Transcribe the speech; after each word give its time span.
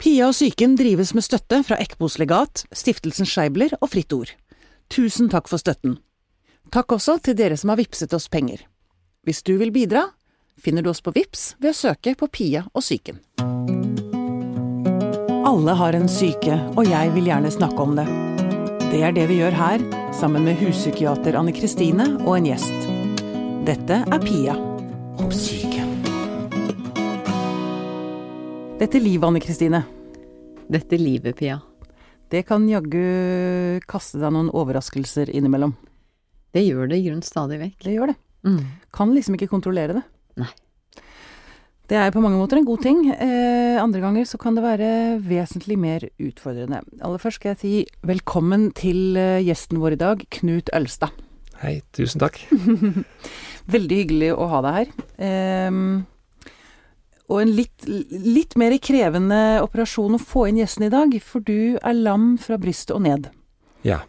Pia 0.00 0.30
og 0.30 0.32
psyken 0.32 0.78
drives 0.80 1.10
med 1.12 1.26
støtte 1.26 1.58
fra 1.66 1.76
Ekbos 1.76 2.14
legat, 2.16 2.62
Stiftelsen 2.72 3.28
Scheibler 3.28 3.74
og 3.82 3.90
Fritt 3.92 4.14
Ord. 4.16 4.30
Tusen 4.88 5.28
takk 5.28 5.50
for 5.50 5.60
støtten. 5.60 5.98
Takk 6.72 6.94
også 6.96 7.18
til 7.20 7.36
dere 7.36 7.58
som 7.60 7.68
har 7.68 7.80
vippset 7.82 8.14
oss 8.16 8.30
penger. 8.32 8.62
Hvis 9.28 9.42
du 9.44 9.58
vil 9.60 9.74
bidra, 9.74 10.06
finner 10.56 10.80
du 10.80 10.88
oss 10.88 11.04
på 11.04 11.12
Vips 11.12 11.50
ved 11.60 11.74
å 11.74 11.76
søke 11.76 12.14
på 12.16 12.30
Pia 12.32 12.64
og 12.72 12.80
psyken. 12.80 13.20
Alle 15.50 15.76
har 15.76 15.98
en 15.98 16.08
syke, 16.08 16.56
og 16.80 16.88
jeg 16.88 17.12
vil 17.12 17.28
gjerne 17.28 17.52
snakke 17.52 17.84
om 17.84 17.92
det. 18.00 18.08
Det 18.88 19.04
er 19.04 19.12
det 19.12 19.28
vi 19.28 19.42
gjør 19.42 19.58
her, 19.58 19.84
sammen 20.16 20.48
med 20.48 20.56
huspsykiater 20.64 21.36
Anne 21.36 21.52
Kristine 21.52 22.08
og 22.24 22.38
en 22.38 22.48
gjest. 22.54 22.88
Dette 23.68 24.00
er 24.00 24.24
Pia 24.24 24.56
om 25.20 25.28
syke. 25.28 25.59
Dette 28.80 28.96
er 28.96 29.02
livet, 29.04 29.26
Anne 29.28 29.40
Kristine. 29.44 29.82
Dette 30.72 30.96
livet, 30.96 31.34
Pia. 31.36 31.58
Det 32.32 32.40
kan 32.48 32.62
jaggu 32.64 33.76
kaste 33.84 34.16
deg 34.22 34.32
noen 34.32 34.46
overraskelser 34.56 35.28
innimellom. 35.36 35.74
Det 36.56 36.62
gjør 36.64 36.88
det 36.88 36.96
i 36.96 37.02
grunnen 37.04 37.26
stadig 37.26 37.58
vekk. 37.60 37.74
Det 37.84 37.92
gjør 37.92 38.14
det. 38.14 38.14
Mm. 38.48 38.62
Kan 38.96 39.12
liksom 39.12 39.36
ikke 39.36 39.50
kontrollere 39.50 39.98
det. 39.98 40.02
Nei. 40.40 40.48
Det 41.92 41.98
er 42.00 42.14
på 42.14 42.22
mange 42.24 42.38
måter 42.40 42.56
en 42.56 42.64
god 42.64 42.80
ting. 42.86 43.02
Eh, 43.12 43.76
andre 43.82 44.00
ganger 44.00 44.24
så 44.30 44.40
kan 44.40 44.56
det 44.56 44.64
være 44.64 44.88
vesentlig 45.28 45.76
mer 45.76 46.06
utfordrende. 46.16 46.80
Aller 47.04 47.20
først 47.20 47.36
skal 47.42 47.52
jeg 47.52 47.60
si 47.60 47.74
velkommen 48.08 48.70
til 48.78 49.18
eh, 49.20 49.42
gjesten 49.44 49.82
vår 49.82 49.98
i 49.98 50.00
dag, 50.06 50.24
Knut 50.38 50.72
Ølstad. 50.72 51.20
Hei, 51.60 51.82
tusen 51.92 52.24
takk. 52.24 52.40
Veldig 53.76 54.00
hyggelig 54.06 54.32
å 54.38 54.48
ha 54.54 54.62
deg 54.64 54.80
her. 54.80 54.96
Eh, 55.20 55.76
og 57.30 57.44
en 57.44 57.52
litt, 57.54 57.86
litt 57.86 58.56
mer 58.58 58.74
krevende 58.82 59.60
operasjon 59.62 60.16
å 60.18 60.22
få 60.22 60.48
inn 60.50 60.58
gjesten 60.58 60.88
i 60.88 60.92
dag, 60.92 61.14
for 61.22 61.44
du 61.46 61.78
er 61.78 61.94
lam 61.94 62.34
fra 62.42 62.58
brystet 62.60 62.96
og 62.96 63.04
ned. 63.06 63.30
Ja. 63.86 64.02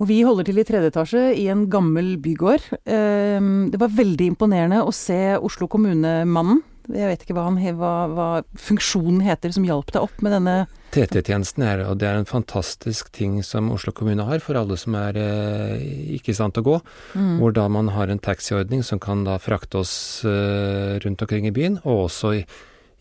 Og 0.00 0.08
vi 0.08 0.22
holder 0.26 0.48
til 0.48 0.58
i 0.58 0.64
tredje 0.66 0.90
etasje 0.90 1.26
i 1.38 1.46
en 1.52 1.68
gammel 1.70 2.16
bygård. 2.22 2.64
Ehm, 2.90 3.70
Det 3.70 3.78
var 3.78 3.92
veldig 3.94 4.32
imponerende 4.32 4.80
å 4.82 4.92
se 4.92 5.36
Oslo 5.36 5.68
kommune-mannen. 5.68 6.62
Jeg 6.88 7.06
vet 7.06 7.22
ikke 7.22 7.36
hva, 7.36 7.44
han, 7.46 7.60
hva, 7.78 7.92
hva 8.10 8.28
funksjonen 8.58 9.20
heter 9.22 9.52
som 9.54 9.64
hjalp 9.68 9.92
deg 9.92 10.02
opp 10.02 10.24
med 10.24 10.32
denne 10.32 10.56
TT-tjenesten 10.92 11.64
er, 11.64 11.82
og 11.88 11.98
det 12.02 12.08
er 12.08 12.18
en 12.20 12.28
fantastisk 12.28 13.08
ting 13.16 13.38
som 13.46 13.70
Oslo 13.72 13.94
kommune 13.96 14.26
har 14.28 14.42
for 14.44 14.58
alle 14.60 14.76
som 14.80 14.96
er 14.98 15.16
eh, 15.20 15.84
ikke 16.18 16.34
i 16.34 16.36
stand 16.36 16.56
til 16.56 16.64
å 16.64 16.68
gå. 16.68 16.74
Mm. 17.16 17.32
Hvor 17.40 17.54
da 17.56 17.64
man 17.72 17.88
har 17.94 18.12
en 18.12 18.20
taxiordning 18.22 18.84
som 18.84 19.00
kan 19.02 19.24
da 19.24 19.38
frakte 19.40 19.80
oss 19.80 19.94
eh, 20.28 21.00
rundt 21.04 21.24
omkring 21.24 21.48
i 21.48 21.54
byen, 21.54 21.80
og 21.82 22.06
også 22.10 22.34
i, 22.36 22.44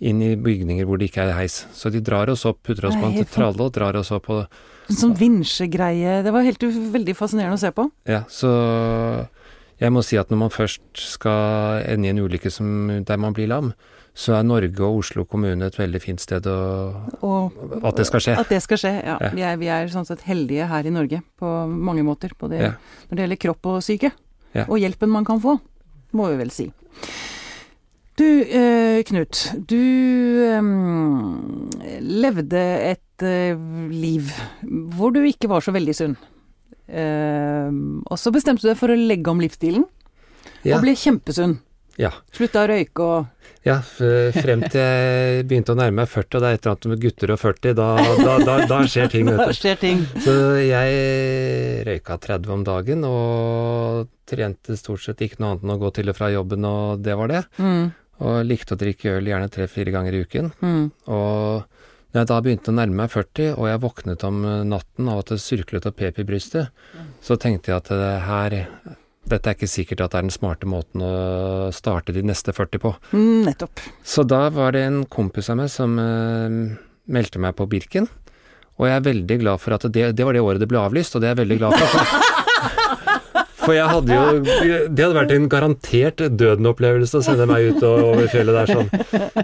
inn 0.07 0.23
i 0.23 0.33
bygninger 0.39 0.87
hvor 0.87 1.01
det 1.01 1.11
ikke 1.11 1.27
er 1.27 1.35
heis. 1.37 1.65
Så 1.75 1.91
de 1.91 2.03
drar 2.03 2.31
oss 2.31 2.47
opp, 2.47 2.61
putter 2.67 2.87
oss 2.89 2.99
på 2.99 3.11
en 3.11 3.27
tralle 3.27 3.67
og 3.67 3.75
drar 3.75 3.99
oss 3.99 4.13
opp 4.15 4.29
på 4.29 4.41
En 4.91 4.97
sånn 4.97 5.15
vinsjegreie. 5.15 6.19
Det 6.25 6.31
var 6.33 6.47
helt 6.47 6.63
veldig 6.95 7.15
fascinerende 7.15 7.59
å 7.59 7.61
se 7.61 7.69
på. 7.75 7.85
Ja, 8.09 8.23
så 8.31 8.49
jeg 9.81 9.93
må 9.93 10.03
si 10.05 10.17
at 10.19 10.31
når 10.31 10.39
man 10.43 10.53
først 10.53 10.83
skal 10.99 11.81
ende 11.89 12.09
i 12.09 12.11
en 12.11 12.21
ulykke 12.21 12.51
som, 12.53 12.89
der 13.07 13.19
man 13.21 13.35
blir 13.37 13.49
lam, 13.49 13.71
så 14.13 14.33
er 14.35 14.43
Norge 14.43 14.83
og 14.83 14.97
Oslo 14.99 15.23
kommune 15.25 15.65
et 15.69 15.77
veldig 15.79 16.01
fint 16.03 16.19
sted 16.19 16.45
å, 16.51 16.55
Og 17.23 17.85
at 17.87 17.95
det 17.95 18.05
skal 18.09 18.19
skje. 18.25 18.33
At 18.41 18.49
det 18.51 18.59
skal 18.65 18.77
skje, 18.81 18.91
ja. 18.99 19.15
Ja. 19.23 19.29
Vi, 19.31 19.41
er, 19.47 19.57
vi 19.61 19.69
er 19.71 19.87
sånn 19.93 20.05
sett 20.07 20.25
heldige 20.27 20.67
her 20.67 20.85
i 20.87 20.91
Norge 20.91 21.21
på 21.39 21.51
mange 21.71 22.03
måter. 22.03 22.33
det, 22.49 22.59
Ja. 22.59 22.71
når 23.09 23.15
det 23.15 23.23
gjelder 23.23 23.41
kropp 23.45 23.65
og 23.71 23.81
syke. 23.85 24.11
Ja. 24.53 24.65
Og 24.67 24.79
hjelpen 24.83 25.09
man 25.09 25.23
kan 25.25 25.39
få, 25.39 25.59
må 26.13 26.27
vi 26.33 26.37
vel 26.41 26.51
si. 26.51 26.67
Du, 28.19 28.25
eh, 28.43 29.01
Knut. 29.07 29.45
Du 29.65 29.79
eh, 30.43 30.61
levde 32.03 32.61
et 32.91 33.23
eh, 33.23 33.55
liv 33.89 34.27
hvor 34.95 35.13
du 35.15 35.23
ikke 35.23 35.47
var 35.49 35.63
så 35.63 35.71
veldig 35.71 35.95
sunn. 35.95 36.17
Eh, 36.91 37.71
og 38.11 38.19
så 38.19 38.33
bestemte 38.35 38.65
du 38.65 38.67
deg 38.73 38.77
for 38.77 38.91
å 38.91 38.99
legge 38.99 39.31
om 39.31 39.39
livsstilen, 39.41 39.87
og 40.67 40.81
ble 40.83 40.93
kjempesunn. 40.99 41.55
Ja. 41.99 42.11
Slutta 42.31 42.63
å 42.63 42.69
røyke 42.71 43.03
og 43.03 43.25
Ja, 43.61 43.75
frem 43.85 44.63
til 44.73 44.81
jeg 44.81 45.43
begynte 45.45 45.75
å 45.75 45.77
nærme 45.77 46.01
meg 46.01 46.07
40, 46.09 46.37
og 46.37 46.41
det 46.41 46.47
er 46.49 46.55
et 46.57 46.63
eller 46.65 46.71
annet 46.73 46.87
med 46.89 47.01
gutter 47.03 47.33
og 47.35 47.39
40, 47.43 47.75
da, 47.77 47.87
da, 48.17 48.35
da, 48.41 48.55
da 48.71 48.79
skjer 48.89 49.11
ting, 49.13 49.27
Da 49.37 49.51
skjer 49.53 49.77
ting. 49.77 49.99
Så 50.23 50.33
jeg 50.65 51.83
røyka 51.85 52.17
30 52.23 52.53
om 52.55 52.63
dagen, 52.65 53.03
og 53.05 54.07
trente 54.31 54.77
stort 54.79 55.03
sett 55.05 55.21
ikke 55.21 55.37
noe 55.43 55.51
annet 55.53 55.67
enn 55.67 55.75
å 55.75 55.81
gå 55.83 55.91
til 55.99 56.09
og 56.09 56.17
fra 56.17 56.31
jobben, 56.33 56.65
og 56.65 57.03
det 57.05 57.17
var 57.19 57.29
det. 57.29 57.43
Mm, 57.61 57.91
Og 58.21 58.39
likte 58.49 58.73
å 58.73 58.81
drikke 58.81 59.13
øl 59.19 59.29
gjerne 59.29 59.51
tre-fire 59.53 59.93
ganger 59.93 60.17
i 60.17 60.23
uken. 60.25 60.49
mm. 60.61 60.83
Og 61.13 61.67
når 62.11 62.19
jeg 62.25 62.27
da 62.27 62.39
begynte 62.43 62.73
å 62.73 62.75
nærme 62.75 62.97
meg 63.03 63.13
40, 63.13 63.53
og 63.55 63.67
jeg 63.69 63.79
våknet 63.85 64.23
om 64.27 64.41
natten 64.67 65.07
av 65.13 65.21
at 65.21 65.29
det 65.31 65.37
surklet 65.39 65.85
og 65.87 65.93
pep 65.95 66.17
i 66.19 66.25
brystet, 66.27 66.73
så 67.23 67.37
tenkte 67.39 67.71
jeg 67.71 67.77
at 67.77 67.87
det 67.93 68.09
her 68.25 68.57
dette 69.29 69.47
er 69.51 69.55
ikke 69.55 69.69
sikkert 69.69 70.01
at 70.01 70.11
det 70.11 70.17
er 70.19 70.25
den 70.27 70.33
smarte 70.33 70.67
måten 70.69 71.03
å 71.05 71.69
starte 71.75 72.13
de 72.15 72.23
neste 72.25 72.51
40 72.55 72.81
på. 72.81 72.93
Mm, 73.13 73.45
nettopp. 73.47 73.83
Så 74.03 74.25
da 74.27 74.47
var 74.49 74.73
det 74.75 74.81
en 74.87 75.03
kompis 75.05 75.49
av 75.53 75.59
meg 75.61 75.69
som 75.71 75.93
eh, 76.01 76.55
meldte 77.11 77.39
meg 77.39 77.55
på 77.59 77.67
Birken. 77.69 78.09
Og 78.81 78.87
jeg 78.89 78.97
er 78.97 79.05
veldig 79.05 79.37
glad 79.43 79.61
for 79.61 79.75
at 79.77 79.85
det, 79.93 80.07
det 80.17 80.25
var 80.25 80.33
det 80.33 80.41
året 80.41 80.59
det 80.63 80.67
ble 80.71 80.79
avlyst, 80.81 81.13
og 81.15 81.21
det 81.21 81.29
er 81.29 81.35
jeg 81.35 81.43
veldig 81.43 81.59
glad 81.61 81.77
for. 81.77 81.87
For, 83.61 83.75
jeg 83.77 83.85
hadde 83.91 84.15
jo 84.15 84.39
Det 84.89 85.03
hadde 85.03 85.13
vært 85.13 85.31
en 85.35 85.43
garantert 85.51 86.21
døden-opplevelse 86.33 87.19
å 87.19 87.25
sende 87.25 87.45
meg 87.45 87.75
ut 87.75 87.83
og- 87.85 88.07
over 88.09 88.25
fjellet 88.31 88.57
der 88.57 88.71
sånn. 88.73 88.89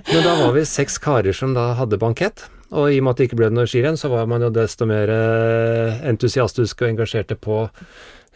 Men 0.09 0.23
da 0.25 0.33
var 0.41 0.55
vi 0.55 0.63
seks 0.65 0.97
karer 1.03 1.38
som 1.38 1.53
da 1.53 1.67
hadde 1.77 1.99
bankett. 2.01 2.47
Og 2.73 2.89
i 2.91 2.97
og 2.97 3.05
med 3.05 3.11
at 3.13 3.17
det 3.21 3.27
ikke 3.29 3.38
ble 3.44 3.51
noe 3.53 3.69
skirenn, 3.69 3.95
så 3.95 4.09
var 4.11 4.25
man 4.27 4.41
jo 4.44 4.49
desto 4.51 4.88
mer 4.89 5.07
eh, 5.13 6.01
entusiastisk 6.09 6.81
og 6.81 6.89
engasjerte 6.89 7.38
på 7.39 7.61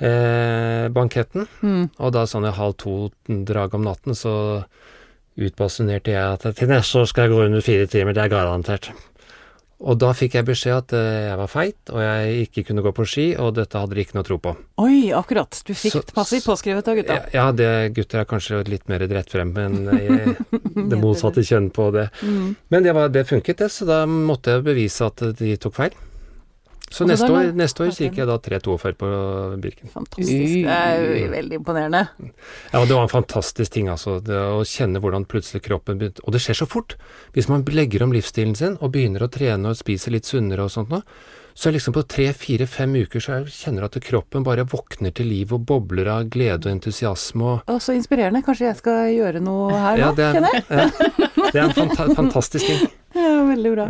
eh, 0.02 0.88
banketten. 0.94 1.48
Mm. 1.62 1.86
Og 2.00 2.12
da 2.16 2.26
sånn 2.30 2.50
i 2.50 2.56
halv 2.58 2.76
to-drag 2.82 3.78
om 3.78 3.86
natten 3.88 4.18
så 4.18 4.34
utbasunerte 5.42 6.12
jeg 6.12 6.26
at 6.36 6.44
til 6.58 6.70
neste 6.70 7.00
år 7.02 7.08
skal 7.10 7.28
jeg 7.28 7.34
gå 7.34 7.46
under 7.46 7.64
fire 7.66 7.88
timer, 7.90 8.18
det 8.18 8.26
er 8.26 8.34
garantert. 8.34 8.92
Og 9.82 9.98
da 9.98 10.12
fikk 10.14 10.36
jeg 10.38 10.46
beskjed 10.46 10.76
at 10.76 10.92
eh, 10.94 11.24
jeg 11.32 11.38
var 11.40 11.50
feit, 11.50 11.80
og 11.90 12.04
jeg 12.04 12.44
ikke 12.46 12.64
kunne 12.68 12.84
gå 12.86 12.92
på 12.94 13.06
ski, 13.10 13.24
og 13.42 13.56
dette 13.58 13.80
hadde 13.82 13.98
de 13.98 14.04
ikke 14.04 14.14
noe 14.20 14.28
tro 14.28 14.38
på. 14.44 14.54
Oi, 14.84 15.10
akkurat. 15.18 15.58
Du 15.66 15.74
fikk 15.74 15.96
Så- 15.96 16.04
passivt 16.14 16.46
påskrevet 16.46 16.92
av 16.92 17.00
gutta. 17.00 17.18
Ja, 17.34 17.48
det, 17.52 17.72
gutter 17.98 18.22
er 18.22 18.30
kanskje 18.30 18.62
litt 18.70 18.86
mer 18.92 19.02
rett 19.10 19.34
frem, 19.34 19.56
men 19.56 19.90
jeg, 19.90 20.36
det 20.92 21.02
motsatte 21.02 21.42
kjønn 21.42 21.72
på 21.74 21.90
det. 21.98 22.12
Mm. 22.22 22.54
Men 22.70 22.86
det, 22.86 22.94
var, 22.94 23.10
det 23.10 23.26
funket, 23.32 23.58
det, 23.64 23.72
så 23.74 23.90
da 23.90 24.04
måtte 24.06 24.54
jeg 24.60 24.68
bevise 24.70 25.10
at 25.10 25.26
de 25.42 25.56
tok 25.58 25.80
feil. 25.80 25.98
Så 26.92 27.06
neste 27.08 27.30
år, 27.32 27.54
neste 27.56 27.86
år 27.86 27.92
så 27.96 28.04
gikk 28.04 28.18
jeg 28.20 28.28
da 28.28 28.36
3,42 28.44 28.96
på 29.00 29.10
Birken. 29.64 29.90
Fantastisk. 29.94 30.32
Det 30.68 30.76
er 30.76 30.98
jo 31.00 31.28
veldig 31.32 31.60
imponerende. 31.62 32.02
Ja, 32.74 32.82
det 32.84 32.92
var 32.98 33.06
en 33.08 33.14
fantastisk 33.14 33.72
ting, 33.78 33.88
altså. 33.88 34.18
Det 34.24 34.36
å 34.36 34.60
kjenne 34.68 35.00
hvordan 35.00 35.24
plutselig 35.32 35.64
kroppen 35.70 35.98
begynte 36.02 36.20
Og 36.28 36.34
det 36.36 36.42
skjer 36.44 36.60
så 36.62 36.68
fort! 36.68 36.98
Hvis 37.32 37.48
man 37.48 37.64
legger 37.72 38.04
om 38.04 38.12
livsstilen 38.12 38.58
sin 38.60 38.76
og 38.82 38.92
begynner 38.92 39.24
å 39.24 39.32
trene 39.32 39.72
og 39.72 39.80
spise 39.80 40.12
litt 40.12 40.28
sunnere 40.28 40.66
og 40.68 40.74
sånt 40.74 40.92
nå, 40.92 41.00
så 41.56 41.72
liksom 41.72 41.92
på 41.96 42.04
tre, 42.08 42.30
fire, 42.36 42.64
fem 42.68 42.94
uker 42.96 43.20
så 43.24 43.34
er- 43.40 43.48
kjenner 43.52 43.84
du 43.84 43.88
at 43.90 44.04
kroppen 44.04 44.44
bare 44.44 44.64
våkner 44.64 45.12
til 45.16 45.28
liv 45.28 45.52
og 45.56 45.66
bobler 45.68 46.08
av 46.08 46.30
glede 46.32 46.68
og 46.68 46.72
entusiasme 46.78 47.44
og 47.44 47.72
Og 47.72 47.80
så 47.84 47.96
inspirerende. 47.96 48.40
Kanskje 48.44 48.68
jeg 48.70 48.78
skal 48.80 49.12
gjøre 49.16 49.42
noe 49.44 49.72
her 49.76 49.98
Ja, 50.00 50.10
nå, 50.12 50.16
det 50.16 50.26
er, 50.28 50.34
kjenner 50.34 50.54
jeg. 50.56 50.66
ja, 50.72 51.52
det 51.52 51.60
er 51.60 51.64
en 51.66 51.74
fanta 51.76 52.08
fantastisk 52.20 52.66
ting. 52.68 52.88
Ja, 53.16 53.32
veldig 53.44 53.72
bra. 53.76 53.86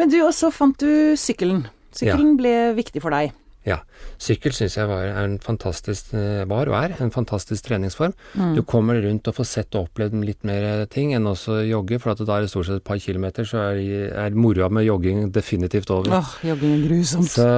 Men 0.00 0.10
du, 0.10 0.16
og 0.26 0.32
så 0.34 0.48
fant 0.50 0.78
du 0.82 1.14
sykkelen. 1.14 1.60
Sykkelen 1.98 2.38
ble 2.38 2.56
viktig 2.78 3.02
for 3.04 3.14
deg. 3.14 3.34
Ja. 3.66 3.78
Sykkel 4.22 4.54
syns 4.54 4.76
jeg 4.78 4.88
var, 4.88 5.04
er 5.10 5.26
en 5.26 5.36
fantastisk, 5.42 6.12
eh, 6.16 6.44
var 6.48 6.70
og 6.70 6.76
er 6.78 6.94
en 7.02 7.12
fantastisk 7.12 7.66
treningsform. 7.68 8.14
Mm. 8.38 8.54
Du 8.56 8.62
kommer 8.62 9.00
rundt 9.02 9.28
og 9.28 9.36
får 9.36 9.48
sett 9.50 9.76
og 9.76 9.88
opplevd 9.88 10.16
litt 10.24 10.46
mer 10.48 10.86
ting 10.90 11.12
enn 11.16 11.28
også 11.28 11.60
jogge, 11.68 12.00
for 12.00 12.14
da 12.14 12.38
er 12.38 12.46
det 12.46 12.52
stort 12.52 12.68
sett 12.70 12.80
et 12.80 12.86
par 12.86 13.00
kilometer, 13.02 13.46
så 13.48 13.68
er, 13.68 14.10
er 14.26 14.38
moroa 14.38 14.70
med 14.72 14.88
jogging 14.88 15.28
definitivt 15.34 15.92
over. 15.94 16.20
Åh, 16.20 16.34
jogging 16.48 16.76
er 16.78 16.84
grusomt. 16.86 17.30
Så, 17.34 17.48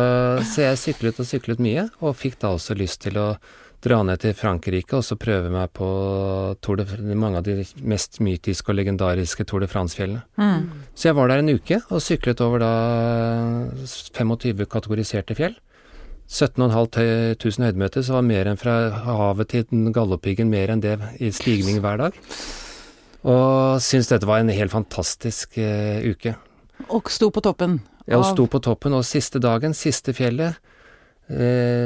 så 0.50 0.67
jeg 0.67 0.82
syklet 0.85 1.20
og 1.23 1.31
syklet 1.31 1.62
mye, 1.62 1.88
og 2.00 2.17
fikk 2.19 2.41
da 2.43 2.55
også 2.56 2.79
lyst 2.79 3.05
til 3.06 3.20
å 3.20 3.35
dra 3.85 4.00
ned 4.05 4.21
til 4.21 4.35
Frankrike 4.37 4.99
og 4.99 5.05
så 5.06 5.17
prøve 5.21 5.50
meg 5.53 5.73
på 5.77 5.88
Tour 6.61 6.81
de, 6.81 6.87
mange 7.17 7.41
av 7.41 7.47
de 7.47 7.65
mest 7.81 8.21
mytiske 8.25 8.73
og 8.73 8.79
legendariske 8.79 9.47
Tour 9.49 9.65
de 9.65 9.71
France-fjellene. 9.71 10.23
Mm. 10.37 10.69
Så 10.94 11.09
jeg 11.09 11.17
var 11.17 11.32
der 11.32 11.43
en 11.43 11.55
uke 11.55 11.81
og 11.88 12.05
syklet 12.05 12.43
over 12.44 12.62
da 12.62 12.73
25 13.87 14.69
kategoriserte 14.71 15.37
fjell. 15.38 15.56
17.500 16.31 17.65
høydemeter, 17.67 18.05
så 18.06 18.21
var 18.21 18.27
mer 18.29 18.47
enn 18.47 18.59
fra 18.61 18.75
havet 19.03 19.50
til 19.50 19.65
den 19.73 19.88
Galdhøpiggen 19.94 20.53
mer 20.53 20.71
enn 20.71 20.82
det 20.85 20.94
i 21.19 21.32
stigning 21.35 21.81
hver 21.82 21.99
dag. 21.99 22.21
Og 23.27 23.82
syntes 23.82 24.12
dette 24.12 24.29
var 24.29 24.41
en 24.41 24.53
helt 24.55 24.73
fantastisk 24.73 25.59
uh, 25.59 25.99
uke. 26.06 26.37
Og 26.88 27.11
sto 27.12 27.32
på 27.35 27.43
toppen. 27.44 27.81
Ja, 28.06 28.21
og 28.21 28.29
sto 28.31 28.47
på 28.50 28.61
toppen, 28.62 28.94
og 28.97 29.05
siste 29.05 29.43
dagen, 29.43 29.75
siste 29.77 30.15
fjellet, 30.17 30.56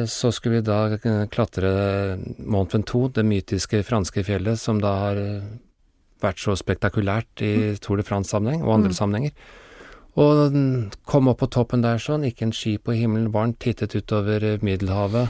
så 0.09 0.31
skulle 0.33 0.61
vi 0.61 0.65
da 0.65 0.79
eh, 0.97 1.27
klatre 1.29 2.17
Mont 2.39 2.73
Ventoux, 2.75 3.11
det 3.13 3.25
mytiske 3.29 3.83
franske 3.85 4.25
fjellet 4.25 4.57
som 4.61 4.81
da 4.81 4.95
har 5.03 5.21
eh, 5.21 5.43
vært 6.25 6.41
så 6.41 6.55
spektakulært 6.57 7.43
i 7.45 7.75
Tour 7.85 8.01
de 8.01 8.07
France-sammenheng 8.09 8.63
og 8.65 8.79
andre 8.79 8.95
Mm. 8.95 8.99
sammenhenger. 9.01 9.33
Og 10.17 10.55
kom 11.11 11.29
opp 11.29 11.41
på 11.43 11.51
toppen 11.51 11.83
der 11.83 11.99
sånn, 11.99 12.23
gikk 12.25 12.43
en 12.43 12.53
ski 12.55 12.79
på 12.79 12.95
himmelen 12.95 13.33
varmt, 13.35 13.59
tittet 13.59 13.95
utover 13.99 14.43
eh, 14.45 14.59
Middelhavet. 14.63 15.29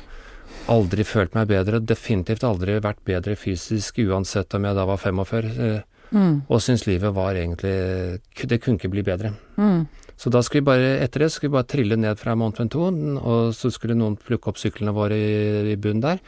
Aldri 0.69 1.05
følt 1.05 1.35
meg 1.35 1.49
bedre, 1.49 1.81
definitivt 1.81 2.45
aldri 2.45 2.79
vært 2.81 3.03
bedre 3.05 3.35
fysisk, 3.37 3.99
uansett 3.99 4.55
om 4.55 4.65
jeg 4.65 4.77
da 4.77 4.85
var 4.87 4.97
45, 5.01 5.51
eh, 5.59 5.81
Mm. 6.15 6.35
og 6.47 6.61
syntes 6.63 6.85
livet 6.87 7.11
var 7.11 7.35
egentlig 7.35 8.21
Det 8.39 8.61
kunne 8.63 8.79
ikke 8.79 8.93
bli 8.93 9.03
bedre. 9.03 9.33
Mm. 9.59 9.87
Så 10.17 10.31
da 10.31 10.43
skulle 10.43 10.63
vi 10.63 10.69
bare, 10.69 10.91
etter 11.03 11.25
det 11.25 11.33
skulle 11.33 11.51
vi 11.51 11.59
bare 11.59 11.71
trille 11.71 11.97
ned 11.99 12.19
fra 12.21 12.37
Mont 12.39 12.59
Ventoux, 12.61 12.95
og 13.19 13.55
så 13.57 13.71
skulle 13.75 13.97
noen 13.99 14.15
plukke 14.17 14.53
opp 14.53 14.61
syklene 14.61 14.95
våre 14.95 15.19
i, 15.19 15.73
i 15.73 15.77
bunnen 15.77 16.05
der. 16.05 16.21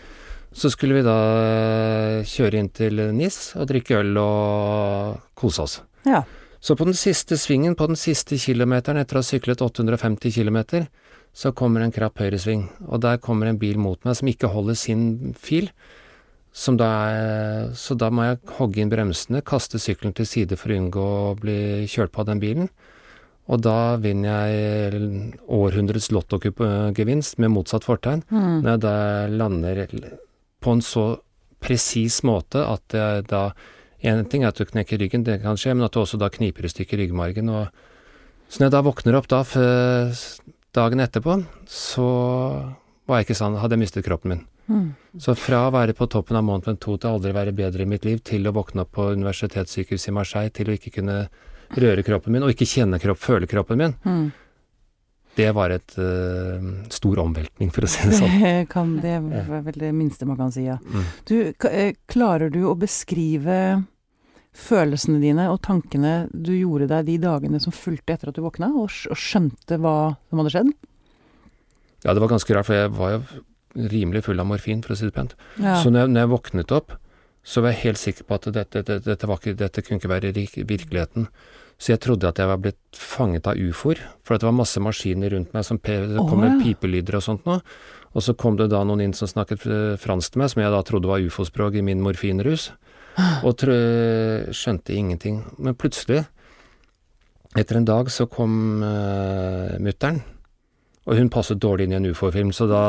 Så 0.56 0.73
skulle 0.73 0.97
vi 0.99 1.05
da 1.06 1.17
eh, 1.44 2.27
kjøre 2.27 2.59
inn 2.59 2.73
til 2.75 2.99
NIS 3.15 3.55
og 3.61 3.69
drikke 3.71 4.00
øl 4.00 4.17
og 4.19 5.21
kose 5.38 5.62
oss. 5.62 5.79
Ja. 6.09 6.25
Så 6.61 6.75
på 6.75 6.87
den 6.88 6.97
siste 6.99 7.37
svingen, 7.38 7.77
på 7.79 7.87
den 7.87 7.99
siste 8.00 8.38
kilometeren 8.41 8.99
etter 8.99 9.19
å 9.19 9.23
ha 9.23 9.27
syklet 9.27 9.62
850 9.62 10.33
km, 10.35 10.88
så 11.37 11.53
kommer 11.53 11.85
en 11.85 11.93
krapp 11.93 12.19
høyresving, 12.19 12.65
og 12.88 13.03
der 13.05 13.21
kommer 13.23 13.50
en 13.50 13.61
bil 13.61 13.77
mot 13.79 14.00
meg 14.09 14.17
som 14.17 14.31
ikke 14.31 14.50
holder 14.50 14.79
sin 14.81 15.35
fil. 15.38 15.69
Som 16.56 16.79
da 16.81 16.88
er, 17.12 17.73
så 17.76 17.93
da 18.00 18.08
må 18.08 18.25
jeg 18.25 18.38
hogge 18.56 18.81
inn 18.81 18.91
bremsene, 18.93 19.43
kaste 19.44 19.76
sykkelen 19.82 20.14
til 20.17 20.25
side 20.29 20.56
for 20.56 20.73
å 20.73 20.79
unngå 20.81 21.03
å 21.05 21.35
bli 21.37 21.85
kjørt 21.91 22.14
på 22.14 22.23
av 22.25 22.31
den 22.31 22.41
bilen. 22.41 22.70
Og 23.53 23.61
da 23.62 23.97
vinner 24.03 24.49
jeg 24.49 25.03
århundrets 25.53 26.08
lottogevinst 26.17 27.37
med 27.38 27.53
motsatt 27.55 27.85
fortegn, 27.87 28.25
Mm. 28.32 28.62
når 28.64 28.70
jeg 28.73 28.81
da 28.81 28.97
lander 29.29 30.19
på 30.61 30.73
en 30.73 30.81
så 30.81 31.20
presis 31.61 32.23
måte 32.25 32.64
at 32.64 32.82
jeg 32.93 33.26
da 33.29 33.52
En 34.06 34.25
ting 34.26 34.44
er 34.44 34.49
at 34.49 34.59
du 34.59 34.64
knekker 34.64 34.99
ryggen, 35.00 35.25
det 35.25 35.43
kan 35.43 35.56
skje, 35.56 35.75
men 35.75 35.82
at 35.87 35.91
du 35.91 35.99
også 35.99 36.19
da 36.20 36.29
kniper 36.29 36.64
i 36.64 36.69
stykker 36.69 36.99
ryggmargen. 37.00 37.49
Og, 37.49 37.73
så 38.49 38.61
når 38.61 38.67
jeg 38.67 38.75
da 38.75 38.82
våkner 38.85 39.17
opp 39.17 39.26
da 39.26 39.41
dagen 40.76 41.00
etterpå, 41.00 41.44
så 41.67 42.05
var 43.09 43.19
jeg 43.19 43.26
ikke 43.26 43.38
sann, 43.41 43.56
hadde 43.56 43.75
jeg 43.75 43.82
mistet 43.82 44.05
kroppen 44.06 44.35
min. 44.35 44.44
Mm. 44.69 44.87
Så 45.23 45.35
fra 45.39 45.67
å 45.69 45.75
være 45.75 45.95
på 45.97 46.09
toppen 46.11 46.39
av 46.39 46.45
Mount 46.47 46.67
Ventoux 46.67 46.99
til 47.01 47.11
aldri 47.11 47.35
være 47.37 47.55
bedre 47.57 47.85
i 47.85 47.91
mitt 47.91 48.05
liv, 48.07 48.19
til 48.27 48.47
å 48.49 48.55
våkne 48.57 48.83
opp 48.85 48.95
på 48.97 49.11
universitetssykehuset 49.17 50.11
i 50.11 50.17
Marseille, 50.17 50.51
til 50.55 50.71
å 50.71 50.75
ikke 50.77 50.95
kunne 50.99 51.21
røre 51.77 52.03
kroppen 52.07 52.35
min, 52.35 52.45
og 52.47 52.53
ikke 52.55 52.69
kjenne 52.69 53.01
kropp, 53.03 53.23
føle 53.23 53.49
kroppen 53.51 53.81
min, 53.81 53.95
Mm. 54.07 54.27
det 55.37 55.51
var 55.53 55.71
et 55.71 55.97
uh, 55.99 56.63
stor 56.89 57.19
omveltning, 57.19 57.71
for 57.75 57.85
å 57.85 57.91
si 57.91 58.07
det 58.09 58.19
sånn. 58.21 58.39
Det, 58.45 58.55
kan, 58.71 58.95
det 59.03 59.17
er 59.19 59.63
vel 59.67 59.81
det 59.83 59.93
minste 59.95 60.27
man 60.29 60.39
kan 60.39 60.53
si, 60.55 60.65
ja. 60.69 60.79
Mm. 60.83 61.05
Du, 61.29 61.37
eh, 61.71 61.95
klarer 62.07 62.51
du 62.51 62.62
å 62.71 62.75
beskrive 62.79 63.85
følelsene 64.57 65.21
dine 65.21 65.51
og 65.53 65.61
tankene 65.67 66.29
du 66.33 66.55
gjorde 66.57 66.87
deg 66.89 67.11
de 67.11 67.19
dagene 67.21 67.61
som 67.61 67.75
fulgte 67.77 68.15
etter 68.15 68.31
at 68.31 68.39
du 68.39 68.41
våkna, 68.47 68.71
og, 68.73 68.89
og 68.89 69.19
skjønte 69.21 69.77
hva 69.83 70.17
som 70.31 70.41
hadde 70.41 70.55
skjedd? 70.55 70.73
Ja, 72.07 72.15
det 72.15 72.23
var 72.23 72.31
ganske 72.33 72.55
rart, 72.57 72.69
for 72.69 72.79
jeg 72.79 72.95
var 72.97 73.19
jo 73.19 73.21
rimelig 73.76 74.25
full 74.26 74.40
av 74.40 74.49
morfin, 74.49 74.82
for 74.84 74.94
å 74.94 74.99
si 74.99 75.08
det 75.08 75.17
pent. 75.17 75.37
Ja. 75.61 75.78
Så 75.82 75.93
når 75.93 76.06
jeg, 76.06 76.14
når 76.14 76.25
jeg 76.25 76.32
våknet 76.32 76.75
opp, 76.76 76.96
så 77.46 77.62
var 77.62 77.75
jeg 77.75 77.84
helt 77.84 78.02
sikker 78.02 78.26
på 78.26 78.38
at 78.40 78.49
dette, 78.50 78.82
dette, 78.82 78.99
dette, 79.06 79.28
var 79.31 79.38
ikke, 79.38 79.55
dette 79.58 79.84
kunne 79.84 80.00
ikke 80.00 80.11
være 80.11 80.32
virkeligheten. 80.67 81.28
Så 81.78 81.93
jeg 81.93 82.00
trodde 82.02 82.26
at 82.26 82.40
jeg 82.40 82.49
var 82.49 82.58
blitt 82.58 82.99
fanget 82.99 83.46
av 83.46 83.61
ufoer, 83.61 84.00
for 84.25 84.40
det 84.40 84.49
var 84.49 84.56
masse 84.56 84.81
maskiner 84.82 85.34
rundt 85.34 85.52
meg 85.55 85.67
som 85.69 85.78
pe 85.78 85.99
det 86.08 86.25
kom 86.25 86.40
med 86.40 86.62
pipelyder 86.64 87.19
og 87.19 87.25
sånt 87.26 87.44
noe. 87.46 87.61
Og 88.17 88.25
så 88.25 88.32
kom 88.38 88.56
det 88.56 88.70
da 88.73 88.81
noen 88.88 89.05
inn 89.05 89.14
som 89.14 89.28
snakket 89.28 89.67
eh, 89.69 89.99
fransk 90.00 90.32
til 90.32 90.40
meg, 90.40 90.50
som 90.50 90.62
jeg 90.62 90.73
da 90.73 90.81
trodde 90.88 91.11
var 91.11 91.23
ufospråk 91.23 91.76
i 91.76 91.84
min 91.84 92.00
morfinrus, 92.05 92.70
og 93.44 93.61
skjønte 94.56 94.96
ingenting. 94.96 95.43
Men 95.61 95.76
plutselig, 95.76 96.25
etter 97.56 97.78
en 97.78 97.88
dag, 97.88 98.08
så 98.12 98.26
kom 98.28 98.82
uh, 98.84 99.76
mutter'n, 99.81 100.20
og 101.06 101.19
hun 101.19 101.31
passet 101.31 101.61
dårlig 101.62 101.87
inn 101.87 101.94
i 101.94 101.99
en 102.00 102.08
ufo-film, 102.11 102.53
så 102.53 102.67
da 102.70 102.82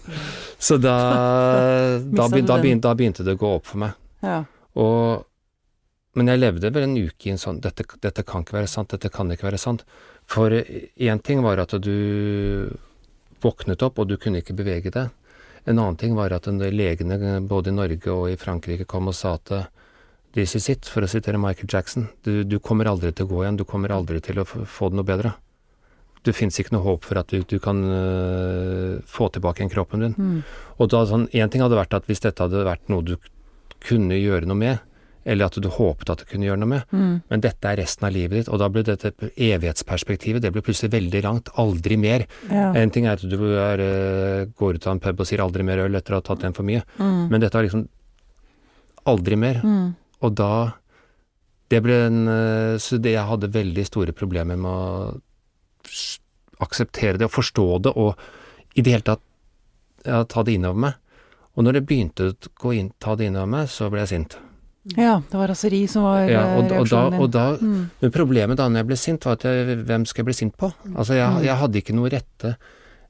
Så 0.60 0.76
da 0.76 0.94
da, 1.08 2.28
da, 2.28 2.28
begynte, 2.28 2.84
da 2.84 2.94
begynte 2.94 3.24
det 3.24 3.36
å 3.36 3.40
gå 3.40 3.50
opp 3.58 3.68
for 3.70 3.80
meg. 3.84 3.98
ja. 4.24 4.42
Og, 4.78 5.24
men 6.14 6.30
jeg 6.30 6.38
levde 6.38 6.70
vel 6.70 6.84
en 6.86 6.98
uke 6.98 7.28
i 7.28 7.32
en 7.32 7.40
sånn 7.40 7.58
dette, 7.62 7.84
dette 8.02 8.22
kan 8.26 8.44
ikke 8.44 8.54
være 8.58 8.70
sant, 8.70 8.92
dette 8.92 9.10
kan 9.10 9.30
ikke 9.32 9.48
være 9.48 9.58
sant. 9.58 9.82
For 10.30 10.52
én 10.54 11.22
ting 11.26 11.42
var 11.42 11.58
at 11.62 11.74
du 11.82 12.70
våknet 13.42 13.82
opp, 13.82 13.98
og 13.98 14.10
du 14.10 14.16
kunne 14.20 14.42
ikke 14.42 14.56
bevege 14.58 14.92
deg. 14.94 15.10
En 15.66 15.78
annen 15.78 15.98
ting 16.00 16.14
var 16.16 16.32
at 16.34 16.46
legene 16.46 17.40
både 17.46 17.72
i 17.72 17.76
Norge 17.76 18.14
og 18.14 18.30
i 18.30 18.38
Frankrike 18.40 18.86
kom 18.88 19.10
og 19.10 19.16
sa 19.16 19.34
at 19.38 19.52
this 20.34 20.54
is 20.54 20.68
it, 20.70 20.86
for 20.86 21.02
å 21.02 21.10
sitere 21.10 21.40
Michael 21.40 21.70
Jackson. 21.70 22.08
Du, 22.22 22.44
du 22.44 22.58
kommer 22.58 22.86
aldri 22.90 23.12
til 23.12 23.26
å 23.26 23.32
gå 23.34 23.44
igjen, 23.44 23.58
du 23.58 23.66
kommer 23.66 23.92
aldri 23.94 24.22
til 24.22 24.40
å 24.40 24.46
få 24.46 24.90
det 24.90 25.00
noe 25.00 25.08
bedre. 25.08 25.34
Det 26.22 26.34
fins 26.36 26.58
ikke 26.60 26.74
noe 26.74 26.82
håp 26.84 27.04
for 27.08 27.16
at 27.18 27.28
du, 27.32 27.40
du 27.48 27.58
kan 27.58 27.78
uh, 27.84 28.98
få 29.08 29.30
tilbake 29.32 29.62
igjen 29.62 29.70
kroppen 29.72 30.00
din. 30.04 30.14
Mm. 30.18 30.42
Og 30.78 30.90
da 30.92 31.04
sånn, 31.08 31.28
En 31.32 31.48
ting 31.48 31.62
hadde 31.64 31.78
vært 31.78 31.94
at 31.96 32.04
hvis 32.10 32.20
dette 32.20 32.42
hadde 32.44 32.64
vært 32.66 32.88
noe 32.92 33.02
du 33.02 33.16
kunne 33.80 34.18
gjøre 34.20 34.44
noe 34.44 34.56
med, 34.60 34.78
eller 35.24 35.46
at 35.48 35.56
du 35.60 35.68
håpet 35.68 36.10
at 36.12 36.18
du 36.20 36.24
kunne 36.28 36.44
gjøre 36.48 36.60
noe 36.60 36.68
med, 36.68 36.82
Mm. 36.92 37.22
men 37.30 37.40
dette 37.40 37.64
er 37.68 37.76
resten 37.80 38.04
av 38.08 38.12
livet 38.12 38.30
ditt, 38.38 38.48
og 38.52 38.58
da 38.58 38.68
ble 38.68 38.82
dette 38.82 39.12
evighetsperspektivet 39.36 40.40
det 40.42 40.50
ble 40.52 40.60
plutselig 40.64 40.90
veldig 40.92 41.22
langt. 41.24 41.48
Aldri 41.60 41.96
mer. 42.00 42.26
Ja. 42.50 42.72
En 42.76 42.90
ting 42.90 43.06
er 43.06 43.12
at 43.16 43.24
du 43.24 43.36
er, 43.56 43.78
øh, 43.80 44.46
går 44.56 44.74
ut 44.76 44.86
av 44.86 44.92
en 44.92 45.00
pub 45.00 45.20
og 45.20 45.26
sier 45.28 45.40
aldri 45.44 45.62
mer 45.64 45.78
øl 45.86 45.94
etter 45.96 46.12
å 46.16 46.20
ha 46.20 46.20
tatt 46.20 46.44
en 46.44 46.52
for 46.56 46.62
mye, 46.64 46.82
Mm. 46.98 47.28
men 47.30 47.40
dette 47.40 47.54
var 47.54 47.64
liksom 47.64 47.86
aldri 49.06 49.36
mer. 49.40 49.60
Mm. 49.64 49.94
Og 50.22 50.34
da 50.36 50.52
Det 51.70 51.80
ble 51.84 51.92
en 52.06 52.26
øh, 52.26 52.78
Så 52.78 52.98
det 53.00 53.12
jeg 53.14 53.24
hadde 53.28 53.46
veldig 53.52 53.84
store 53.86 54.12
problemer 54.12 54.56
med 54.58 54.70
å 54.70 55.20
akseptere 56.60 57.18
det 57.20 57.28
og 57.28 57.34
forstå 57.34 57.66
det, 57.86 57.92
og 57.96 58.76
i 58.76 58.82
det 58.84 58.92
hele 58.94 59.06
tatt 59.06 59.22
ja, 60.06 60.22
ta 60.24 60.42
det 60.46 60.54
innover 60.58 60.80
meg. 60.86 60.94
Og 61.58 61.64
når 61.66 61.78
det 61.78 61.86
begynte 61.88 62.30
å 62.30 62.34
gå 62.62 62.74
inn, 62.78 62.92
ta 63.02 63.16
det 63.18 63.26
innover 63.28 63.50
meg, 63.56 63.68
så 63.72 63.90
ble 63.92 64.04
jeg 64.04 64.12
sint. 64.14 64.36
ja, 64.96 65.18
det 65.28 65.36
var 65.36 65.50
raseri 65.50 65.82
som 65.90 66.06
var 66.06 66.28
Ja, 66.30 66.42
eh, 66.46 66.58
og, 66.58 66.70
og 66.80 66.88
da, 66.88 67.00
og 67.20 67.30
da 67.30 67.46
Mm. 67.60 67.90
Men 68.00 68.10
problemet 68.14 68.56
da 68.56 68.68
når 68.68 68.80
jeg 68.80 68.86
ble 68.86 68.96
sint, 68.96 69.24
var 69.26 69.32
at 69.36 69.44
jeg, 69.44 69.76
hvem 69.84 70.06
skal 70.06 70.22
jeg 70.22 70.28
bli 70.30 70.34
sint 70.38 70.56
på? 70.56 70.72
Altså, 70.94 71.14
jeg, 71.18 71.28
Mm. 71.28 71.42
jeg 71.44 71.56
hadde 71.56 71.78
ikke 71.82 71.94
noe 71.98 72.08
rette 72.08 72.56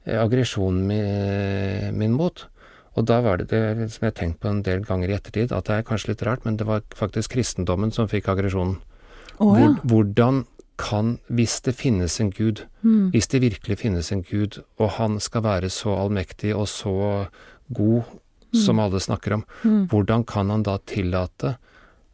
eh, 0.05 0.17
aggresjonen 0.19 0.87
min, 0.87 1.97
min 1.97 2.11
mot. 2.13 2.45
Og 2.97 3.05
da 3.07 3.21
var 3.21 3.37
det 3.37 3.47
det 3.53 3.89
som 3.93 4.03
jeg 4.03 4.11
har 4.11 4.17
tenkt 4.19 4.39
på 4.41 4.49
en 4.49 4.61
del 4.63 4.81
ganger 4.83 5.09
i 5.09 5.13
ettertid, 5.15 5.51
at 5.55 5.63
det 5.69 5.77
er 5.77 5.83
kanskje 5.87 6.09
litt 6.11 6.23
rart, 6.27 6.43
men 6.43 6.57
det 6.57 6.67
var 6.67 6.81
faktisk 6.93 7.31
kristendommen 7.37 7.93
som 7.93 8.09
fikk 8.11 8.27
aggresjonen. 8.27 8.79
Oh, 9.39 9.55
ja. 9.57 9.69
Hvordan 9.87 10.43
kan, 10.81 11.19
hvis 11.29 11.59
det 11.65 11.75
finnes 11.77 12.19
en 12.23 12.31
gud, 12.33 12.63
Mm. 12.83 13.11
hvis 13.13 13.27
det 13.29 13.41
virkelig 13.43 13.77
finnes 13.77 14.11
en 14.11 14.23
gud, 14.25 14.63
og 14.79 14.89
han 14.97 15.19
skal 15.19 15.43
være 15.45 15.69
så 15.69 15.93
allmektig 16.01 16.55
og 16.57 16.65
så 16.67 17.27
god 17.73 18.03
som 18.53 18.79
alle 18.83 18.99
snakker 18.99 19.33
om, 19.37 19.43
Mm. 19.63 19.87
hvordan 19.87 20.25
kan 20.25 20.49
han 20.49 20.63
da 20.63 20.77
tillate 20.85 21.55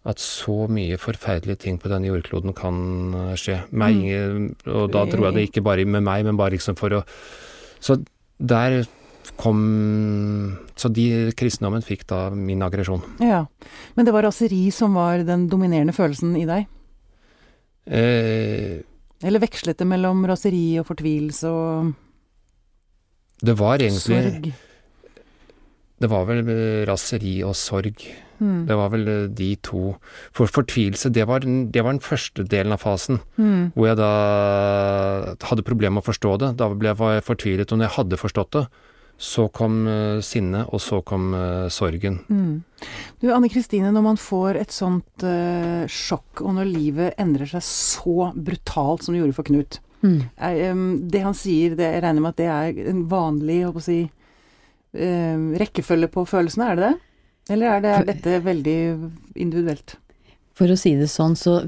at 0.05 0.17
så 0.24 0.67
mye 0.69 0.95
forferdelige 0.97 1.57
ting 1.59 1.79
på 1.79 1.89
denne 1.89 2.07
jordkloden 2.07 2.53
kan 2.55 3.13
eh, 3.15 3.36
skje? 3.36 3.63
Meg, 3.71 3.95
Mm. 3.95 4.55
og 4.67 4.91
da 4.91 5.05
tror 5.05 5.25
jeg 5.25 5.33
det 5.33 5.50
ikke 5.51 5.63
bare 5.63 5.86
med 5.86 6.03
meg, 6.03 6.25
men 6.25 6.38
bare 6.38 6.51
liksom 6.51 6.75
for 6.77 6.89
å 6.89 7.03
Så 7.79 8.03
der 8.39 8.86
kom 9.38 10.57
Så 10.75 10.89
de 10.93 11.31
kristendommen 11.38 11.81
fikk 11.83 12.05
da 12.07 12.29
min 12.29 12.62
aggresjon. 12.62 13.01
ja. 13.19 13.45
Men 13.95 14.05
det 14.05 14.13
var 14.13 14.24
raseri 14.24 14.71
som 14.71 14.93
var 14.93 15.24
den 15.24 15.47
dominerende 15.50 15.93
følelsen 15.93 16.36
i 16.39 16.45
deg? 16.45 16.67
Eh, 17.88 18.84
Eller 19.24 19.41
vekslet 19.41 19.79
det 19.79 19.88
mellom 19.88 20.25
raseri 20.27 20.77
og 20.82 20.89
fortvilelse 20.89 21.50
og 21.50 21.96
det 23.46 23.53
var 23.58 23.77
egentlig 23.77 24.01
sorg? 24.01 24.48
Det 25.98 26.10
var 26.10 26.25
vel 26.29 26.41
eh, 26.46 26.86
raseri 26.89 27.39
og 27.46 27.56
sorg. 27.58 28.03
Mm. 28.38 28.65
Det 28.70 28.75
var 28.77 28.91
vel 28.94 29.08
eh, 29.10 29.24
de 29.34 29.50
to. 29.65 29.96
For 30.36 30.50
fortvilelse, 30.50 31.10
det 31.13 31.25
var, 31.29 31.46
det 31.46 31.84
var 31.84 31.96
den 31.96 32.03
første 32.06 32.46
delen 32.46 32.74
av 32.74 32.84
fasen. 32.84 33.22
Mm. 33.38 33.74
Hvor 33.74 33.89
jeg 33.89 34.00
da 34.01 34.12
hadde 35.50 35.65
problemer 35.65 35.98
med 35.98 36.06
å 36.06 36.10
forstå 36.10 36.36
det. 36.44 36.51
Da 36.62 36.70
ble 36.74 36.94
jeg 36.94 37.25
fortvilet. 37.25 37.74
om 37.74 37.82
jeg 37.82 37.96
hadde 37.98 38.22
forstått 38.22 38.53
det, 38.58 38.65
så 39.17 39.47
kom 39.50 39.79
uh, 39.89 40.19
sinnet, 40.21 40.69
og 40.69 40.81
så 40.83 41.01
kom 41.01 41.31
uh, 41.33 41.65
sorgen. 41.74 42.19
Mm. 42.29 42.62
Du 43.21 43.31
Anne 43.33 43.50
Kristine, 43.50 43.89
når 43.93 44.05
man 44.05 44.19
får 44.21 44.62
et 44.62 44.74
sånt 44.75 45.25
uh, 45.25 45.83
sjokk, 45.89 46.43
og 46.45 46.53
når 46.59 46.69
livet 46.69 47.17
endrer 47.21 47.50
seg 47.50 47.65
så 47.65 48.31
brutalt 48.36 49.05
som 49.05 49.15
det 49.15 49.24
gjorde 49.24 49.38
for 49.39 49.50
Knut 49.50 49.81
Mm. 50.03 50.29
er, 50.38 50.71
um, 50.71 51.09
Det 51.09 51.24
han 51.24 51.33
sier, 51.33 51.75
det, 51.75 51.88
jeg 51.95 52.03
regner 52.03 52.21
med 52.21 52.36
at 52.36 52.41
det 52.41 52.50
er 52.53 52.89
en 52.91 53.03
vanlig 53.09 53.62
jeg 53.62 53.69
håper 53.69 53.81
å 53.81 53.88
si, 53.88 54.00
em, 54.93 55.47
rekkefølge 55.57 56.09
på 56.13 56.25
følelsene, 56.29 56.67
er 56.67 56.77
det 56.77 56.83
det? 56.86 56.93
Eller 57.55 57.71
er, 57.71 57.81
det, 57.81 57.93
er 57.95 58.07
dette 58.12 58.43
veldig 58.43 58.77
individuelt? 59.39 59.95
For 60.57 60.69
å 60.69 60.77
si 60.79 60.95
det 61.00 61.09
sånn, 61.09 61.36
så 61.39 61.62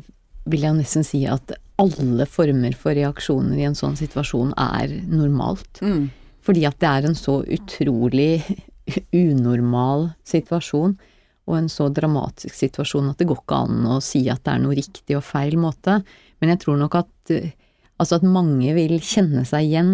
vil 0.50 0.66
jeg 0.66 0.78
nesten 0.78 1.06
si 1.08 1.24
at 1.30 1.54
alle 1.80 2.26
former 2.28 2.76
for 2.76 2.98
reaksjoner 2.98 3.62
i 3.62 3.68
en 3.70 3.78
sånn 3.78 3.96
situasjon 4.00 4.52
er 4.60 4.98
normalt. 5.08 5.80
Mm. 5.82 6.10
Fordi 6.50 6.66
at 6.66 6.80
det 6.82 6.90
er 6.90 7.06
en 7.06 7.14
så 7.18 7.40
utrolig 7.46 8.42
unormal 9.14 10.08
situasjon, 10.26 10.96
og 11.50 11.56
en 11.58 11.70
så 11.70 11.92
dramatisk 11.94 12.56
situasjon 12.58 13.12
at 13.12 13.22
det 13.22 13.28
går 13.30 13.42
ikke 13.44 13.60
an 13.68 13.86
å 13.90 13.98
si 14.02 14.24
at 14.34 14.42
det 14.46 14.56
er 14.56 14.64
noe 14.64 14.78
riktig 14.78 15.18
og 15.18 15.26
feil 15.26 15.58
måte. 15.62 16.00
Men 16.42 16.54
jeg 16.56 16.64
tror 16.66 16.80
nok 16.82 17.04
at, 17.04 17.34
Altså 18.00 18.16
at 18.16 18.24
mange 18.24 18.72
vil 18.78 18.94
kjenne 19.04 19.42
seg 19.44 19.66
igjen 19.68 19.90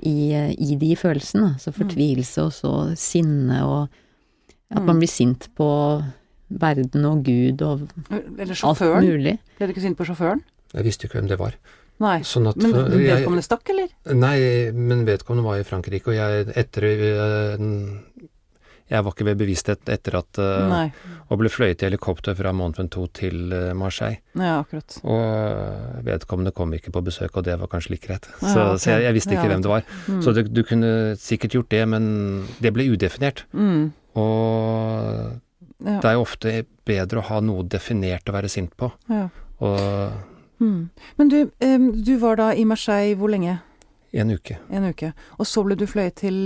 i, 0.00 0.32
i 0.32 0.76
de 0.80 0.94
følelsene. 0.96 1.50
Altså 1.58 1.74
fortvilelse 1.76 2.46
og 2.46 2.54
så 2.56 2.72
sinne 2.96 3.58
og 3.68 3.92
at 4.72 4.82
man 4.82 4.98
blir 4.98 5.10
sint 5.12 5.50
på 5.54 5.68
verden 6.48 7.04
og 7.04 7.22
Gud 7.26 7.62
og 7.62 7.84
alt 7.84 7.94
mulig. 8.08 8.38
Eller 8.40 8.58
sjåføren. 8.58 9.10
Ble 9.58 9.68
du 9.68 9.74
ikke 9.74 9.84
sint 9.84 9.98
på 9.98 10.08
sjåføren? 10.08 10.40
Jeg 10.74 10.88
visste 10.88 11.06
ikke 11.06 11.20
hvem 11.20 11.28
det 11.30 11.38
var. 11.38 11.58
Nei. 12.02 12.18
Sånn 12.26 12.48
at 12.50 12.56
Men 12.58 12.72
vedkommende 12.74 13.36
jeg- 13.38 13.44
stakk, 13.46 13.68
eller? 13.70 13.88
Nei, 14.14 14.38
men 14.74 15.04
vedkommende 15.06 15.44
var 15.46 15.60
i 15.60 15.64
Frankrike, 15.68 16.08
og 16.10 16.14
jeg 16.14 16.48
etter 16.56 16.82
øh, 16.82 18.00
Jeg 18.90 19.02
var 19.04 19.12
ikke 19.14 19.24
ved 19.24 19.38
bevissthet 19.40 19.88
etter 19.88 20.16
at 20.18 20.38
øh, 20.42 20.68
Nei. 20.68 20.92
Og 21.30 21.38
ble 21.40 21.48
fløyet 21.48 21.80
i 21.82 21.86
helikopter 21.86 22.34
fra 22.36 22.52
Mont 22.52 22.76
Ventoux 22.76 23.08
til 23.16 23.52
øh, 23.52 23.70
Marseille. 23.78 24.18
Ja, 24.36 24.58
akkurat. 24.60 24.98
Og 25.04 26.04
vedkommende 26.04 26.52
kom 26.52 26.74
ikke 26.76 26.92
på 26.92 27.00
besøk, 27.06 27.36
og 27.36 27.44
det 27.46 27.56
var 27.62 27.70
kanskje 27.72 27.94
like 27.94 28.06
greit. 28.10 28.28
Ja, 28.42 28.48
Så, 28.52 28.66
ok. 28.74 28.78
så 28.82 28.90
jeg, 28.90 29.02
jeg 29.06 29.14
visste 29.14 29.32
ikke 29.32 29.46
Ja. 29.48 29.52
hvem 29.54 29.62
det 29.62 29.70
var. 29.72 29.82
Mm. 30.08 30.20
Så 30.22 30.34
du, 30.36 30.42
du 30.42 30.62
kunne 30.68 30.92
sikkert 31.16 31.50
gjort 31.56 31.70
det, 31.72 31.88
men 31.88 32.46
det 32.60 32.74
ble 32.76 32.90
udefinert. 32.92 33.44
Mm. 33.54 33.92
Og 34.20 35.40
det 35.84 36.04
er 36.04 36.12
jo 36.18 36.22
ofte 36.26 36.52
bedre 36.86 37.20
å 37.22 37.26
ha 37.30 37.40
noe 37.40 37.64
definert 37.64 38.28
å 38.28 38.36
være 38.36 38.50
sint 38.52 38.74
på. 38.76 38.92
ja. 39.08 39.28
Og 39.64 40.12
Mm. 40.60 40.90
Men 41.18 41.28
du, 41.32 41.38
du 42.04 42.16
var 42.22 42.36
da 42.36 42.52
i 42.54 42.64
Marseille 42.64 43.16
hvor 43.18 43.32
lenge? 43.32 43.58
en 44.14 44.30
uke. 44.30 44.54
En 44.70 44.84
uke. 44.86 45.08
Og 45.42 45.46
så 45.50 45.64
ble 45.66 45.74
du 45.74 45.86
fløyet 45.90 46.14
til 46.20 46.36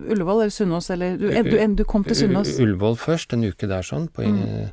Ullevål 0.00 0.46
eller 0.46 0.54
Sunnaas, 0.54 0.88
eller 0.90 1.18
du, 1.20 1.26
du, 1.28 1.58
du, 1.76 1.84
kom 1.84 2.04
til 2.06 2.16
Sunnaas? 2.16 2.54
Ullevål 2.60 2.96
først, 2.96 3.34
en 3.36 3.44
uke 3.44 3.68
der 3.68 3.84
sånn, 3.84 4.08
på, 4.08 4.24
Mm. 4.24 4.70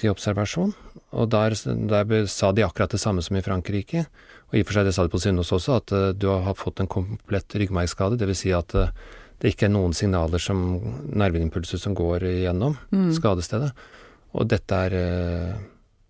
til 0.00 0.10
observasjon. 0.10 0.72
Og 1.12 1.28
der, 1.30 1.54
der 1.88 2.26
sa 2.28 2.50
de 2.52 2.64
akkurat 2.64 2.90
det 2.92 3.00
samme 3.00 3.22
som 3.22 3.36
i 3.36 3.44
Frankrike. 3.44 4.06
Og 4.48 4.56
i 4.58 4.60
og 4.60 4.66
for 4.66 4.78
seg 4.78 4.88
det 4.88 4.94
sa 4.96 5.04
de 5.04 5.12
på 5.12 5.20
Sunnaas 5.20 5.52
også, 5.52 5.76
at 5.76 5.92
uh, 5.92 6.12
du 6.12 6.28
har 6.28 6.56
fått 6.56 6.80
en 6.80 6.88
komplett 6.88 7.54
ryggmargskade. 7.56 8.18
Dvs. 8.20 8.42
Si 8.44 8.52
at 8.56 8.74
uh, 8.76 8.88
det 9.40 9.52
ikke 9.52 9.68
er 9.68 9.72
noen 9.76 9.92
signaler 9.96 10.40
som 10.40 10.58
nerveimpulser 11.12 11.80
som 11.80 11.94
går 11.96 12.24
igjennom 12.24 12.76
Mm. 12.92 13.12
skadestedet. 13.12 13.72
Og 14.36 14.48
dette 14.48 14.74
er, 14.74 14.92
eh, 14.96 15.54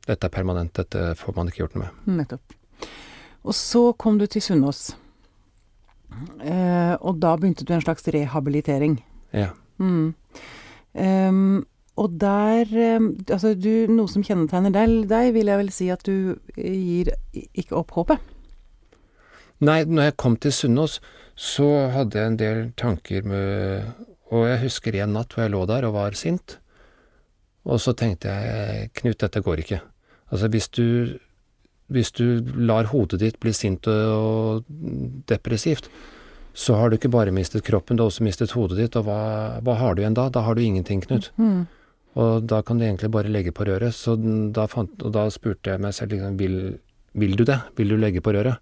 dette 0.06 0.28
er 0.28 0.34
permanent, 0.34 0.74
dette 0.76 1.12
får 1.18 1.36
man 1.36 1.50
ikke 1.50 1.64
gjort 1.64 1.76
noe 1.76 1.86
med. 1.86 2.14
Nettopp. 2.22 2.56
Og 3.46 3.54
så 3.54 3.90
kom 3.98 4.18
du 4.18 4.26
til 4.30 4.42
Sunnaas. 4.42 4.90
Eh, 6.40 6.94
og 7.00 7.18
da 7.22 7.34
begynte 7.36 7.66
du 7.66 7.74
en 7.74 7.84
slags 7.84 8.06
rehabilitering. 8.14 9.00
Ja. 9.36 9.52
Mm. 9.78 10.14
Um, 10.96 11.66
og 12.00 12.14
der 12.20 12.64
Altså, 13.32 13.52
du, 13.54 13.86
noe 13.92 14.08
som 14.08 14.24
kjennetegner 14.24 14.72
deg, 14.72 14.94
deg, 15.10 15.32
vil 15.36 15.50
jeg 15.50 15.60
vel 15.60 15.72
si 15.74 15.90
at 15.92 16.04
du 16.06 16.38
gir 16.56 17.12
ikke 17.34 17.76
opp 17.76 17.92
håpet. 17.96 18.32
Nei, 19.64 19.82
når 19.84 20.10
jeg 20.10 20.16
kom 20.20 20.36
til 20.36 20.52
Sunnaas, 20.52 20.98
så 21.36 21.88
hadde 21.92 22.18
jeg 22.18 22.32
en 22.32 22.38
del 22.40 22.62
tanker 22.76 23.24
med 23.28 23.92
Og 24.32 24.48
jeg 24.48 24.62
husker 24.64 24.96
en 24.98 25.12
natt 25.14 25.36
hvor 25.36 25.44
jeg 25.44 25.52
lå 25.54 25.66
der 25.68 25.86
og 25.86 25.94
var 25.94 26.16
sint. 26.18 26.58
Og 27.66 27.80
så 27.82 27.94
tenkte 27.98 28.32
jeg 28.32 28.90
Knut, 28.98 29.20
dette 29.20 29.42
går 29.42 29.62
ikke. 29.62 29.80
Altså 30.32 30.48
hvis 30.50 30.68
du 30.74 31.18
Hvis 31.88 32.10
du 32.10 32.40
lar 32.58 32.88
hodet 32.90 33.20
ditt 33.20 33.36
bli 33.38 33.52
sint 33.54 33.86
og 33.86 34.64
depressivt, 35.30 35.86
så 36.52 36.74
har 36.74 36.90
du 36.90 36.96
ikke 36.96 37.10
bare 37.14 37.30
mistet 37.30 37.62
kroppen, 37.62 37.94
du 37.96 38.02
har 38.02 38.08
også 38.10 38.24
mistet 38.26 38.50
hodet 38.56 38.78
ditt, 38.80 38.96
og 38.98 39.04
hva, 39.06 39.60
hva 39.62 39.74
har 39.78 39.94
du 39.94 40.00
igjen 40.02 40.16
da? 40.16 40.24
Da 40.34 40.42
har 40.42 40.56
du 40.58 40.62
ingenting, 40.64 41.00
Knut. 41.04 41.28
Mm. 41.38 41.68
Og 42.16 42.42
da 42.50 42.58
kan 42.66 42.78
du 42.80 42.84
egentlig 42.88 43.10
bare 43.14 43.30
legge 43.30 43.52
på 43.54 43.68
røret. 43.68 43.94
Så 43.94 44.16
da, 44.52 44.66
fant, 44.66 44.98
og 45.04 45.12
da 45.14 45.28
spurte 45.30 45.70
jeg 45.76 45.80
meg 45.84 45.94
selv 45.94 46.10
liksom, 46.16 46.34
vil, 46.40 46.56
vil 47.14 47.36
du 47.38 47.44
det? 47.46 47.60
Vil 47.78 47.92
du 47.94 47.96
legge 48.02 48.18
på 48.24 48.34
røret? 48.34 48.58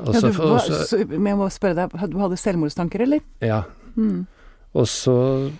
Og 0.00 0.14
Ja, 0.14 0.20
du, 0.24 0.30
hva, 0.40 0.56
så- 0.64 0.84
så, 0.88 1.02
men 1.10 1.26
jeg 1.34 1.36
må 1.42 1.50
spørre 1.52 1.74
deg, 1.82 1.90
du 2.14 2.16
hadde 2.22 2.40
selvmordstanker, 2.40 3.02
eller? 3.04 3.20
ja. 3.44 3.64
Mm. 3.96 4.24
Og 4.72 4.86
så 4.88 5.50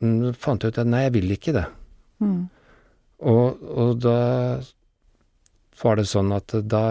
mm, 0.00 0.30
fant 0.38 0.62
jeg 0.62 0.70
ut 0.76 0.78
at 0.78 0.86
nei, 0.86 1.02
jeg 1.08 1.12
vil 1.16 1.32
ikke 1.34 1.52
det. 1.56 1.64
Mm. 2.22 2.44
Og, 3.22 3.62
og 3.62 3.98
da 4.02 4.16
var 5.82 5.96
det 5.96 6.06
sånn 6.08 6.32
at 6.36 6.52
da 6.68 6.82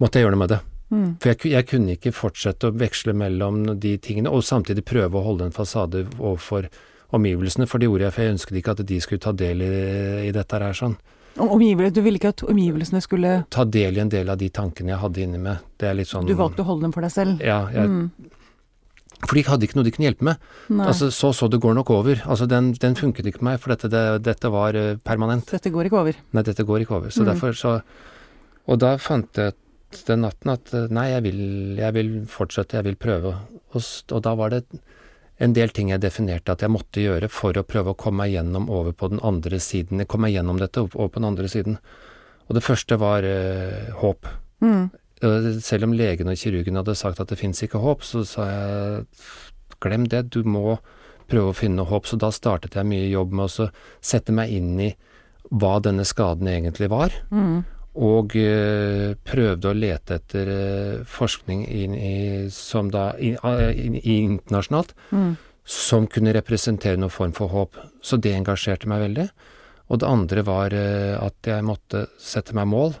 måtte 0.00 0.18
jeg 0.20 0.26
gjøre 0.26 0.36
noe 0.36 0.42
med 0.44 0.52
det. 0.54 0.60
Mm. 0.92 1.06
For 1.20 1.32
jeg, 1.32 1.50
jeg 1.50 1.66
kunne 1.66 1.94
ikke 1.96 2.12
fortsette 2.14 2.68
å 2.70 2.74
veksle 2.78 3.14
mellom 3.16 3.64
de 3.82 3.96
tingene, 3.98 4.30
og 4.30 4.44
samtidig 4.46 4.84
prøve 4.86 5.18
å 5.18 5.24
holde 5.26 5.48
en 5.48 5.54
fasade 5.56 6.04
overfor 6.20 6.68
omgivelsene, 7.16 7.66
for 7.70 7.78
det 7.82 7.88
gjorde 7.88 8.06
jeg, 8.08 8.14
for 8.16 8.24
jeg 8.26 8.34
ønsket 8.36 8.58
ikke 8.60 8.74
at 8.76 8.84
de 8.86 9.00
skulle 9.02 9.24
ta 9.24 9.32
del 9.36 9.62
i, 9.66 9.70
i 10.28 10.32
dette 10.34 10.60
her 10.62 10.76
sånn. 10.76 10.96
Om- 11.36 11.50
Omgivelse, 11.58 11.92
du 11.92 12.00
ville 12.00 12.16
ikke 12.20 12.30
at 12.32 12.42
omgivelsene 12.48 13.02
skulle 13.04 13.32
Ta 13.52 13.64
del 13.68 13.98
i 13.98 14.00
en 14.00 14.08
del 14.12 14.30
av 14.32 14.38
de 14.40 14.48
tankene 14.48 14.94
jeg 14.94 15.02
hadde 15.02 15.20
inni 15.26 15.40
meg. 15.42 15.58
Det 15.76 15.90
er 15.90 15.98
litt 15.98 16.08
sånn 16.08 16.24
Du 16.24 16.32
valgte 16.38 16.64
å 16.64 16.68
holde 16.70 16.86
dem 16.86 16.94
for 16.96 17.04
deg 17.04 17.12
selv? 17.12 17.42
Ja, 17.44 17.58
jeg, 17.74 17.90
Mm. 17.90 18.06
For 19.24 19.34
de 19.38 19.42
hadde 19.48 19.64
ikke 19.64 19.78
noe 19.78 19.86
de 19.86 19.92
kunne 19.94 20.08
hjelpe 20.10 20.26
med. 20.28 20.42
Altså, 20.84 21.08
så 21.14 21.30
så 21.34 21.48
det 21.50 21.60
går 21.62 21.74
nok 21.78 21.90
over. 21.90 22.20
Altså, 22.26 22.46
den, 22.50 22.72
den 22.76 22.94
funket 22.98 23.26
ikke 23.30 23.40
på 23.40 23.46
meg, 23.48 23.60
for 23.62 23.72
dette, 23.72 23.88
det, 23.88 24.02
dette 24.26 24.50
var 24.52 24.76
eh, 24.76 24.96
permanent. 25.02 25.46
dette 25.50 25.72
går 25.72 25.88
ikke 25.88 26.00
over. 26.02 26.18
Nei, 26.36 26.42
dette 26.44 26.66
går 26.68 26.84
ikke 26.84 26.98
over. 26.98 27.08
Så 27.14 27.24
Mm. 27.24 27.30
derfor 27.32 27.56
så 27.56 27.80
Og 28.68 28.78
da 28.82 28.96
fant 28.98 29.32
jeg 29.38 29.54
den 30.06 30.20
natten 30.26 30.50
at 30.50 30.72
eh, 30.74 30.88
nei, 30.90 31.06
jeg 31.12 31.22
vil, 31.22 31.40
jeg 31.78 31.94
vil 31.94 32.10
fortsette, 32.26 32.76
jeg 32.76 32.84
vil 32.84 32.96
prøve. 32.96 33.32
Og, 33.72 33.82
og 34.12 34.22
da 34.22 34.34
var 34.34 34.50
det 34.50 34.64
en 35.38 35.52
del 35.52 35.68
ting 35.70 35.90
jeg 35.92 36.00
definerte 36.00 36.52
at 36.52 36.60
jeg 36.64 36.70
måtte 36.72 37.00
gjøre 37.00 37.28
for 37.30 37.52
å 37.56 37.62
prøve 37.62 37.92
å 37.92 37.96
komme 37.96 38.24
meg 38.24 38.32
gjennom 38.34 38.68
over 38.72 38.92
på 38.92 39.08
den 39.12 39.20
andre 39.22 39.58
siden. 39.60 40.04
Komme 40.06 40.26
meg 40.28 40.34
gjennom 40.36 40.58
dette 40.60 40.80
over 40.82 41.08
på 41.08 41.20
den 41.20 41.28
andre 41.28 41.48
siden. 41.48 41.78
Og 42.48 42.54
det 42.56 42.62
første 42.64 42.96
var 42.98 43.22
eh, 43.24 43.92
håp. 44.00 44.26
Mm. 44.64 44.90
Eh, 45.22 45.50
Selv 45.64 45.84
om 45.88 45.94
legen 45.96 46.28
og 46.28 46.36
kirurgen 46.36 46.76
hadde 46.76 46.94
sagt 46.98 47.20
at 47.20 47.28
det 47.32 47.38
fins 47.40 47.62
ikke 47.64 47.80
håp, 47.80 48.02
så 48.04 48.24
sa 48.26 48.46
jeg 48.50 49.06
glem 49.80 50.04
det, 50.08 50.26
du 50.30 50.42
må 50.44 50.78
prøve 51.28 51.50
å 51.52 51.56
finne 51.56 51.84
håp. 51.88 52.06
Så 52.06 52.18
da 52.20 52.28
startet 52.30 52.74
jeg 52.76 52.86
mye 52.86 53.08
jobb 53.10 53.32
med 53.32 53.48
å 53.48 53.70
sette 54.04 54.32
meg 54.32 54.52
inn 54.52 54.76
i 54.80 54.90
hva 55.50 55.78
denne 55.80 56.04
skaden 56.04 56.48
egentlig 56.50 56.88
var, 56.90 57.10
Mm. 57.30 57.64
og 57.96 58.34
eh, 58.36 59.14
prøvde 59.24 59.70
å 59.70 59.74
lete 59.78 60.16
etter 60.18 60.48
eh, 60.52 61.04
forskning 61.04 61.64
i, 61.68 62.48
som 62.50 62.90
da, 62.90 63.12
i, 63.18 63.36
in, 63.86 63.94
i 63.96 64.16
internasjonalt 64.26 64.92
Mm. 65.12 65.36
som 65.64 66.06
kunne 66.06 66.34
representere 66.34 66.96
noen 66.98 67.10
form 67.10 67.32
for 67.32 67.48
håp. 67.48 67.76
Så 68.02 68.20
det 68.20 68.34
engasjerte 68.36 68.86
meg 68.86 69.00
veldig. 69.08 69.30
Og 69.88 69.98
det 70.00 70.08
andre 70.08 70.42
var 70.42 70.74
at 70.74 71.34
jeg 71.46 71.62
måtte 71.62 72.08
sette 72.18 72.52
meg 72.54 72.66
mål 72.66 72.94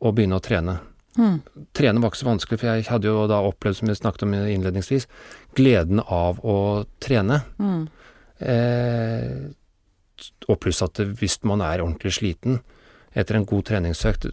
og 0.00 0.14
begynne 0.16 0.36
å 0.36 0.44
trene. 0.44 0.78
Mm. 1.16 1.40
Trene 1.74 2.00
var 2.02 2.10
ikke 2.12 2.20
så 2.22 2.28
vanskelig, 2.28 2.58
for 2.60 2.66
jeg 2.74 2.84
hadde 2.90 3.08
jo 3.08 3.26
da 3.30 3.38
opplevd, 3.48 3.76
som 3.80 3.88
vi 3.88 3.94
snakket 3.98 4.22
om 4.26 4.34
innledningsvis, 4.36 5.06
gleden 5.56 6.00
av 6.04 6.40
å 6.44 6.56
trene. 7.00 7.42
Mm. 7.58 7.86
Eh, 8.40 9.46
og 10.48 10.60
pluss 10.60 10.82
at 10.84 10.94
det- 10.94 11.16
hvis 11.18 11.38
man 11.44 11.60
er 11.60 11.80
ordentlig 11.80 12.12
sliten 12.18 12.60
etter 13.14 13.36
en 13.36 13.44
god 13.44 13.64
treningsøkt 13.64 14.30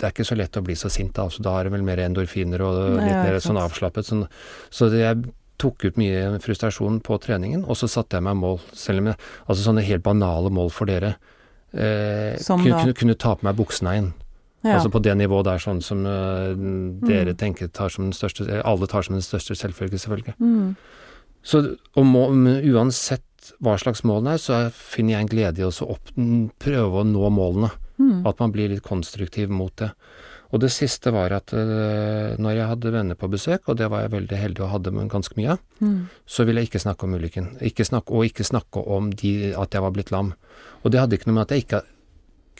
Det 0.00 0.06
er 0.06 0.12
ikke 0.12 0.24
så 0.24 0.36
lett 0.36 0.56
å 0.56 0.62
bli 0.64 0.72
så 0.74 0.88
sint, 0.88 1.12
da. 1.12 1.24
Altså, 1.24 1.42
da 1.42 1.58
er 1.60 1.64
det 1.64 1.72
vel 1.72 1.82
mer 1.82 1.98
endorfiner 1.98 2.62
og 2.64 2.96
Nei, 2.96 3.04
litt 3.04 3.18
mer 3.26 3.34
sånn 3.36 3.58
avslappet. 3.60 4.06
Sånn, 4.08 4.26
så 4.70 4.88
det, 4.88 5.00
jeg 5.02 5.34
tok 5.58 5.84
ut 5.84 5.96
mye 6.00 6.38
frustrasjon 6.40 7.02
på 7.02 7.18
treningen, 7.20 7.66
og 7.68 7.76
så 7.76 7.86
satte 7.86 8.16
jeg 8.16 8.22
meg 8.22 8.36
mål. 8.40 8.60
Selv 8.72 9.00
om 9.00 9.10
jeg, 9.10 9.16
altså 9.46 9.66
sånne 9.68 9.84
helt 9.84 10.02
banale 10.02 10.48
mål 10.48 10.70
for 10.72 10.86
dere. 10.86 11.16
Eh, 11.74 12.32
kunne, 12.64 12.80
kunne, 12.80 12.94
kunne 12.94 13.14
ta 13.18 13.34
på 13.36 13.44
meg 13.44 13.56
buksene 13.60 13.92
igjen. 13.92 14.12
Ja. 14.62 14.74
Altså 14.76 14.90
på 14.92 15.00
det 15.02 15.14
nivået 15.16 15.44
der, 15.48 15.58
sånn 15.62 15.80
som 15.82 16.04
uh, 16.04 16.52
dere 17.08 17.32
Mm. 17.32 17.36
tenker 17.40 17.68
tar 17.72 17.88
som 17.88 18.04
den 18.10 18.12
største 18.12 18.44
eh, 18.48 18.60
Alle 18.64 18.86
tar 18.86 19.02
som 19.02 19.14
den 19.14 19.22
største 19.24 19.54
selvfølge, 19.56 19.96
selvfølgelig. 19.98 20.34
mm. 20.38 20.76
Så 21.42 21.62
må, 21.96 22.26
uansett 22.74 23.22
hva 23.64 23.78
slags 23.80 24.02
mål 24.04 24.24
det 24.26 24.32
er, 24.34 24.42
så 24.44 24.56
finner 24.76 25.14
jeg 25.14 25.20
en 25.24 25.30
glede 25.32 25.62
i 25.62 25.64
å 25.64 25.72
opp, 25.88 26.10
prøve 26.60 27.00
å 27.00 27.06
nå 27.08 27.30
målene. 27.32 27.70
Mm. 27.98 28.26
At 28.28 28.38
man 28.40 28.52
blir 28.52 28.68
litt 28.68 28.82
konstruktiv 28.84 29.48
mot 29.48 29.72
det. 29.80 29.90
Og 30.52 30.60
det 30.60 30.68
siste 30.74 31.12
var 31.14 31.32
at 31.32 31.52
uh, 31.54 32.36
når 32.36 32.56
jeg 32.58 32.66
hadde 32.68 32.92
venner 32.92 33.14
på 33.16 33.30
besøk, 33.30 33.68
og 33.70 33.76
det 33.78 33.88
var 33.88 34.02
jeg 34.04 34.10
veldig 34.12 34.36
heldig 34.42 34.60
og 34.66 34.72
hadde 34.74 34.92
ganske 35.08 35.36
mye 35.40 35.52
av, 35.56 35.58
Mm. 35.80 36.08
så 36.28 36.44
ville 36.44 36.60
jeg 36.60 36.68
ikke 36.68 36.82
snakke 36.84 37.04
om 37.04 37.14
ulykken. 37.16 37.46
Ikke 37.64 37.84
snakke, 37.88 38.12
og 38.12 38.26
ikke 38.28 38.44
snakke 38.44 38.82
om 38.86 39.08
de, 39.10 39.54
at 39.56 39.72
jeg 39.72 39.80
var 39.80 39.90
blitt 39.96 40.10
lam. 40.12 40.34
Og 40.84 40.90
det 40.92 41.00
hadde 41.00 41.16
ikke 41.16 41.28
noe 41.30 41.38
med 41.40 41.46
at 41.48 41.54
jeg 41.56 41.64
ikke 41.64 41.82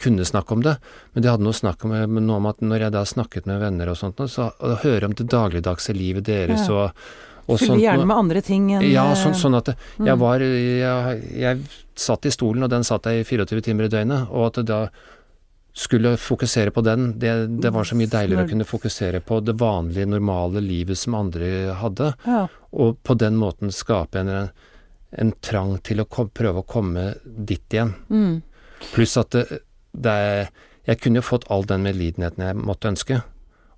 kunne 0.01 0.25
snakke 0.27 0.55
om 0.57 0.63
det, 0.65 0.75
men 1.13 1.23
det 1.23 1.31
hadde 1.31 1.45
noe, 1.45 1.55
snakk 1.57 1.85
om, 1.87 1.93
med 1.95 2.25
noe 2.27 2.39
om 2.41 2.47
at 2.51 2.61
når 2.65 2.87
jeg 2.87 2.95
da 2.97 3.03
snakket 3.07 3.49
med 3.49 3.61
venner 3.63 3.91
og 3.93 3.99
sånt, 3.99 4.21
så 4.31 4.49
og 4.59 4.81
hører 4.85 5.05
om 5.09 5.13
det 5.17 5.29
dagligdagse 5.31 5.93
livet 5.97 6.25
deres 6.29 6.67
Ja. 6.67 6.73
og, 6.87 7.05
og 7.47 7.57
Fylle 7.59 7.73
sånt 7.73 7.81
gjerne 7.81 8.05
med 8.07 8.17
andre 8.17 8.41
ting 8.45 8.67
enn 8.75 8.85
ja, 8.91 9.07
sånn, 9.17 9.33
sånn 9.37 9.57
at 9.57 9.71
det- 9.71 9.77
jeg 9.97 10.15
mm. 10.15 10.19
var 10.21 10.39
jeg, 10.45 11.23
jeg 11.41 11.63
satt 11.95 12.25
i 12.25 12.31
stolen, 12.33 12.63
og 12.63 12.69
den 12.69 12.83
satt 12.87 13.05
jeg 13.09 13.21
i 13.21 13.27
24 13.27 13.61
timer 13.65 13.85
i 13.89 13.93
døgnet, 13.93 14.29
og 14.31 14.51
at 14.51 14.65
da 14.65 14.83
skulle 15.73 16.17
fokusere 16.19 16.71
på 16.75 16.81
den, 16.83 17.13
det, 17.19 17.61
det 17.63 17.71
var 17.71 17.87
så 17.87 17.95
mye 17.95 18.09
deiligere 18.11 18.43
å 18.43 18.49
kunne 18.49 18.67
fokusere 18.67 19.21
på 19.23 19.39
det 19.39 19.53
vanlige, 19.59 20.05
normale 20.09 20.59
livet 20.63 20.99
som 20.99 21.15
andre 21.15 21.73
hadde, 21.79 22.13
Ja. 22.27 22.47
og 22.73 22.97
på 23.03 23.15
den 23.17 23.37
måten 23.39 23.71
skape 23.71 24.19
en, 24.19 24.49
en 25.11 25.31
trang 25.41 25.77
til 25.83 26.03
å 26.03 26.07
kom, 26.11 26.29
prøve 26.29 26.63
å 26.63 26.67
komme 26.67 27.13
dit 27.23 27.63
igjen. 27.71 27.93
Mm. 28.11 28.41
Pluss 28.91 29.15
at 29.21 29.31
det, 29.37 29.61
det 29.93 30.49
Jeg 30.87 30.97
kunne 30.97 31.21
jo 31.21 31.21
fått 31.21 31.43
all 31.53 31.61
den 31.69 31.83
medlidenheten 31.85 32.41
jeg 32.41 32.55
måtte 32.57 32.89
ønske. 32.89 33.19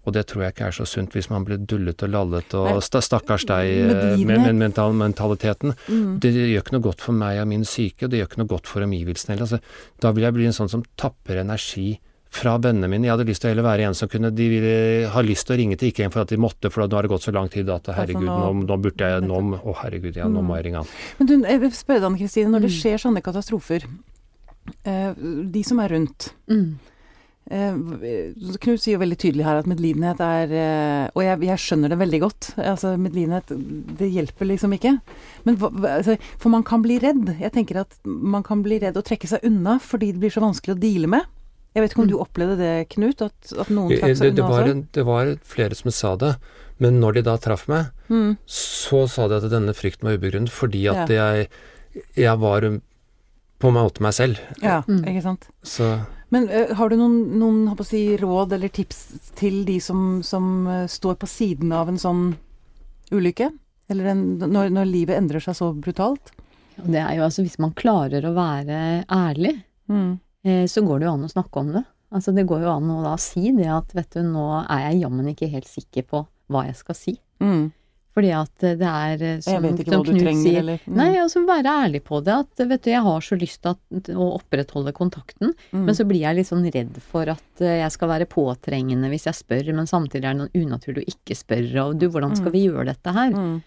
Og 0.05 0.11
det 0.15 0.25
tror 0.27 0.43
jeg 0.43 0.53
ikke 0.53 0.65
er 0.67 0.75
så 0.75 0.85
sunt 0.87 1.13
hvis 1.15 1.29
man 1.31 1.43
blir 1.47 1.57
dullet 1.63 2.01
og 2.03 2.09
lallet 2.11 2.53
og 2.59 2.65
Nei. 2.67 2.79
stakkars 2.83 3.45
deg 3.47 3.69
eh, 3.71 4.17
med, 4.19 4.39
med 4.43 4.55
mental, 4.59 4.91
mentaliteten. 4.99 5.75
Mm. 5.87 6.17
Det 6.19 6.31
gjør 6.33 6.59
ikke 6.61 6.75
noe 6.75 6.83
godt 6.83 7.03
for 7.03 7.15
meg 7.15 7.39
og 7.39 7.47
min 7.47 7.63
syke, 7.67 8.03
og 8.05 8.11
det 8.11 8.19
gjør 8.19 8.27
ikke 8.31 8.41
noe 8.41 8.51
godt 8.51 8.67
for 8.67 8.83
omgivelsene 8.83 9.35
heller. 9.37 9.47
Altså, 9.47 9.59
da 10.03 10.11
vil 10.11 10.23
jeg 10.27 10.35
bli 10.35 10.47
en 10.49 10.57
sånn 10.59 10.71
som 10.71 10.83
tapper 10.99 11.39
energi 11.43 11.93
fra 12.33 12.55
vennene 12.59 12.89
mine. 12.89 13.05
Jeg 13.07 13.13
hadde 13.13 13.27
lyst 13.29 13.43
til 13.43 13.51
å 13.51 13.53
heller 13.53 13.67
være 13.67 13.87
en 13.87 13.93
som 13.95 14.09
kunne 14.09 14.31
De 14.33 14.47
ville 14.49 15.09
ha 15.13 15.21
lyst 15.23 15.45
til 15.47 15.53
å 15.55 15.59
ringe 15.59 15.75
til 15.79 15.91
ikke 15.91 16.07
en 16.07 16.11
for 16.15 16.23
at 16.25 16.31
de 16.33 16.39
måtte, 16.41 16.71
for 16.73 16.83
nå 16.87 16.95
har 16.97 17.05
det 17.07 17.11
gått 17.13 17.27
så 17.27 17.35
lang 17.35 17.51
tid 17.53 17.69
at 17.69 17.91
herregud, 17.95 18.25
nå, 18.27 18.47
nå 18.63 18.77
burde 18.87 19.11
jeg 19.11 19.27
Nå, 19.27 19.43
å 19.63 19.75
herregud, 19.83 20.17
ja, 20.17 20.27
nå 20.27 20.41
må 20.43 20.57
jeg 20.57 20.65
ringe 20.67 20.81
han. 20.83 20.95
Men 21.19 21.29
du, 21.29 21.35
jeg 21.47 21.71
spørre 21.77 22.01
deg, 22.01 22.09
Anne 22.09 22.19
Kristine, 22.23 22.49
når 22.51 22.65
det 22.67 22.71
Mm. 22.73 22.79
skjer 22.81 23.03
sånne 23.05 23.21
katastrofer, 23.23 23.85
de 24.83 25.63
som 25.63 25.79
er 25.83 25.89
rundt 25.89 26.29
Mm. 26.49 26.75
eh, 27.51 27.73
Knut 28.63 28.79
sier 28.81 28.95
jo 28.95 29.01
veldig 29.03 29.17
tydelig 29.19 29.43
her 29.45 29.59
at 29.59 29.67
medlidenhet 29.67 30.19
er 30.23 30.53
eh, 30.55 31.09
Og 31.15 31.23
jeg, 31.25 31.41
jeg 31.49 31.59
skjønner 31.59 31.89
det 31.91 31.99
veldig 31.99 32.19
godt. 32.23 32.49
Altså, 32.57 32.93
medlidenhet, 32.97 33.51
det 33.99 34.09
hjelper 34.13 34.47
liksom 34.47 34.73
ikke. 34.77 34.93
Men 35.45 35.57
altså, 35.59 36.17
For 36.39 36.49
man 36.53 36.63
kan 36.63 36.81
bli 36.85 36.99
redd. 37.03 37.33
Jeg 37.39 37.51
tenker 37.55 37.81
at 37.83 37.95
man 38.05 38.43
kan 38.43 38.63
bli 38.63 38.79
redd 38.79 38.97
og 38.97 39.03
trekke 39.07 39.27
seg 39.27 39.43
unna 39.43 39.77
fordi 39.83 40.13
det 40.13 40.21
blir 40.23 40.31
så 40.33 40.43
vanskelig 40.45 40.75
å 40.77 40.79
deale 40.79 41.07
med. 41.11 41.25
Jeg 41.75 41.81
vet 41.81 41.91
ikke 41.95 42.03
om 42.03 42.05
Mm. 42.07 42.11
du 42.13 42.19
opplevde 42.21 42.57
det, 42.59 42.89
Knut? 42.93 43.21
At, 43.25 43.53
at 43.57 43.69
noen 43.73 43.89
Det, 43.89 43.99
trakk 43.99 44.15
seg 44.17 44.35
det, 44.35 44.43
unna 44.43 44.49
var, 44.49 44.73
det 44.93 45.05
var 45.07 45.35
flere 45.41 45.75
som 45.75 45.89
sa 45.91 46.15
det, 46.15 46.35
men 46.79 46.99
når 47.01 47.13
de 47.15 47.21
da 47.23 47.37
traff 47.37 47.67
meg, 47.67 47.87
Mm. 48.09 48.37
så 48.45 49.07
sa 49.09 49.27
de 49.27 49.35
at 49.41 49.49
denne 49.49 49.73
frykten 49.73 50.03
var 50.05 50.17
ubegrunnet 50.19 50.49
fordi 50.53 50.83
at 50.91 51.09
Ja. 51.09 51.33
jeg, 51.33 51.49
jeg 52.15 52.37
var 52.39 52.61
på 53.63 53.71
en 53.71 53.77
måte 53.79 54.03
meg 54.03 54.13
selv. 54.17 54.39
Ja, 54.61 54.81
Mm. 54.87 55.01
ikke 55.07 55.23
sant. 55.23 55.47
Så 55.63 55.87
Men 56.33 56.47
uh, 56.51 56.73
har 56.75 56.89
du 56.91 56.95
noen, 56.99 57.17
noen 57.39 57.67
håper 57.71 57.85
å 57.85 57.87
si, 57.87 58.03
råd 58.19 58.53
eller 58.57 58.71
tips 58.73 59.03
til 59.39 59.63
de 59.67 59.79
som, 59.79 60.21
som 60.25 60.67
uh, 60.67 60.85
står 60.89 61.15
på 61.21 61.27
siden 61.29 61.71
av 61.71 61.87
en 61.91 61.99
sånn 62.01 62.23
ulykke? 63.13 63.51
Eller 63.91 64.05
en, 64.13 64.23
når, 64.39 64.71
når 64.73 64.87
livet 64.89 65.17
endrer 65.19 65.43
seg 65.43 65.55
så 65.59 65.71
brutalt? 65.75 66.31
Det 66.81 66.97
er 66.97 67.17
jo 67.19 67.25
altså, 67.27 67.43
hvis 67.45 67.59
man 67.61 67.73
klarer 67.77 68.25
å 68.25 68.33
være 68.35 68.77
ærlig, 69.13 69.59
Mm. 69.91 70.13
eh, 70.47 70.63
så 70.71 70.79
går 70.81 70.99
det 71.01 71.05
jo 71.09 71.13
an 71.13 71.25
å 71.27 71.29
snakke 71.31 71.59
om 71.59 71.73
det. 71.75 71.81
Altså 72.15 72.31
det 72.33 72.45
går 72.47 72.61
jo 72.63 72.69
an 72.71 72.87
å 72.93 73.01
da 73.03 73.17
si 73.19 73.51
det 73.51 73.67
at 73.67 73.91
vet 73.93 74.09
du, 74.15 74.21
nå 74.23 74.45
er 74.63 74.85
jeg 74.93 75.01
jammen 75.03 75.27
ikke 75.27 75.49
helt 75.51 75.67
sikker 75.67 76.05
på 76.07 76.21
hva 76.49 76.61
jeg 76.69 76.77
skal 76.79 76.95
si. 76.95 77.13
Mm. 77.43 77.65
Fordi 78.13 78.29
at 78.37 78.61
det 78.61 78.85
er 78.85 79.21
eh, 79.25 79.39
som, 79.41 79.63
som 79.65 79.77
Knut 80.03 80.05
trenger, 80.21 80.41
sier, 80.43 80.59
eller 80.59 80.81
mm. 80.85 80.93
Nei, 80.99 81.07
altså 81.17 81.41
være 81.47 81.71
ærlig 81.87 82.03
på 82.05 82.19
det. 82.23 82.35
At 82.45 82.61
vet 82.69 82.83
du, 82.85 82.91
jeg 82.91 83.01
har 83.07 83.25
så 83.25 83.37
lyst 83.41 83.61
til 83.63 83.71
at, 83.73 84.09
å 84.13 84.27
opprettholde 84.37 84.93
kontakten, 84.93 85.55
Mm. 85.73 85.85
men 85.87 85.95
så 85.97 86.05
blir 86.05 86.21
jeg 86.21 86.37
litt 86.37 86.47
sånn 86.51 86.67
redd 86.69 86.99
for 87.01 87.29
at 87.33 87.61
eh, 87.65 87.79
jeg 87.81 87.91
skal 87.95 88.11
være 88.13 88.27
påtrengende 88.29 89.09
hvis 89.09 89.25
jeg 89.31 89.39
spør, 89.41 89.73
men 89.73 89.89
samtidig 89.89 90.27
er 90.29 90.33
det 90.37 90.43
noe 90.43 90.53
unaturlig 90.61 91.03
å 91.07 91.13
ikke 91.15 91.35
spørre, 91.41 91.87
og 91.89 91.97
du, 91.97 92.07
hvordan 92.13 92.35
skal 92.37 92.51
Mm. 92.53 92.57
vi 92.59 92.65
gjøre 92.67 92.85
dette 92.93 93.13
her? 93.17 93.31
mm. 93.33 93.61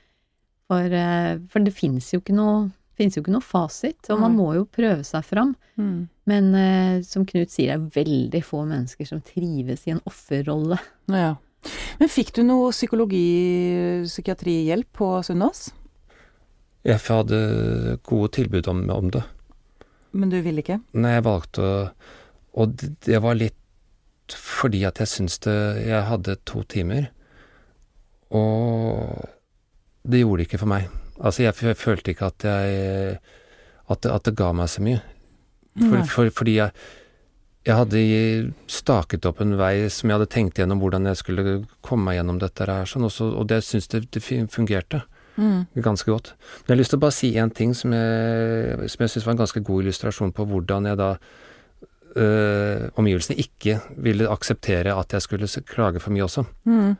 For, 0.70 0.82
eh, 0.98 1.38
for 1.50 1.62
det 1.66 1.74
fins 1.74 2.12
jo 2.14 2.18
ikke 2.22 2.34
noe 2.34 2.68
finnes 2.96 3.12
jo 3.18 3.20
ikke 3.20 3.34
noe 3.34 3.44
fasit, 3.44 4.08
og 4.08 4.22
man 4.22 4.32
må 4.38 4.46
jo 4.56 4.62
prøve 4.72 5.02
seg 5.04 5.20
fram. 5.28 5.50
Mm. 5.76 6.06
Men 6.24 6.46
eh, 6.56 7.02
som 7.04 7.26
Knut 7.28 7.50
sier, 7.52 7.68
det 7.68 7.76
er 7.76 8.04
veldig 8.04 8.40
få 8.42 8.62
mennesker 8.64 9.04
som 9.10 9.20
trives 9.20 9.82
i 9.86 9.92
en 9.92 10.00
offerrolle. 10.08 10.78
Ja. 11.12 11.34
Men 12.00 12.12
fikk 12.12 12.34
du 12.36 12.42
noe 12.44 12.70
psykologi, 12.74 13.24
psykiatrihjelp 14.04 14.90
på 14.94 15.10
Sunnaas? 15.26 15.70
jeg 16.86 17.02
hadde 17.08 17.98
gode 18.06 18.30
tilbud 18.36 18.68
om, 18.70 18.84
om 18.90 19.10
det. 19.10 19.22
Men 20.16 20.30
du 20.32 20.38
ville 20.44 20.62
ikke? 20.62 20.78
Nei, 20.96 21.16
jeg 21.16 21.26
valgte 21.26 21.64
å 21.64 21.72
Og 22.56 22.70
det, 22.72 22.94
det 23.04 23.18
var 23.20 23.36
litt 23.36 23.56
fordi 24.32 24.80
at 24.88 24.98
jeg 24.98 25.06
syns 25.06 25.36
det 25.44 25.54
Jeg 25.86 26.02
hadde 26.08 26.34
to 26.48 26.64
timer, 26.66 27.12
og 28.34 29.20
det 30.02 30.22
gjorde 30.22 30.40
det 30.40 30.46
ikke 30.48 30.58
for 30.62 30.70
meg. 30.72 30.88
Altså, 31.20 31.44
jeg, 31.44 31.76
følte 31.78 32.10
ikke 32.10 32.30
at 32.32 32.46
jeg 32.48 33.18
At 33.86 34.02
det, 34.02 34.10
at 34.10 34.24
det 34.26 34.34
ga 34.38 34.50
meg 34.56 34.70
så 34.70 34.82
mye. 34.82 35.02
For, 35.76 36.02
for, 36.10 36.30
fordi 36.40 36.56
jeg 36.56 36.72
jeg 37.66 37.74
hadde 37.76 38.00
staket 38.70 39.26
opp 39.26 39.40
en 39.42 39.56
vei 39.58 39.88
som 39.90 40.08
jeg 40.10 40.16
hadde 40.20 40.30
tenkt 40.30 40.58
gjennom 40.60 40.78
hvordan 40.80 41.08
jeg 41.10 41.18
skulle 41.18 41.56
komme 41.82 42.04
meg 42.08 42.20
gjennom 42.20 42.38
dette 42.38 42.64
her, 42.70 42.86
sånn, 42.86 43.04
og, 43.08 43.10
så, 43.12 43.26
og 43.34 43.48
det 43.50 43.58
syns 43.66 43.88
det, 43.92 44.04
det 44.14 44.22
fungerte 44.54 45.02
Mm. 45.36 45.66
ganske 45.84 46.08
godt. 46.08 46.30
Men 46.64 46.70
jeg 46.70 46.72
har 46.72 46.78
lyst 46.80 46.90
til 46.94 46.96
å 46.96 47.02
bare 47.02 47.12
si 47.12 47.28
en 47.36 47.50
ting 47.52 47.74
som 47.76 47.92
jeg, 47.92 48.86
som 48.88 49.02
jeg 49.04 49.10
syns 49.12 49.26
var 49.26 49.34
en 49.34 49.40
ganske 49.42 49.60
god 49.68 49.82
illustrasjon 49.84 50.30
på 50.32 50.46
hvordan 50.48 50.86
jeg 50.88 50.96
da 50.96 51.10
øh, 52.16 52.86
omgivelsene 52.96 53.36
ikke 53.42 53.74
ville 54.00 54.30
akseptere 54.32 54.94
at 54.96 55.12
jeg 55.12 55.24
skulle 55.26 55.48
klage 55.68 56.00
for 56.00 56.14
mye 56.16 56.24
også. 56.24 56.46
Mm. 56.64 56.94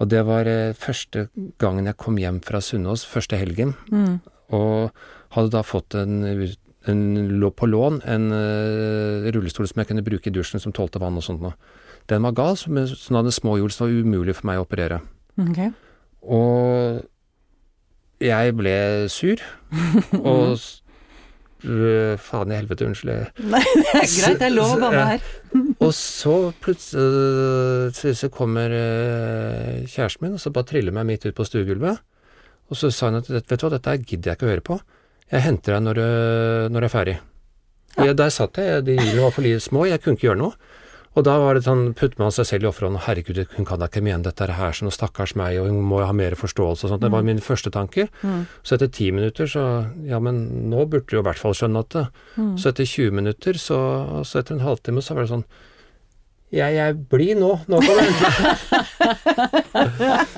Og 0.00 0.08
det 0.10 0.22
var 0.26 0.48
øh, 0.48 0.72
første 0.74 1.26
gangen 1.60 1.86
jeg 1.90 1.98
kom 2.00 2.16
hjem 2.18 2.40
fra 2.44 2.62
Sunnaas, 2.64 3.04
første 3.04 3.36
helgen, 3.36 3.74
Mm. 3.92 4.20
og 4.56 4.90
hadde 5.36 5.50
da 5.52 5.60
fått 5.62 5.94
en, 6.00 6.22
ut- 6.24 6.58
en 6.90 7.00
lå 7.40 7.50
på 7.56 7.68
lån, 7.70 8.02
en 8.10 8.28
øh, 8.34 9.30
rullestol 9.34 9.68
som 9.70 9.80
jeg 9.80 9.90
kunne 9.90 10.04
bruke 10.04 10.30
i 10.30 10.34
dusjen 10.34 10.62
som 10.62 10.74
tålte 10.74 11.00
vann 11.02 11.16
og 11.18 11.24
sånt 11.24 11.42
noe. 11.44 11.56
Den 12.10 12.24
var 12.26 12.36
gal, 12.36 12.56
så 12.60 12.68
den 12.68 13.18
hadde 13.18 13.32
små 13.32 13.56
hjul, 13.56 13.72
så 13.72 13.86
det 13.86 13.94
var 13.94 14.06
umulig 14.08 14.36
for 14.36 14.50
meg 14.50 14.60
å 14.60 14.66
operere. 14.66 15.00
Okay. 15.40 15.70
Og 16.24 17.04
jeg 18.24 18.56
ble 18.56 18.76
sur, 19.12 19.40
og 20.20 20.58
øh, 21.64 22.14
Faen 22.20 22.52
i 22.52 22.58
helvete, 22.58 22.88
unnskyld. 22.88 23.30
Nei, 23.54 23.62
det 23.64 23.86
er 23.88 24.08
greit, 24.08 24.40
det 24.42 24.48
er 24.50 24.54
lov 24.54 24.74
å 24.76 24.80
banne 24.84 25.04
her. 25.14 25.28
Og 25.84 25.92
så 25.96 26.36
plutselig 26.60 27.94
så, 27.96 28.12
så 28.18 28.28
kommer 28.32 28.72
øh, 28.74 29.84
kjæresten 29.88 30.26
min, 30.26 30.36
og 30.36 30.42
så 30.42 30.52
bare 30.52 30.66
triller 30.68 30.94
meg 30.94 31.06
midt 31.08 31.24
ut 31.28 31.36
på 31.36 31.46
stuegulvet. 31.46 32.00
Og 32.72 32.78
så 32.78 32.90
sa 32.92 33.10
hun 33.10 33.20
at 33.20 33.28
vet 33.30 33.48
du 33.48 33.54
hva, 33.56 33.72
dette 33.76 33.96
gidder 34.02 34.32
jeg 34.32 34.38
ikke 34.38 34.48
å 34.48 34.52
høre 34.52 34.64
på. 34.66 34.78
Jeg 35.32 35.46
henter 35.46 35.76
deg 35.76 35.86
når, 35.86 36.00
når 36.74 36.84
jeg 36.84 36.90
er 36.90 36.92
ferdig. 36.92 37.16
Ja. 37.94 38.08
jeg, 38.08 38.16
der 38.18 38.32
satt 38.34 38.58
jeg, 38.58 38.84
de 38.88 38.96
hjulene 38.98 39.28
var 39.28 39.34
for 39.36 39.46
små, 39.62 39.84
jeg 39.86 40.02
kunne 40.02 40.18
ikke 40.18 40.28
gjøre 40.32 40.42
noe. 40.42 40.72
Og 41.14 41.22
da 41.22 41.36
var 41.38 41.54
det 41.54 41.62
sånn, 41.62 41.92
putter 41.94 42.18
man 42.18 42.32
seg 42.34 42.46
selv 42.48 42.66
i 42.66 42.68
offerhånden. 42.72 43.04
Herregud, 43.04 43.38
hun 43.54 43.66
kan 43.68 43.78
da 43.78 43.86
ikke 43.86 44.02
mene 44.02 44.26
dette 44.26 44.48
her 44.50 44.74
sånn, 44.74 44.90
og 44.90 44.96
stakkars 44.96 45.36
meg, 45.38 45.60
og 45.62 45.68
hun 45.70 45.78
må 45.86 46.00
jo 46.02 46.08
ha 46.08 46.14
mer 46.16 46.34
forståelse 46.38 46.88
og 46.88 46.90
sånt. 46.90 47.04
Det 47.04 47.10
var 47.14 47.26
mine 47.26 47.44
første 47.44 47.70
tanker. 47.74 48.08
Mm. 48.26 48.40
Så 48.66 48.74
etter 48.74 48.90
ti 48.90 49.12
minutter 49.14 49.50
så 49.50 49.64
Ja, 50.08 50.18
men 50.18 50.70
nå 50.72 50.86
burde 50.90 51.06
du 51.06 51.16
jo 51.16 51.22
i 51.22 51.28
hvert 51.28 51.38
fall 51.38 51.54
skjønne 51.54 51.84
at 51.86 51.94
det 51.94 52.06
Mm. 52.34 52.58
Så 52.58 52.72
etter 52.72 52.84
20 52.84 53.12
minutter, 53.14 53.54
så, 53.54 53.78
så 54.26 54.40
etter 54.40 54.56
en 54.56 54.66
halvtime, 54.66 55.02
så 55.02 55.14
var 55.14 55.22
det 55.22 55.30
sånn 55.30 55.44
Ja, 56.50 56.66
jeg 56.66 56.96
blir 57.10 57.38
nå. 57.38 57.60
Nå 57.70 57.78
kan 57.78 57.94
du 57.94 58.00
hente 58.02 58.26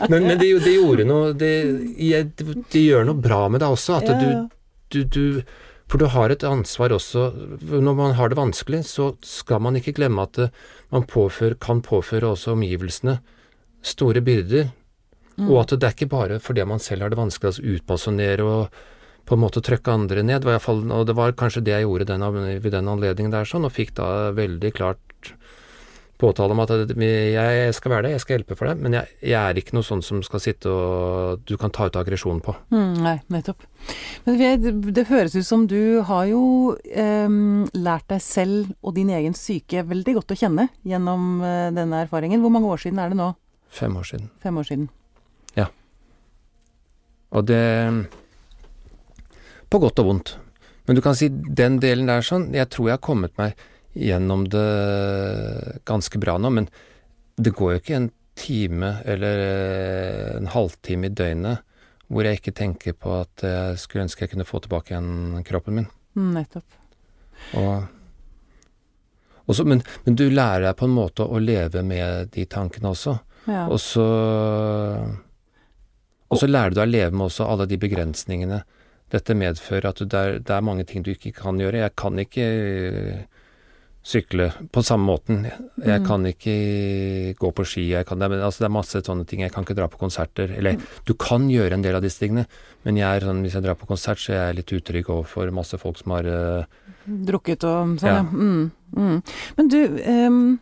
men 0.12 0.26
men 0.28 0.38
det, 0.38 0.50
de 0.60 0.74
gjorde 0.74 1.04
noe 1.08 1.32
det, 1.32 1.54
de, 1.96 2.54
de, 2.72 2.82
gjør 2.82 3.08
noe 3.08 3.16
bra 3.16 3.48
med 3.48 3.64
deg 3.64 3.72
også. 3.72 3.96
At 3.96 4.12
ja. 4.12 4.18
du, 4.20 4.55
du, 4.92 5.04
du 5.04 5.42
For 5.86 6.02
du 6.02 6.08
har 6.10 6.30
et 6.30 6.42
ansvar 6.42 6.90
også. 6.90 7.28
Når 7.62 7.94
man 7.94 8.14
har 8.18 8.28
det 8.28 8.38
vanskelig, 8.38 8.82
så 8.90 9.14
skal 9.22 9.60
man 9.62 9.76
ikke 9.78 9.94
glemme 9.94 10.24
at 10.26 10.50
man 10.90 11.06
påfører, 11.06 11.54
kan 11.62 11.82
påføre 11.82 12.32
også 12.34 12.56
omgivelsene 12.56 13.20
store 13.86 14.20
byrder. 14.20 14.72
Mm. 15.36 15.50
Og 15.50 15.60
at 15.62 15.76
det 15.76 15.86
er 15.86 15.94
ikke 15.94 16.10
bare 16.10 16.40
fordi 16.40 16.64
man 16.64 16.82
selv 16.82 17.04
har 17.04 17.12
det 17.12 17.20
vanskelig, 17.20 17.52
altså 17.52 17.62
utbasonere 17.62 18.42
og 18.42 18.80
på 19.26 19.34
en 19.36 19.42
måte 19.42 19.62
trykke 19.62 19.92
andre 19.92 20.22
ned. 20.26 20.46
Fall, 20.62 20.82
og 20.90 21.06
det 21.06 21.16
var 21.18 21.36
kanskje 21.38 21.62
det 21.66 21.74
jeg 21.74 21.86
gjorde 21.86 22.08
den, 22.10 22.26
ved 22.62 22.72
den 22.72 22.90
anledningen 22.90 23.34
der, 23.34 23.46
sånn, 23.46 23.66
og 23.66 23.74
fikk 23.74 23.94
da 23.98 24.32
veldig 24.34 24.72
klart 24.74 25.32
påtale 26.20 26.54
om 26.54 26.62
at 26.64 26.72
jeg 26.72 27.76
skal 27.76 27.92
være 27.92 28.06
det, 28.06 28.12
jeg 28.14 28.22
skal 28.24 28.36
hjelpe 28.38 28.56
for 28.56 28.70
deg, 28.70 28.82
men 28.82 28.96
jeg, 28.96 29.16
jeg 29.20 29.36
er 29.36 29.60
ikke 29.60 29.76
noe 29.76 29.86
sånn 29.86 30.02
som 30.04 30.22
skal 30.24 30.42
sitte 30.42 30.72
og 30.72 31.46
du 31.48 31.54
kan 31.60 31.72
ta 31.74 31.88
ut 31.90 31.98
aggresjonen 32.00 32.42
på. 32.44 32.54
Mm, 32.72 32.92
nei, 33.04 33.16
nettopp. 33.32 33.66
Men 34.24 34.38
det, 34.40 34.74
det 34.96 35.06
høres 35.10 35.36
ut 35.36 35.46
som 35.46 35.66
du 35.70 36.00
har 36.08 36.28
jo 36.30 36.42
eh, 36.88 37.38
lært 37.76 38.08
deg 38.12 38.22
selv 38.24 38.72
og 38.80 38.96
din 38.96 39.12
egen 39.12 39.36
syke 39.36 39.84
veldig 39.86 40.18
godt 40.20 40.36
å 40.36 40.40
kjenne 40.40 40.70
gjennom 40.88 41.42
eh, 41.44 41.72
denne 41.76 42.06
erfaringen. 42.06 42.44
Hvor 42.44 42.54
mange 42.54 42.72
år 42.72 42.86
siden 42.86 43.02
er 43.02 43.12
det 43.12 43.20
nå? 43.20 43.32
Fem 43.76 43.96
år 43.98 44.14
siden. 44.14 44.30
Fem 44.40 44.56
år 44.56 44.70
siden. 44.70 44.88
Og 47.36 47.46
det 47.46 48.06
På 49.70 49.80
godt 49.82 49.98
og 49.98 50.06
vondt. 50.06 50.36
Men 50.86 50.96
du 50.96 51.02
kan 51.02 51.16
si 51.18 51.28
den 51.28 51.80
delen 51.82 52.06
der 52.06 52.22
sånn, 52.22 52.52
jeg 52.54 52.70
tror 52.70 52.86
jeg 52.86 52.94
har 52.94 53.02
kommet 53.02 53.32
meg 53.40 53.56
gjennom 53.96 54.44
det 54.52 54.66
ganske 55.88 56.20
bra 56.20 56.36
nå, 56.38 56.52
men 56.52 56.68
det 57.36 57.52
går 57.56 57.74
jo 57.74 57.80
ikke 57.80 57.96
en 57.96 58.10
time 58.36 58.98
eller 59.08 59.40
eh, 59.40 60.36
en 60.36 60.50
halvtime 60.52 61.08
i 61.08 61.14
døgnet 61.16 61.64
hvor 62.06 62.26
jeg 62.26 62.38
ikke 62.38 62.54
tenker 62.54 62.94
på 62.94 63.12
at 63.18 63.42
jeg 63.42 63.78
skulle 63.82 64.04
ønske 64.06 64.24
jeg 64.24 64.34
kunne 64.34 64.46
få 64.46 64.60
tilbake 64.62 64.92
igjen 64.92 65.42
kroppen 65.46 65.80
min. 65.80 65.88
Nettopp. 66.36 66.76
Og, 67.58 67.88
og 69.46 69.58
så, 69.58 69.66
men, 69.66 69.82
men 70.04 70.18
du 70.18 70.28
lærer 70.30 70.68
deg 70.68 70.76
på 70.78 70.86
en 70.86 70.94
måte 70.94 71.26
å 71.26 71.40
leve 71.42 71.82
med 71.86 72.30
de 72.36 72.46
tankene 72.46 72.92
også. 72.92 73.16
Ja. 73.46 73.66
Og 73.70 73.78
så 73.82 74.04
Og 76.26 76.40
så 76.40 76.48
lærer 76.50 76.70
du 76.70 76.80
deg 76.80 76.88
å 76.88 76.90
leve 76.90 77.14
med 77.14 77.28
også 77.28 77.46
alle 77.46 77.66
de 77.70 77.78
begrensningene 77.78 78.62
dette 79.14 79.34
medfører. 79.38 79.90
At 79.90 80.00
du, 80.00 80.06
det, 80.06 80.18
er, 80.18 80.38
det 80.42 80.54
er 80.54 80.64
mange 80.66 80.86
ting 80.86 81.04
du 81.06 81.12
ikke 81.12 81.34
kan 81.34 81.58
gjøre. 81.58 81.84
Jeg 81.84 81.94
kan 81.98 82.18
ikke 82.18 82.46
sykle 84.06 84.52
på 84.70 84.82
samme 84.86 85.08
måten. 85.08 85.40
Jeg 85.82 86.00
Mm. 86.02 86.06
kan 86.06 86.26
ikke 86.28 87.34
gå 87.40 87.48
på 87.52 87.64
ski, 87.66 87.88
jeg 87.90 88.06
kan, 88.06 88.20
det, 88.20 88.30
altså, 88.38 88.60
det 88.62 88.68
er 88.68 88.74
masse 88.76 89.00
sånne 89.02 89.26
ting. 89.26 89.40
Jeg 89.42 89.50
kan 89.52 89.64
ikke 89.64 89.74
dra 89.74 89.88
på 89.90 89.98
konserter. 89.98 90.52
Eller 90.56 90.78
du 91.04 91.14
kan 91.14 91.48
gjøre 91.50 91.72
en 91.74 91.82
del 91.82 91.96
av 91.98 92.02
disse 92.02 92.20
tingene, 92.22 92.46
men 92.84 92.96
jeg 92.96 93.08
er 93.16 93.26
sånn, 93.26 93.42
hvis 93.42 93.54
jeg 93.58 93.64
drar 93.66 93.74
på 93.74 93.88
konsert, 93.90 94.18
så 94.22 94.32
er 94.36 94.46
jeg 94.52 94.56
litt 94.60 94.72
utrygg 94.78 95.10
overfor 95.10 95.50
masse 95.50 95.76
folk 95.82 95.98
som 95.98 96.12
har 96.14 96.24
uh, 96.30 96.64
Drukket 97.06 97.64
og 97.64 97.98
sånn, 97.98 98.06
ja. 98.06 98.14
Ja. 98.14 98.22
Mm, 98.22 98.70
mm. 98.94 99.22
Men 99.56 99.68
du, 99.68 99.80
um, 100.06 100.60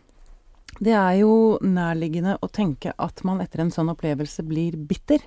det 0.81 0.93
er 0.93 1.13
jo 1.21 1.59
nærliggende 1.61 2.37
å 2.41 2.49
tenke 2.51 2.93
at 2.97 3.23
man 3.23 3.39
etter 3.41 3.61
en 3.61 3.71
sånn 3.71 3.89
opplevelse 3.93 4.43
blir 4.45 4.75
bitter. 4.75 5.19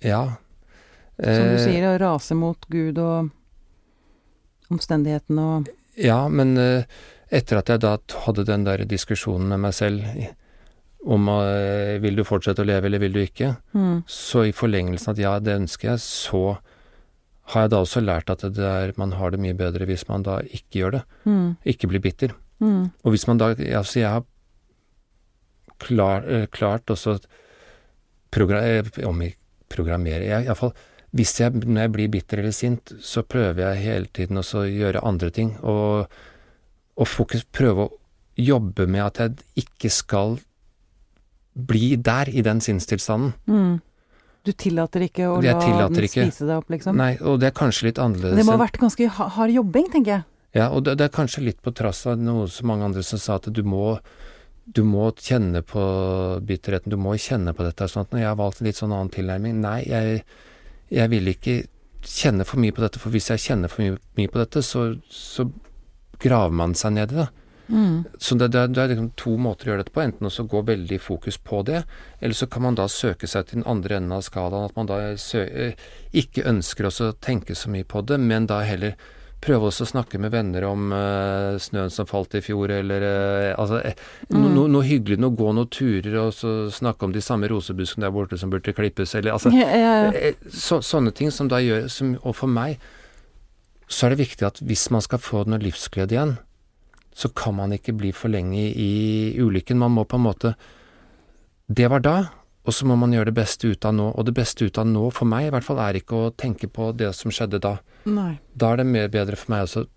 Ja. 0.00 0.36
Som 1.20 1.48
du 1.50 1.56
Eh, 1.56 1.64
sier, 1.64 1.84
å 1.84 1.98
rase 2.00 2.34
mot 2.34 2.56
Gud 2.72 2.96
og 2.98 3.30
omstendighetene 4.70 5.46
og 5.56 5.70
Ja, 6.00 6.28
men 6.32 6.54
eh, 6.58 6.84
etter 7.30 7.58
at 7.60 7.68
jeg 7.68 7.82
da 7.82 7.96
hadde 8.24 8.44
den 8.48 8.64
der 8.64 8.84
diskusjonen 8.88 9.50
med 9.52 9.60
meg 9.66 9.74
selv 9.76 10.04
om 11.00 11.28
uh, 11.32 11.96
vil 12.02 12.18
du 12.18 12.24
fortsette 12.28 12.60
å 12.60 12.66
leve 12.68 12.84
eller 12.90 13.00
vil 13.00 13.14
du 13.14 13.20
ikke, 13.22 13.54
mm, 13.72 14.02
så 14.04 14.42
i 14.48 14.52
forlengelsen 14.52 15.14
at 15.14 15.20
ja, 15.22 15.30
det 15.40 15.54
ønsker 15.62 15.94
jeg, 15.94 16.02
så 16.04 16.42
har 17.54 17.64
jeg 17.64 17.72
da 17.72 17.78
også 17.82 18.02
lært 18.04 18.30
at 18.30 18.44
det 18.54 18.66
er, 18.66 18.92
man 19.00 19.14
har 19.16 19.32
det 19.32 19.40
mye 19.42 19.56
bedre 19.56 19.86
hvis 19.88 20.04
man 20.10 20.26
da 20.26 20.38
ikke 20.44 20.82
gjør 20.82 20.96
det. 20.98 21.02
mm, 21.24 21.48
Ikke 21.72 21.88
blir 21.90 22.02
bitter. 22.04 22.34
mm, 22.60 22.90
Og 23.02 23.14
hvis 23.14 23.26
man 23.26 23.40
da 23.40 23.48
Altså, 23.56 23.98
jeg 24.00 24.10
har 24.10 24.24
klar, 25.80 26.28
eh, 26.28 26.46
klart 26.46 26.86
også 26.92 27.16
progra 28.30 28.60
eh, 28.62 28.84
Om 29.06 29.22
jeg 29.24 29.34
programmerer 29.72 30.26
jeg, 30.28 30.46
Iallfall 30.46 30.74
hvis 31.16 31.32
jeg, 31.40 31.62
når 31.64 31.86
jeg 31.86 31.92
blir 31.96 32.10
bitter 32.12 32.42
eller 32.42 32.54
sint, 32.54 32.92
så 33.02 33.24
prøver 33.26 33.64
jeg 33.64 33.84
hele 33.84 34.10
tiden 34.14 34.38
også 34.38 34.62
å 34.62 34.68
gjøre 34.70 35.02
andre 35.06 35.30
ting. 35.34 35.56
Og, 35.66 36.06
og 36.96 37.10
fokus, 37.10 37.42
prøve 37.50 37.88
å 37.88 37.92
jobbe 38.40 38.86
med 38.86 39.02
at 39.08 39.22
jeg 39.24 39.66
ikke 39.66 39.90
skal 39.92 40.38
bli 41.54 41.96
der, 41.98 42.30
i 42.30 42.44
den 42.46 42.62
sinnstilstanden. 42.64 43.34
mm. 43.46 43.78
Du 44.40 44.54
tillater 44.56 45.02
ikke 45.04 45.26
å 45.28 45.34
la 45.44 45.52
den 45.60 46.06
ikke. 46.06 46.24
spise 46.24 46.46
deg 46.48 46.62
opp, 46.62 46.70
liksom? 46.72 46.96
Nei, 46.96 47.10
og 47.20 47.42
det 47.42 47.50
er 47.50 47.56
kanskje 47.58 47.90
litt 47.90 47.98
annerledes 48.00 48.38
Det 48.38 48.46
må 48.48 48.54
ha 48.54 48.62
vært 48.62 48.78
ganske 48.80 49.08
hard 49.12 49.52
jobbing, 49.52 49.90
tenker 49.92 50.14
jeg. 50.14 50.24
Ja, 50.56 50.70
og 50.72 50.86
det, 50.86 50.96
det 50.96 51.10
er 51.10 51.12
kanskje 51.12 51.44
litt 51.44 51.60
på 51.62 51.74
trass 51.76 52.06
av 52.08 52.18
noe 52.18 52.46
som 52.50 52.70
mange 52.70 52.88
andre 52.88 53.04
som 53.06 53.20
sa 53.20 53.36
at 53.36 53.50
du 53.52 53.60
må, 53.68 53.98
du 54.64 54.80
må 54.88 55.10
kjenne 55.20 55.60
på 55.60 55.82
bitterheten, 56.46 56.90
du 56.90 56.96
må 56.96 57.18
kjenne 57.20 57.52
på 57.52 57.66
dette. 57.68 57.86
Sånn 57.90 58.08
at 58.08 58.16
når 58.16 58.22
jeg 58.22 58.30
har 58.30 58.40
valgt 58.40 58.62
en 58.62 58.70
litt 58.70 58.80
sånn 58.80 58.96
annen 58.96 59.12
tilnærming 59.12 59.60
Nei, 59.60 59.78
jeg, 59.92 60.24
jeg 60.90 61.10
vil 61.12 61.28
ikke 61.32 61.58
kjenne 62.06 62.46
for 62.48 62.60
mye 62.62 62.72
på 62.74 62.82
dette, 62.84 62.98
for 63.02 63.12
hvis 63.14 63.28
jeg 63.32 63.42
kjenner 63.44 63.68
for 63.72 63.84
mye, 64.16 64.28
på 64.32 64.40
dette, 64.40 64.62
så, 64.64 64.86
så 65.12 65.44
graver 66.20 66.54
man 66.56 66.74
seg 66.78 66.96
ned 66.96 67.12
i 67.14 67.18
det. 67.20 67.28
Mm. 67.70 67.98
Så 68.18 68.34
det, 68.40 68.48
det, 68.50 68.60
er- 68.64 68.72
det 68.74 68.80
er 68.82 68.88
liksom 68.90 69.10
to 69.20 69.36
måter 69.38 69.68
å 69.68 69.72
gjøre 69.72 69.84
dette 69.84 69.94
på. 69.94 70.02
Enten 70.02 70.26
også 70.26 70.46
gå 70.50 70.62
veldig 70.66 70.98
fokus 71.04 71.36
på 71.38 71.60
det, 71.68 71.84
eller 72.20 72.34
så 72.34 72.48
kan 72.50 72.64
man 72.66 72.78
da 72.80 72.88
søke 72.90 73.28
seg 73.30 73.46
til 73.46 73.60
den 73.60 73.68
andre 73.70 74.00
enden 74.00 74.16
av 74.16 74.24
skalaen. 74.26 74.66
At 74.66 74.76
man 74.80 74.88
da 74.90 74.98
eh, 75.12 75.76
ikke 76.10 76.46
ønsker 76.50 76.88
å 76.90 77.12
tenke 77.22 77.54
så 77.54 77.70
mye 77.70 77.86
på 77.86 78.02
det, 78.08 78.18
men 78.18 78.48
da 78.50 78.62
heller 78.66 78.96
prøve 79.40 79.70
også 79.70 79.86
å 79.86 79.88
snakke 79.88 80.18
med 80.20 80.32
venner 80.34 80.66
om 80.68 80.90
uh, 80.92 81.56
snøen 81.60 81.88
som 81.92 82.04
falt 82.08 82.34
i 82.36 82.42
fjor, 82.44 82.70
eller 82.76 83.04
uh, 83.06 83.60
altså 83.60 83.78
eh, 83.88 83.94
no, 84.28 84.42
Mm. 84.44 84.54
no, 84.54 84.66
noe 84.68 84.84
hyggelig, 84.84 85.16
noe 85.22 85.32
gå 85.36 85.52
noen 85.56 85.70
turer, 85.72 86.16
og 86.20 86.34
så 86.36 86.52
snakke 86.70 87.06
om 87.08 87.12
de 87.14 87.22
samme 87.24 87.48
rosebuskene 87.48 88.04
der 88.04 88.12
borte 88.14 88.36
som 88.38 88.52
burde 88.52 88.74
klippes, 88.76 89.14
eller 89.16 89.32
altså 89.32 89.52
Ja, 89.56 89.68
ja, 89.72 89.94
ja. 90.12 90.32
Så, 90.52 90.82
sånne 90.84 91.12
ting 91.16 91.32
som 91.32 91.48
da 91.48 91.58
gjør 91.64 91.88
som, 91.88 92.12
Og 92.22 92.36
for 92.36 92.52
meg 92.52 92.78
så 93.90 94.06
er 94.06 94.12
det 94.14 94.20
viktig 94.22 94.46
at 94.46 94.60
hvis 94.62 94.84
man 94.94 95.02
skal 95.02 95.18
få 95.18 95.42
noe 95.50 95.58
livsglede 95.58 96.14
igjen, 96.14 96.36
så 97.10 97.26
kan 97.34 97.56
man 97.58 97.72
ikke 97.74 97.96
bli 97.98 98.12
for 98.14 98.30
lenge 98.30 98.60
i, 98.70 98.70
i 99.34 99.40
ulykken. 99.42 99.80
Man 99.80 99.96
må 99.96 100.04
på 100.06 100.14
en 100.20 100.28
måte 100.28 100.52
Det 101.66 101.88
var 101.90 102.04
da, 102.04 102.14
og 102.70 102.74
så 102.76 102.86
må 102.86 102.94
man 103.00 103.10
gjøre 103.14 103.32
det 103.32 103.38
beste 103.40 103.66
ut 103.72 103.86
av 103.88 103.96
nå. 103.98 104.12
Og 104.14 104.26
det 104.28 104.36
beste 104.38 104.68
ut 104.68 104.78
av 104.78 104.86
nå, 104.86 105.08
for 105.14 105.26
meg 105.26 105.48
i 105.48 105.54
hvert 105.54 105.66
fall, 105.66 105.80
er 105.82 105.98
ikke 105.98 106.18
å 106.28 106.34
tenke 106.38 106.70
på 106.70 106.92
det 106.94 107.10
som 107.18 107.34
skjedde 107.34 107.58
da. 107.64 107.80
Nei. 108.06 108.36
Da 108.54 108.70
er 108.72 108.84
det 108.84 108.92
mer 108.92 109.10
bedre 109.10 109.38
for 109.40 109.50
meg 109.56 109.66
også 109.66 109.88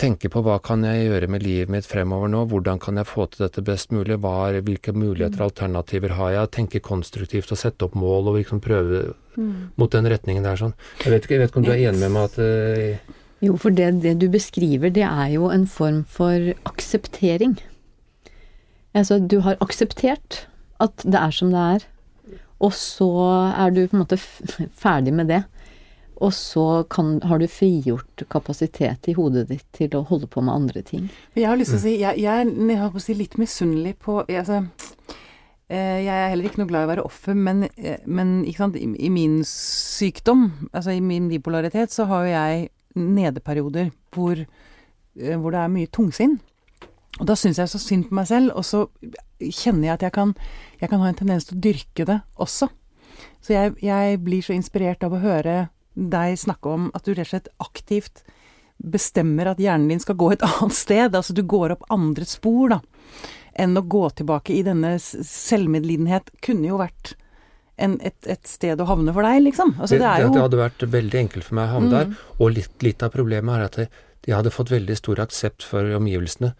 tenke 0.00 0.30
på 0.32 0.40
hva 0.40 0.56
kan 0.64 0.80
jeg 0.86 1.10
gjøre 1.10 1.28
med 1.28 1.42
livet 1.44 1.68
mitt 1.72 1.84
fremover 1.84 2.30
nå, 2.32 2.46
hvordan 2.48 2.78
kan 2.80 2.96
jeg 2.96 3.08
få 3.10 3.26
til 3.28 3.44
dette 3.44 3.60
best 3.66 3.92
mulig, 3.92 4.16
er, 4.16 4.60
hvilke 4.64 4.94
muligheter 4.96 5.42
og 5.42 5.50
alternativer 5.50 6.14
har 6.16 6.30
jeg, 6.32 6.52
tenke 6.56 6.80
konstruktivt 6.84 7.52
og 7.52 7.60
sette 7.60 7.84
opp 7.84 7.98
mål 7.98 8.32
og 8.32 8.40
liksom 8.40 8.64
prøve 8.64 9.04
Mm. 9.34 9.72
mot 9.74 9.90
den 9.90 10.06
retningen 10.06 10.44
der 10.46 10.54
sånn. 10.54 10.74
Jeg 11.02 11.10
vet 11.10 11.24
ikke, 11.26 11.34
jeg 11.34 11.40
vet 11.42 11.50
ikke 11.50 11.58
om 11.58 11.64
du 11.66 11.72
er 11.72 11.80
enig 11.88 11.98
med 12.04 12.12
meg 12.14 12.28
at 12.28 12.36
eh, 12.38 12.98
Jo, 13.42 13.56
for 13.58 13.74
det, 13.74 13.88
det 14.04 14.12
du 14.20 14.28
beskriver, 14.30 14.92
det 14.94 15.02
er 15.02 15.32
jo 15.32 15.48
en 15.50 15.66
form 15.66 16.04
for 16.06 16.52
akseptering. 16.70 17.56
Altså, 18.94 19.18
du 19.18 19.40
har 19.42 19.58
akseptert 19.58 20.44
at 20.84 21.04
det 21.04 21.20
er 21.20 21.34
som 21.34 21.50
det 21.54 21.64
er, 21.76 21.88
og 22.64 22.72
så 22.76 23.10
er 23.50 23.74
du 23.74 23.82
på 23.86 23.96
en 23.96 24.04
måte 24.04 24.18
ferdig 24.84 25.14
med 25.16 25.30
det. 25.32 25.42
Og 26.22 26.30
så 26.32 26.84
kan, 26.90 27.16
har 27.26 27.40
du 27.42 27.48
frigjort 27.50 28.22
kapasitet 28.30 29.08
i 29.10 29.16
hodet 29.16 29.48
ditt 29.48 29.66
til 29.74 29.96
å 29.98 30.04
holde 30.06 30.28
på 30.30 30.44
med 30.44 30.54
andre 30.54 30.84
ting. 30.86 31.08
Jeg 31.34 31.48
har 31.50 31.58
lyst 31.58 31.74
til 31.74 31.80
å 31.80 31.82
si 31.82 31.94
Jeg, 31.98 32.20
jeg 32.22 32.46
jeg 32.46 32.78
holdt 32.80 32.94
på 32.94 33.02
å 33.02 33.04
si, 33.04 33.16
litt 33.18 33.34
misunnelig 33.40 33.96
på 34.04 34.20
jeg, 34.30 34.44
altså, 34.44 34.60
eh, 35.66 36.04
Jeg 36.06 36.14
er 36.14 36.30
heller 36.30 36.48
ikke 36.48 36.62
noe 36.62 36.70
glad 36.70 36.86
i 36.86 36.88
å 36.88 36.92
være 36.92 37.06
offer, 37.10 37.34
men, 37.34 37.66
eh, 37.74 37.98
men 38.06 38.36
ikke 38.46 38.62
sant, 38.62 38.78
i, 38.78 38.86
i 38.94 39.10
min 39.12 39.40
sykdom, 39.48 40.46
altså 40.70 40.94
i 40.94 41.02
min 41.02 41.26
bipolaritet, 41.32 41.92
så 41.92 42.06
har 42.10 42.28
jo 42.28 42.32
jeg 42.36 42.68
nedeperioder 42.94 43.90
hvor, 44.14 44.38
eh, 44.38 45.34
hvor 45.34 45.50
det 45.50 45.64
er 45.64 45.74
mye 45.74 45.90
tungsinn. 45.90 46.38
Og 47.20 47.26
da 47.30 47.36
syns 47.38 47.60
jeg 47.62 47.70
så 47.70 47.78
synd 47.78 48.08
på 48.08 48.16
meg 48.18 48.26
selv, 48.26 48.54
og 48.58 48.64
så 48.66 48.84
kjenner 49.38 49.88
jeg 49.88 49.94
at 49.98 50.06
jeg 50.08 50.14
kan, 50.16 50.32
jeg 50.80 50.90
kan 50.90 51.02
ha 51.02 51.10
en 51.12 51.18
tendens 51.20 51.46
til 51.46 51.58
å 51.58 51.62
dyrke 51.62 52.06
det 52.08 52.16
også. 52.42 52.68
Så 53.44 53.54
jeg, 53.54 53.74
jeg 53.84 54.18
blir 54.24 54.42
så 54.42 54.54
inspirert 54.56 55.04
av 55.06 55.14
å 55.14 55.20
høre 55.22 55.68
deg 55.94 56.34
snakke 56.40 56.72
om 56.74 56.88
at 56.96 57.06
du 57.06 57.12
rett 57.14 57.28
og 57.28 57.30
slett 57.30 57.52
aktivt 57.62 58.24
bestemmer 58.82 59.52
at 59.52 59.60
hjernen 59.62 59.92
din 59.92 60.02
skal 60.02 60.16
gå 60.18 60.32
et 60.34 60.42
annet 60.48 60.74
sted. 60.74 61.14
Altså 61.14 61.36
du 61.36 61.44
går 61.46 61.76
opp 61.76 61.84
andre 61.94 62.26
spor, 62.26 62.74
da. 62.74 62.80
Enn 63.54 63.78
å 63.78 63.84
gå 63.86 64.02
tilbake 64.18 64.56
i 64.56 64.64
denne 64.66 64.96
selvmedlidenhet. 64.98 66.32
Kunne 66.42 66.72
jo 66.72 66.80
vært 66.80 67.14
en, 67.78 67.94
et, 68.02 68.18
et 68.26 68.42
sted 68.50 68.80
å 68.82 68.88
havne 68.90 69.14
for 69.14 69.26
deg, 69.26 69.44
liksom. 69.46 69.76
Altså 69.78 69.94
det, 69.94 70.02
det 70.02 70.10
er 70.10 70.26
det, 70.34 70.42
hadde 70.48 70.60
vært 70.64 70.82
veldig 70.90 71.20
enkelt 71.22 71.46
for 71.46 71.60
meg 71.60 71.70
å 71.70 71.76
havne 71.76 71.90
Mm. 71.90 71.94
der. 71.94 72.26
Og 72.40 72.52
litt, 72.58 72.74
litt 72.82 73.02
av 73.06 73.14
problemet 73.14 73.54
er 73.54 73.68
at 73.68 73.78
jeg, 73.84 73.92
jeg 74.26 74.34
hadde 74.40 74.54
fått 74.54 74.74
veldig 74.74 74.96
stor 74.98 75.22
aksept 75.22 75.62
for 75.66 75.94
omgivelsene 76.00 76.54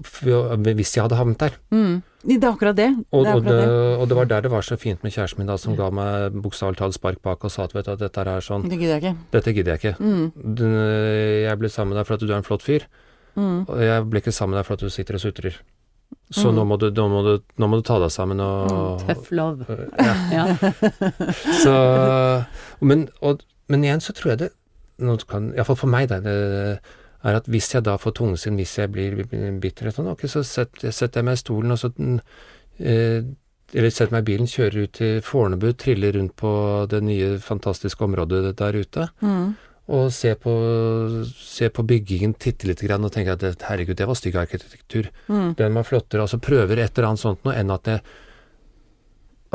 hvis 0.00 0.92
jeg 0.96 1.02
hadde 1.06 1.16
havnet 1.16 1.38
der. 1.40 1.54
mm, 1.72 2.02
Det 2.26 2.42
er 2.42 2.48
akkurat 2.50 2.76
det. 2.76 2.88
Og, 3.12 3.24
det 3.24 3.30
er 3.30 3.36
og, 3.36 3.42
det, 3.44 3.52
akkurat 3.52 3.68
det. 3.68 3.98
og 4.00 4.08
det 4.08 4.16
var 4.16 4.24
der 4.26 4.40
det 4.42 4.50
var 4.50 4.62
så 4.66 4.76
fint 4.76 5.02
med 5.02 5.12
kjæresten 5.14 5.38
min, 5.38 5.46
da, 5.46 5.56
som 5.56 5.76
ga 5.76 5.90
meg 5.90 6.32
bokstavelig 6.42 6.78
talt 6.78 6.94
spark 6.94 7.22
bak 7.22 7.44
og 7.44 7.50
sa 7.50 7.64
at 7.64 7.72
vet 7.74 7.86
du, 7.86 7.96
dette 7.96 8.18
er 8.26 8.40
sånn 8.44 8.68
Det 8.68 8.78
gidder 8.78 8.98
jeg 8.98 9.02
ikke. 9.02 9.16
Dette 9.32 9.54
gidder 9.56 9.76
jeg 9.76 9.80
ikke. 9.84 9.94
Mm, 10.02 10.32
Du, 10.56 10.64
jeg 11.46 11.58
ble 11.58 11.68
sammen 11.72 11.94
med 11.94 12.00
deg 12.02 12.06
for 12.06 12.14
at 12.18 12.20
du 12.20 12.28
er 12.32 12.36
en 12.36 12.46
flott 12.46 12.62
fyr, 12.66 12.84
mm, 13.36 13.64
og 13.68 13.80
jeg 13.80 14.04
ble 14.10 14.20
ikke 14.24 14.32
sammen 14.36 14.54
med 14.56 14.60
deg 14.62 14.66
for 14.68 14.74
at 14.76 14.84
du 14.84 14.90
sitter 14.90 15.14
og 15.14 15.20
sutrer. 15.24 15.56
Så 16.30 16.50
Mm. 16.50 16.54
nå, 16.56 16.64
må 16.66 16.76
du, 16.78 16.90
nå, 16.90 17.08
må 17.10 17.22
du, 17.26 17.42
nå 17.58 17.66
må 17.68 17.76
du 17.80 17.82
ta 17.82 17.98
deg 17.98 18.10
sammen 18.14 18.38
og 18.40 19.00
Tøff 19.06 19.30
love. 19.34 19.66
Ja. 19.98 20.14
Ja. 20.30 20.44
Så, 21.62 21.72
men, 22.80 23.08
og, 23.22 23.40
men 23.68 23.82
igjen 23.84 24.00
så 24.02 24.12
tror 24.14 24.34
jeg 24.34 24.38
det 24.44 24.50
nå 25.02 25.16
kan, 25.28 25.50
Iallfall 25.54 25.76
for 25.76 25.90
meg, 25.92 26.08
da, 26.08 26.20
det 26.24 26.36
er 27.30 27.38
at 27.40 27.48
hvis 27.50 27.72
jeg 27.74 27.84
da 27.86 27.96
får 27.98 28.14
tungsinn, 28.20 28.56
hvis 28.60 28.76
jeg 28.78 28.92
blir 28.94 29.16
bitter, 29.62 29.90
sånn, 29.94 30.12
ok, 30.12 30.26
så 30.30 30.44
setter, 30.46 30.94
setter 30.94 31.20
jeg 31.20 31.28
meg 31.28 31.38
i 31.38 31.42
stolen 31.42 31.74
og 31.74 31.80
så 31.80 31.90
eh, 32.78 33.22
Eller 33.74 33.90
setter 33.90 34.14
meg 34.14 34.22
i 34.22 34.30
bilen, 34.30 34.46
kjører 34.46 34.84
ut 34.86 34.92
til 34.94 35.22
Fornebu, 35.26 35.72
triller 35.74 36.14
rundt 36.14 36.36
på 36.38 36.50
det 36.90 37.00
nye, 37.02 37.32
fantastiske 37.42 38.04
området 38.06 38.52
der 38.56 38.78
ute. 38.78 39.08
mm, 39.20 39.48
Og 39.88 40.12
ser 40.14 40.34
på, 40.42 40.52
ser 41.34 41.70
på 41.74 41.82
byggingen, 41.86 42.34
titter 42.34 42.70
litt 42.70 42.80
grann, 42.86 43.04
og 43.04 43.12
tenker 43.14 43.34
at 43.34 43.66
herregud, 43.66 43.96
det 43.98 44.06
var 44.06 44.14
stygg 44.18 44.36
arkitektur. 44.38 45.10
mm, 45.28 45.56
Den 45.58 45.74
var 45.74 45.82
flottere. 45.82 46.22
Altså 46.22 46.38
prøver 46.38 46.78
et 46.78 46.96
eller 46.98 47.08
annet 47.08 47.22
sånt 47.22 47.44
noe 47.44 47.54
enn 47.58 47.70
at 47.74 47.86
jeg 47.90 48.00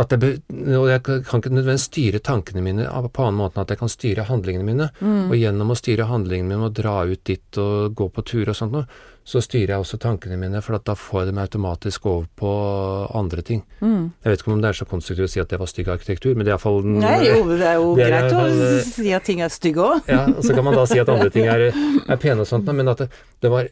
at 0.01 0.13
jeg, 0.15 0.41
og 0.77 0.87
jeg 0.89 1.01
kan 1.05 1.21
ikke 1.41 1.51
nødvendigvis 1.53 1.85
styre 1.89 2.19
tankene 2.23 2.61
mine 2.65 2.85
på 3.11 3.23
annen 3.25 3.39
måte 3.39 3.57
enn 3.59 3.65
at 3.65 3.71
jeg 3.73 3.79
kan 3.81 3.91
styre 3.91 4.25
handlingene 4.29 4.65
mine. 4.67 4.89
mm, 4.99 5.29
Og 5.31 5.37
gjennom 5.39 5.71
å 5.73 5.77
styre 5.79 6.09
handlingene 6.09 6.49
mine 6.55 6.67
og 6.69 6.75
dra 6.77 7.01
ut 7.09 7.23
dit 7.27 7.57
og 7.61 7.95
gå 7.95 8.07
på 8.15 8.23
tur 8.25 8.49
og 8.51 8.57
sånt 8.57 8.75
noe, 8.75 8.85
så 9.23 9.37
styrer 9.43 9.75
jeg 9.75 9.83
også 9.83 9.99
tankene 10.01 10.37
mine, 10.41 10.61
for 10.65 10.75
at 10.79 10.83
da 10.89 10.95
får 10.97 11.19
jeg 11.21 11.27
dem 11.29 11.37
automatisk 11.43 12.05
over 12.09 12.25
på 12.41 12.51
andre 13.19 13.43
ting. 13.45 13.61
mm. 13.79 14.07
Jeg 14.23 14.31
vet 14.33 14.41
ikke 14.41 14.51
om 14.55 14.61
det 14.63 14.69
er 14.71 14.79
så 14.79 14.87
konstruktivt 14.89 15.29
å 15.29 15.33
si 15.35 15.39
at 15.43 15.49
det 15.53 15.59
var 15.61 15.69
stygg 15.69 15.91
arkitektur, 15.93 16.33
men 16.35 16.45
det 16.47 16.51
er 16.51 16.57
iallfall 16.57 16.81
Nei, 16.85 17.19
jo, 17.27 17.43
det 17.51 17.67
er 17.69 17.77
jo 17.77 17.91
Det 17.99 18.07
er 18.07 18.15
greit 18.15 18.33
fall, 18.33 18.49
å 18.57 18.71
eh, 18.71 18.89
si 18.89 19.13
at 19.13 19.27
ting 19.29 19.43
er 19.45 19.53
stygge 19.53 19.85
òg. 19.85 20.09
Ja, 20.15 20.23
og 20.33 20.41
så 20.43 20.55
kan 20.57 20.65
man 20.65 20.75
da 20.79 20.87
si 20.89 20.97
at 20.99 21.09
andre 21.13 21.29
ting 21.29 21.45
er, 21.45 21.67
er 21.69 22.17
pene 22.21 22.41
og 22.41 22.49
sånt, 22.49 22.65
men 22.73 22.89
at 22.91 23.05
det, 23.05 23.11
det 23.45 23.53
var 23.53 23.69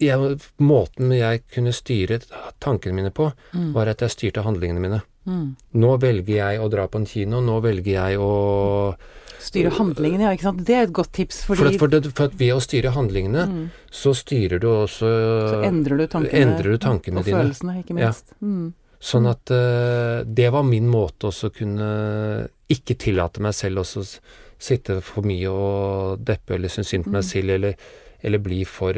jeg, 0.00 0.38
Måten 0.64 1.12
jeg 1.12 1.42
kunne 1.52 1.72
styre 1.76 2.20
tankene 2.64 2.96
mine 2.96 3.10
på, 3.12 3.30
Mm. 3.52 3.72
var 3.74 3.88
at 3.92 4.00
jeg 4.00 4.10
styrte 4.14 4.44
handlingene 4.46 4.80
mine. 4.80 5.02
Mm. 5.26 5.56
Nå 5.74 5.90
velger 6.00 6.36
jeg 6.40 6.60
å 6.60 6.68
dra 6.72 6.86
på 6.88 6.96
en 7.02 7.06
kino, 7.06 7.40
nå 7.44 7.58
velger 7.62 7.92
jeg 7.98 8.18
å 8.18 8.94
Styre 9.40 9.70
handlingene, 9.72 10.26
ja, 10.26 10.30
ikke 10.36 10.42
sant. 10.50 10.64
Det 10.68 10.74
er 10.76 10.82
et 10.84 10.92
godt 10.92 11.12
tips, 11.16 11.44
For, 11.48 11.56
at, 11.64 11.76
for, 11.80 11.88
det, 11.88 12.00
for 12.12 12.26
at 12.28 12.34
ved 12.36 12.50
å 12.52 12.60
styre 12.60 12.90
handlingene, 12.92 13.46
Mm. 13.48 13.70
så 13.90 14.12
styrer 14.14 14.60
du 14.60 14.66
også 14.68 15.08
så 15.08 15.62
endrer 15.64 15.96
du 15.96 16.06
tankene, 16.06 16.42
endrer 16.44 16.72
du 16.72 16.78
tankene 16.78 17.18
og 17.18 17.24
dine. 17.24 17.38
følelsene, 17.40 17.78
ikke 17.82 17.94
minst. 17.96 18.34
Mm. 18.42 18.74
Sånn 19.00 19.26
at 19.30 19.48
uh, 19.50 20.22
det 20.28 20.50
var 20.52 20.62
min 20.68 20.86
måte 20.92 21.30
også 21.30 21.48
å 21.48 21.54
kunne 21.56 22.48
ikke 22.68 22.98
tillate 23.00 23.40
meg 23.40 23.54
selv 23.56 23.80
også 23.80 24.00
s- 24.04 24.20
sitte 24.60 25.00
for 25.00 25.22
mye 25.24 25.48
og 25.48 26.20
deppe 26.22 26.54
eller 26.58 26.68
synes 26.68 26.88
synd 26.92 27.04
på 27.08 27.14
meg 27.16 27.22
Mm. 27.24 27.30
selv, 27.32 27.50
eller, 27.56 27.74
eller 28.22 28.38
bli 28.44 28.64
for 28.64 28.92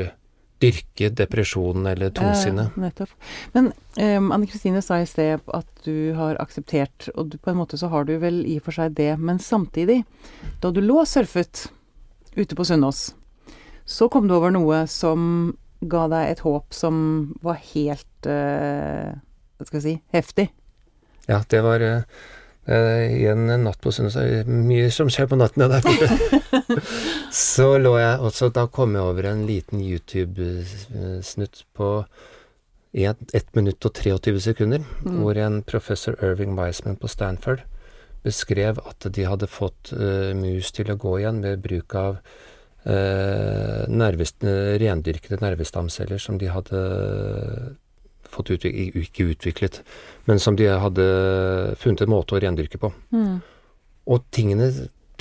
dyrke 0.62 1.10
depresjon 1.18 1.86
eller 1.90 2.12
tungsinne. 2.14 2.68
Ja, 2.70 2.82
nettopp. 2.86 3.12
Men 3.56 3.72
um, 3.98 4.30
Anne 4.34 4.48
Kristine 4.50 4.82
sa 4.84 5.00
i 5.02 5.08
sted 5.08 5.42
at 5.54 5.86
du 5.86 6.12
har 6.18 6.38
akseptert, 6.42 7.08
og 7.16 7.32
du, 7.32 7.38
på 7.42 7.52
en 7.52 7.58
måte 7.58 7.78
så 7.80 7.90
har 7.92 8.06
du 8.08 8.14
vel 8.22 8.42
i 8.46 8.58
og 8.60 8.68
for 8.68 8.78
seg 8.78 8.94
det, 8.98 9.12
men 9.18 9.42
samtidig, 9.42 10.02
da 10.62 10.70
du 10.70 10.80
lå 10.84 11.02
og 11.02 11.10
surfet 11.10 11.66
ute 12.38 12.56
på 12.56 12.66
Sunnaas, 12.66 13.10
så 13.84 14.08
kom 14.08 14.28
du 14.30 14.36
over 14.38 14.54
noe 14.54 14.84
som 14.90 15.52
ga 15.82 16.06
deg 16.10 16.30
et 16.30 16.44
håp 16.46 16.74
som 16.74 16.96
var 17.42 17.58
helt 17.72 18.28
uh, 18.30 19.10
Hva 19.58 19.66
skal 19.66 19.80
jeg 19.80 19.84
si 19.84 19.96
heftig. 20.14 20.48
Ja, 21.30 21.42
det 21.50 21.60
var 21.62 21.82
eh, 21.82 22.06
eh, 22.66 23.16
igjen 23.18 23.48
en 23.50 23.64
natt 23.68 23.80
på 23.82 23.92
søndag 23.94 24.46
Mye 24.46 24.90
som 24.94 25.10
skjer 25.12 25.30
på 25.30 25.38
natten 25.40 25.66
der 25.70 25.82
så 27.54 27.74
lå 27.80 27.96
jeg 27.98 28.20
også 28.28 28.52
da 28.54 28.66
kom 28.70 28.94
jeg 28.98 29.08
over 29.12 29.30
en 29.32 29.46
liten 29.48 29.82
YouTube-snutt 29.82 31.64
på 31.76 31.90
1 32.92 33.54
minutt 33.56 33.86
og 33.88 33.94
23 33.96 34.40
sekunder, 34.40 34.82
Mm. 35.02 35.22
hvor 35.22 35.36
en 35.40 35.62
professor 35.62 36.14
Irving 36.22 36.58
Wiseman 36.58 36.96
på 36.96 37.08
Stanford 37.08 37.62
beskrev 38.22 38.78
at 38.78 39.06
de 39.10 39.24
hadde 39.24 39.48
fått 39.48 39.92
uh, 39.92 40.34
mus 40.34 40.70
til 40.72 40.90
å 40.92 40.96
gå 40.96 41.18
igjen 41.18 41.42
ved 41.42 41.62
bruk 41.64 41.94
av 41.94 42.18
uh, 42.86 43.86
rendyrkede 43.88 45.40
nervestamceller 45.40 46.18
som 46.18 46.38
de 46.38 46.46
hadde 46.52 46.82
fått 48.32 48.54
utvik 48.54 48.96
ikke 49.04 49.28
utviklet, 49.34 49.82
men 50.28 50.40
som 50.42 50.56
de 50.58 50.70
hadde 50.70 51.06
funnet 51.80 52.04
en 52.04 52.12
måte 52.12 52.36
å 52.36 52.42
rendyrke 52.42 52.80
på. 52.80 52.92
Mm. 53.14 53.38
Og 54.10 54.24
tingene, 54.34 54.70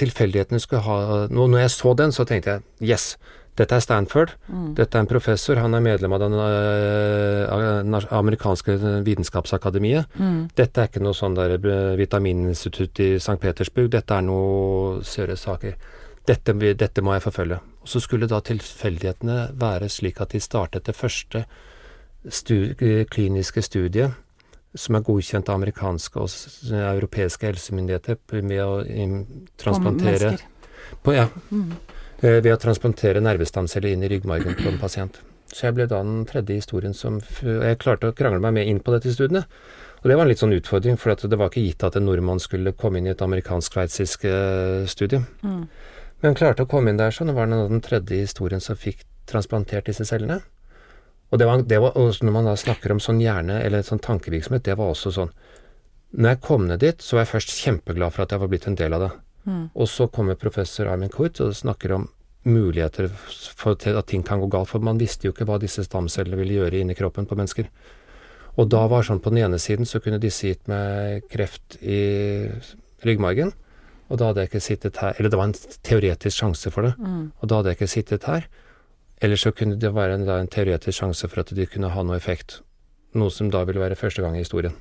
tilfeldighetene 0.02 0.62
skulle 0.62 0.82
ha 0.88 1.28
nå, 1.30 1.48
Når 1.48 1.66
jeg 1.66 1.76
så 1.76 1.94
den, 1.94 2.12
så 2.16 2.26
tenkte 2.26 2.56
jeg 2.56 2.94
yes, 2.94 3.16
dette 3.60 3.76
er 3.76 3.84
Stanford. 3.84 4.32
Mm. 4.48 4.74
Dette 4.78 4.98
er 4.98 5.04
en 5.04 5.10
professor. 5.10 5.60
Han 5.60 5.76
er 5.76 5.84
medlem 5.84 6.14
av 6.16 6.24
det 6.24 8.04
amerikanske 8.16 8.78
vitenskapsakademiet. 9.06 10.08
Mm. 10.16 10.46
Dette 10.56 10.82
er 10.82 10.88
ikke 10.90 11.04
noe 11.04 11.18
sånn 11.18 11.36
der 11.36 11.58
eh, 11.60 11.98
vitamininstitutt 12.00 13.02
i 13.04 13.10
St. 13.20 13.36
Petersburg. 13.42 13.92
Dette 13.92 14.16
er 14.16 14.24
noe 14.26 15.02
seriøse 15.04 15.44
saker. 15.50 15.76
Dette, 16.30 16.56
dette 16.80 17.04
må 17.04 17.18
jeg 17.18 17.26
forfølge. 17.26 17.60
Og 17.82 17.92
så 17.92 18.00
skulle 18.00 18.30
da 18.32 18.40
tilfeldighetene 18.46 19.38
være 19.60 19.90
slik 19.92 20.22
at 20.24 20.32
de 20.32 20.42
startet 20.42 20.88
det 20.88 20.96
første 20.96 21.44
stu, 22.30 22.74
kliniske 23.10 23.64
studiet 23.66 24.12
som 24.76 24.96
er 24.96 25.04
godkjent 25.04 25.50
av 25.50 25.58
amerikanske 25.60 26.22
og 26.22 26.30
europeiske 26.72 27.50
helsemyndigheter 27.50 28.20
med 28.42 28.62
å 28.64 29.26
transplantere 29.60 30.38
på, 31.04 31.14
ja, 31.16 31.28
Mm. 31.52 31.74
eh, 32.22 32.40
ved 32.42 32.54
å 32.54 32.60
transplantere 32.60 33.22
nervestamceller 33.22 33.92
inn 33.92 34.04
i 34.04 34.08
ryggmargen 34.08 34.56
på 34.56 34.70
en 34.70 34.80
pasient. 34.80 35.20
Så 35.52 35.68
jeg 35.68 35.76
ble 35.76 35.88
da 35.88 36.02
den 36.02 36.26
tredje 36.26 36.56
historien 36.56 36.94
som 36.94 37.20
Jeg 37.20 37.80
klarte 37.80 38.08
å 38.08 38.16
krangle 38.16 38.40
meg 38.40 38.54
med 38.54 38.68
inn 38.68 38.80
på 38.80 38.92
dette 38.92 39.12
studiet. 39.12 39.46
Og 40.04 40.10
det 40.10 40.16
var 40.16 40.24
en 40.24 40.30
litt 40.30 40.40
sånn 40.40 40.56
utfordring, 40.56 40.98
for 40.98 41.12
at 41.12 41.22
det 41.30 41.38
var 41.38 41.50
ikke 41.50 41.66
gitt 41.68 41.84
at 41.84 41.96
en 41.96 42.06
nordmann 42.06 42.40
skulle 42.40 42.72
komme 42.74 42.98
inn 42.98 43.08
i 43.08 43.12
et 43.12 43.22
amerikansk-sveitsisk 43.22 44.24
eh, 44.26 44.86
studie. 44.88 45.26
Mm. 45.44 45.68
Men 46.24 46.34
klarte 46.36 46.64
å 46.64 46.70
komme 46.70 46.90
inn 46.90 46.98
der 46.98 47.12
sånn, 47.12 47.30
og 47.30 47.36
var 47.36 47.46
den, 47.48 47.68
den 47.70 47.82
tredje 47.82 48.24
historien 48.24 48.62
som 48.62 48.76
fikk 48.76 49.04
transplantert 49.28 49.86
disse 49.86 50.06
cellene. 50.06 50.42
Og 51.32 51.40
det 51.40 51.48
var, 51.48 51.64
det 51.64 51.80
var 51.80 51.96
når 51.96 52.34
man 52.36 52.50
da 52.50 52.56
snakker 52.60 52.92
om 52.92 53.00
sånn 53.00 53.22
hjerne, 53.24 53.62
eller 53.64 53.86
sånn 53.88 54.04
tankevirksomhet, 54.04 54.66
det 54.68 54.78
var 54.80 54.92
også 54.92 55.14
sånn 55.16 55.32
Når 56.12 56.28
jeg 56.34 56.42
kom 56.44 56.66
ned 56.68 56.82
dit, 56.84 57.00
så 57.00 57.16
var 57.16 57.24
jeg 57.24 57.32
først 57.32 57.54
kjempeglad 57.56 58.12
for 58.12 58.26
at 58.26 58.34
jeg 58.36 58.42
var 58.42 58.50
blitt 58.52 58.66
en 58.68 58.76
del 58.76 58.94
av 58.98 59.00
det. 59.06 59.12
Mm. 59.48 59.70
Og 59.72 59.88
så 59.88 60.10
kommer 60.12 60.36
professor 60.36 60.90
Armin 60.92 61.10
Kurt 61.10 61.40
og 61.40 61.54
snakker 61.56 61.94
om 61.96 62.10
muligheter 62.44 63.08
for 63.56 63.78
at 63.80 64.08
ting 64.10 64.24
kan 64.28 64.42
gå 64.42 64.50
galt, 64.52 64.68
for 64.68 64.84
man 64.84 65.00
visste 65.00 65.30
jo 65.30 65.32
ikke 65.32 65.48
hva 65.48 65.56
disse 65.62 65.86
stamcellene 65.86 66.36
ville 66.36 66.58
gjøre 66.58 66.82
inni 66.82 66.98
kroppen 67.00 67.30
på 67.30 67.38
mennesker. 67.40 67.70
Og 68.60 68.68
da 68.68 68.84
var 68.92 69.06
sånn 69.08 69.22
på 69.24 69.32
den 69.32 69.46
ene 69.46 69.60
siden 69.62 69.88
så 69.88 70.02
kunne 70.04 70.20
disse 70.20 70.50
gitt 70.50 70.68
meg 70.68 71.24
kreft 71.32 71.78
i 71.80 72.50
ryggmargen, 73.06 73.54
og 74.12 74.20
da 74.20 74.28
hadde 74.28 74.44
jeg 74.44 74.52
ikke 74.52 74.66
sittet 74.66 74.98
her 75.00 75.16
Eller 75.18 75.32
det 75.32 75.38
var 75.40 75.48
en 75.48 75.56
teoretisk 75.88 76.42
sjanse 76.42 76.72
for 76.72 76.84
det, 76.84 76.98
Mm. 77.00 77.32
og 77.40 77.48
da 77.48 77.56
hadde 77.56 77.70
jeg 77.72 77.78
ikke 77.80 77.96
sittet 77.96 78.28
her. 78.28 78.48
Eller 79.22 79.38
så 79.38 79.52
kunne 79.54 79.78
det 79.80 79.94
være 79.94 80.18
en, 80.18 80.26
da, 80.26 80.40
en 80.42 80.50
teoretisk 80.50 80.98
sjanse 80.98 81.30
for 81.30 81.44
at 81.44 81.54
de 81.56 81.68
kunne 81.70 81.92
ha 81.94 82.04
noe 82.06 82.18
effekt. 82.18 82.60
Noe 83.18 83.34
som 83.34 83.52
da 83.54 83.64
ville 83.68 83.84
være 83.84 84.00
første 84.00 84.24
gang 84.24 84.36
i 84.38 84.44
historien. 84.44 84.74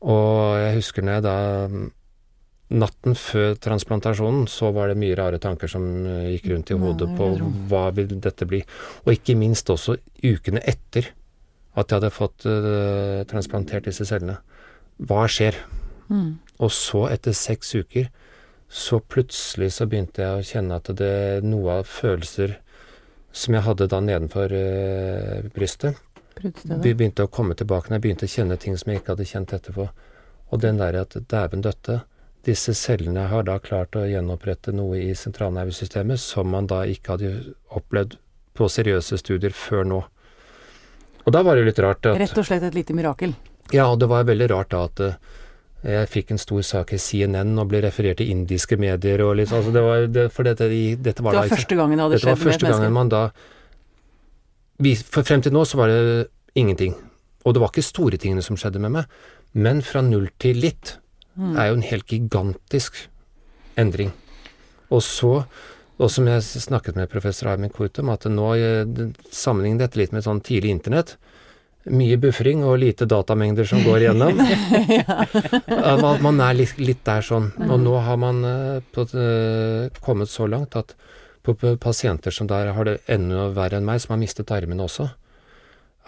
Og 0.00 0.58
jeg 0.58 0.76
husker 0.80 1.04
når 1.04 1.18
jeg 1.18 1.26
da 1.28 1.38
Natten 2.70 3.16
før 3.18 3.56
transplantasjonen 3.58 4.44
så 4.46 4.68
var 4.70 4.92
det 4.92 5.00
mye 5.00 5.16
rare 5.18 5.40
tanker 5.42 5.66
som 5.66 5.82
eh, 6.06 6.36
gikk 6.36 6.52
rundt 6.52 6.70
i 6.70 6.76
hodet 6.78 7.08
det 7.08 7.16
på 7.18 7.26
hva 7.66 7.88
vil 7.96 8.12
dette 8.22 8.46
bli. 8.46 8.60
Og 9.02 9.16
ikke 9.16 9.34
minst 9.34 9.72
også 9.74 9.96
ukene 10.22 10.62
etter 10.62 11.08
at 11.74 11.90
jeg 11.90 11.96
hadde 11.96 12.12
fått 12.14 12.46
uh, 12.46 13.22
transplantert 13.30 13.86
disse 13.86 14.06
cellene. 14.06 14.36
Hva 15.02 15.24
skjer? 15.30 15.58
Mm. 16.10 16.38
Og 16.62 16.70
så, 16.74 17.04
etter 17.10 17.34
seks 17.34 17.74
uker, 17.74 18.08
så 18.70 19.00
plutselig 19.02 19.72
så 19.74 19.86
begynte 19.90 20.22
jeg 20.22 20.38
å 20.38 20.46
kjenne 20.46 20.78
at 20.78 20.90
det 20.98 21.14
noe 21.46 21.80
av 21.80 21.90
følelser 21.90 22.58
som 23.32 23.54
jeg 23.54 23.62
hadde 23.66 23.86
da 23.92 24.00
nedenfor 24.02 24.52
uh, 24.52 25.48
brystet, 25.54 25.96
be- 26.64 26.78
begynte 26.94 27.26
å 27.26 27.30
komme 27.30 27.54
tilbake 27.54 27.88
når 27.90 27.98
jeg 27.98 28.04
begynte 28.06 28.26
å 28.28 28.32
kjenne 28.34 28.56
ting 28.60 28.76
som 28.80 28.90
jeg 28.92 29.00
ikke 29.02 29.14
hadde 29.14 29.28
kjent 29.28 29.52
etterpå. 29.56 29.88
Og 30.50 30.60
den 30.64 30.80
der 30.80 30.96
at 31.04 31.14
dæven 31.30 31.62
døtte, 31.62 32.00
disse 32.48 32.72
cellene 32.74 33.26
har 33.28 33.44
da 33.46 33.58
klart 33.62 33.94
å 34.00 34.06
gjenopprette 34.08 34.72
noe 34.72 34.96
i 34.98 35.10
sentralnervesystemet 35.14 36.18
som 36.22 36.48
man 36.50 36.66
da 36.70 36.82
ikke 36.88 37.12
hadde 37.18 37.32
opplevd 37.76 38.16
på 38.56 38.66
seriøse 38.72 39.18
studier 39.20 39.52
før 39.54 39.84
nå. 39.86 40.00
Og 41.26 41.32
da 41.36 41.42
var 41.44 41.54
det 41.54 41.62
jo 41.62 41.68
litt 41.68 41.82
rart 41.84 42.06
at 42.08 42.18
Rett 42.18 42.38
og 42.40 42.46
slett 42.48 42.64
et 42.66 42.74
lite 42.74 42.96
mirakel. 42.96 43.34
ja, 43.76 43.84
og 43.92 44.00
det 44.00 44.08
var 44.10 44.24
veldig 44.24 44.48
rart 44.50 44.70
da 44.72 44.80
at 44.88 45.00
eh, 45.04 45.14
jeg 45.82 46.08
fikk 46.12 46.30
en 46.34 46.40
stor 46.40 46.62
sak 46.66 46.92
i 46.92 46.98
CNN 47.00 47.54
og 47.58 47.68
ble 47.70 47.80
referert 47.86 48.18
til 48.20 48.30
indiske 48.34 48.76
medier 48.76 49.22
og 49.24 49.36
litt 49.38 49.48
sånn. 49.48 49.62
Altså 49.62 49.72
det 49.72 49.84
var, 49.84 50.06
det, 50.12 50.26
for 50.34 50.48
dette, 50.48 50.68
dette 51.00 51.24
var 51.24 51.32
Det 51.32 51.40
da 51.40 51.44
var 51.46 51.54
første 51.56 51.78
gangen 51.78 51.96
det 51.96 52.04
hadde 52.04 52.18
skjedd 52.20 52.44
med 52.44 52.54
et 52.54 52.64
menneske. 52.68 52.90
man 52.98 53.08
da 53.08 53.22
For 55.12 55.22
frem 55.28 55.42
til 55.44 55.52
nå 55.52 55.64
så 55.68 55.76
var 55.80 55.88
det 55.92 56.28
ingenting. 56.56 56.94
Og 57.44 57.54
det 57.54 57.60
var 57.62 57.72
ikke 57.72 57.84
store 57.84 58.20
tingene 58.20 58.42
som 58.44 58.56
skjedde 58.60 58.80
med 58.80 58.92
meg. 58.98 59.20
Men 59.52 59.80
fra 59.82 60.02
null 60.04 60.28
til 60.38 60.60
litt 60.60 60.98
Mm. 61.40 61.56
er 61.56 61.68
jo 61.68 61.74
en 61.78 61.82
helt 61.86 62.06
gigantisk 62.06 62.96
endring. 63.78 64.12
Og 64.90 65.02
så, 65.02 65.44
og 65.98 66.10
som 66.10 66.26
jeg 66.26 66.42
snakket 66.42 66.96
med 66.96 67.08
professor 67.08 67.48
Armin 67.48 67.70
Kurt 67.70 67.98
om, 68.02 68.10
at 68.10 68.26
nå 68.28 68.48
eh, 68.58 68.84
sammenligner 69.30 69.86
dette 69.86 70.00
litt 70.00 70.12
med 70.12 70.26
sånn 70.26 70.42
tidlig 70.44 70.74
internett. 70.74 71.16
Mye 71.88 72.18
buffring 72.20 72.60
og 72.60 72.76
lite 72.82 73.06
datamengder 73.08 73.64
som 73.64 73.80
går 73.80 74.02
igjennom. 74.02 74.36
Man, 76.00 76.18
man 76.20 76.40
er 76.44 76.58
litt, 76.58 76.74
litt 76.76 77.00
der 77.06 77.24
sånn. 77.24 77.46
Og 77.64 77.78
nå 77.80 77.94
har 78.04 78.18
man 78.20 78.44
eh, 78.44 78.82
på, 78.92 79.06
eh, 79.16 79.88
kommet 80.04 80.28
så 80.28 80.44
langt 80.50 80.76
at 80.76 80.92
på, 81.40 81.54
på 81.56 81.72
pasienter 81.80 82.34
som 82.34 82.50
der 82.50 82.74
har 82.76 82.84
det 82.84 82.98
enda 83.08 83.46
verre 83.56 83.78
enn 83.80 83.88
meg, 83.88 84.02
som 84.02 84.12
har 84.12 84.20
mistet 84.20 84.52
armene 84.52 84.84
også, 84.84 85.08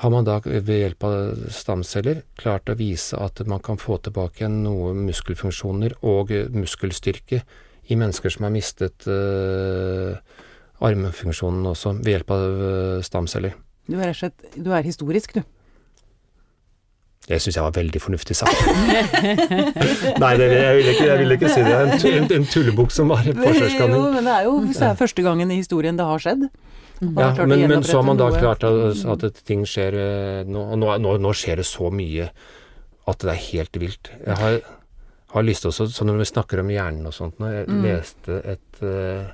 har 0.03 0.13
man 0.13 0.29
da 0.29 0.39
ved 0.45 0.69
hjelp 0.69 1.07
av 1.09 1.47
stamceller 1.53 2.21
klart 2.41 2.69
å 2.69 2.77
vise 2.77 3.17
at 3.17 3.41
man 3.49 3.63
kan 3.65 3.81
få 3.81 3.97
tilbake 4.05 4.49
noe 4.53 4.93
muskelfunksjoner 4.99 5.97
og 6.09 6.35
muskelstyrke 6.53 7.41
i 7.89 7.99
mennesker 7.99 8.33
som 8.35 8.45
har 8.49 8.53
mistet 8.53 9.09
eh, 9.09 10.21
armfunksjonen 10.85 11.73
også, 11.73 11.97
ved 12.03 12.19
hjelp 12.19 12.37
av 12.37 12.63
stamceller. 13.09 13.57
Du 13.89 13.97
er 14.01 14.15
Du 14.57 14.73
er 14.73 14.85
historisk, 14.85 15.33
du. 15.35 15.43
Det 17.23 17.39
syns 17.39 17.55
jeg 17.57 17.63
var 17.63 17.75
veldig 17.77 18.01
fornuftig 18.03 18.35
sagt. 18.35 18.65
Nei, 20.23 20.33
det, 20.41 20.49
jeg, 20.51 20.75
vil 20.79 20.89
ikke, 20.93 21.05
jeg 21.07 21.19
vil 21.21 21.35
ikke 21.37 21.51
si 21.53 21.63
det. 21.63 21.75
En, 21.79 21.93
en, 22.25 22.27
en 22.41 22.47
tullebukk 22.51 22.91
som 22.95 23.13
var 23.13 23.23
Jo, 23.29 23.35
men 24.17 24.27
det 24.27 24.33
er 24.35 24.49
jo 24.49 24.57
det 24.67 24.83
er 24.89 24.97
første 24.99 25.23
gangen 25.25 25.53
i 25.55 25.59
historien 25.61 25.99
det 26.01 26.07
har 26.09 26.23
skjedd. 26.25 26.49
Ja, 27.03 27.31
å 27.35 27.47
men, 27.51 27.65
men 27.71 27.83
så 27.87 27.99
har 27.99 28.05
man 28.07 28.19
da 28.21 28.29
noe. 28.31 28.39
klart 28.43 28.63
at, 28.67 29.01
at 29.27 29.41
ting 29.49 29.65
skjer 29.67 29.97
eh, 29.99 30.43
nå, 30.47 30.61
og 30.75 30.79
nå, 30.83 30.91
nå, 31.03 31.17
nå 31.23 31.33
skjer 31.35 31.59
det 31.63 31.67
så 31.67 31.89
mye 31.95 32.29
at 33.11 33.25
det 33.25 33.33
er 33.33 33.41
helt 33.49 33.79
vilt. 33.83 34.11
Jeg 34.23 34.37
har, 34.39 34.59
har 35.35 35.47
lyst 35.47 35.65
til 35.65 35.73
også, 35.73 35.89
så 35.91 36.07
når 36.07 36.21
vi 36.23 36.29
snakker 36.31 36.63
om 36.63 36.71
hjernen 36.71 37.09
og 37.11 37.17
sånt 37.17 37.39
nå, 37.43 37.51
jeg 37.55 37.67
Mm. 37.71 37.83
leste 37.87 38.39
et 38.57 38.83
eh, 38.87 39.31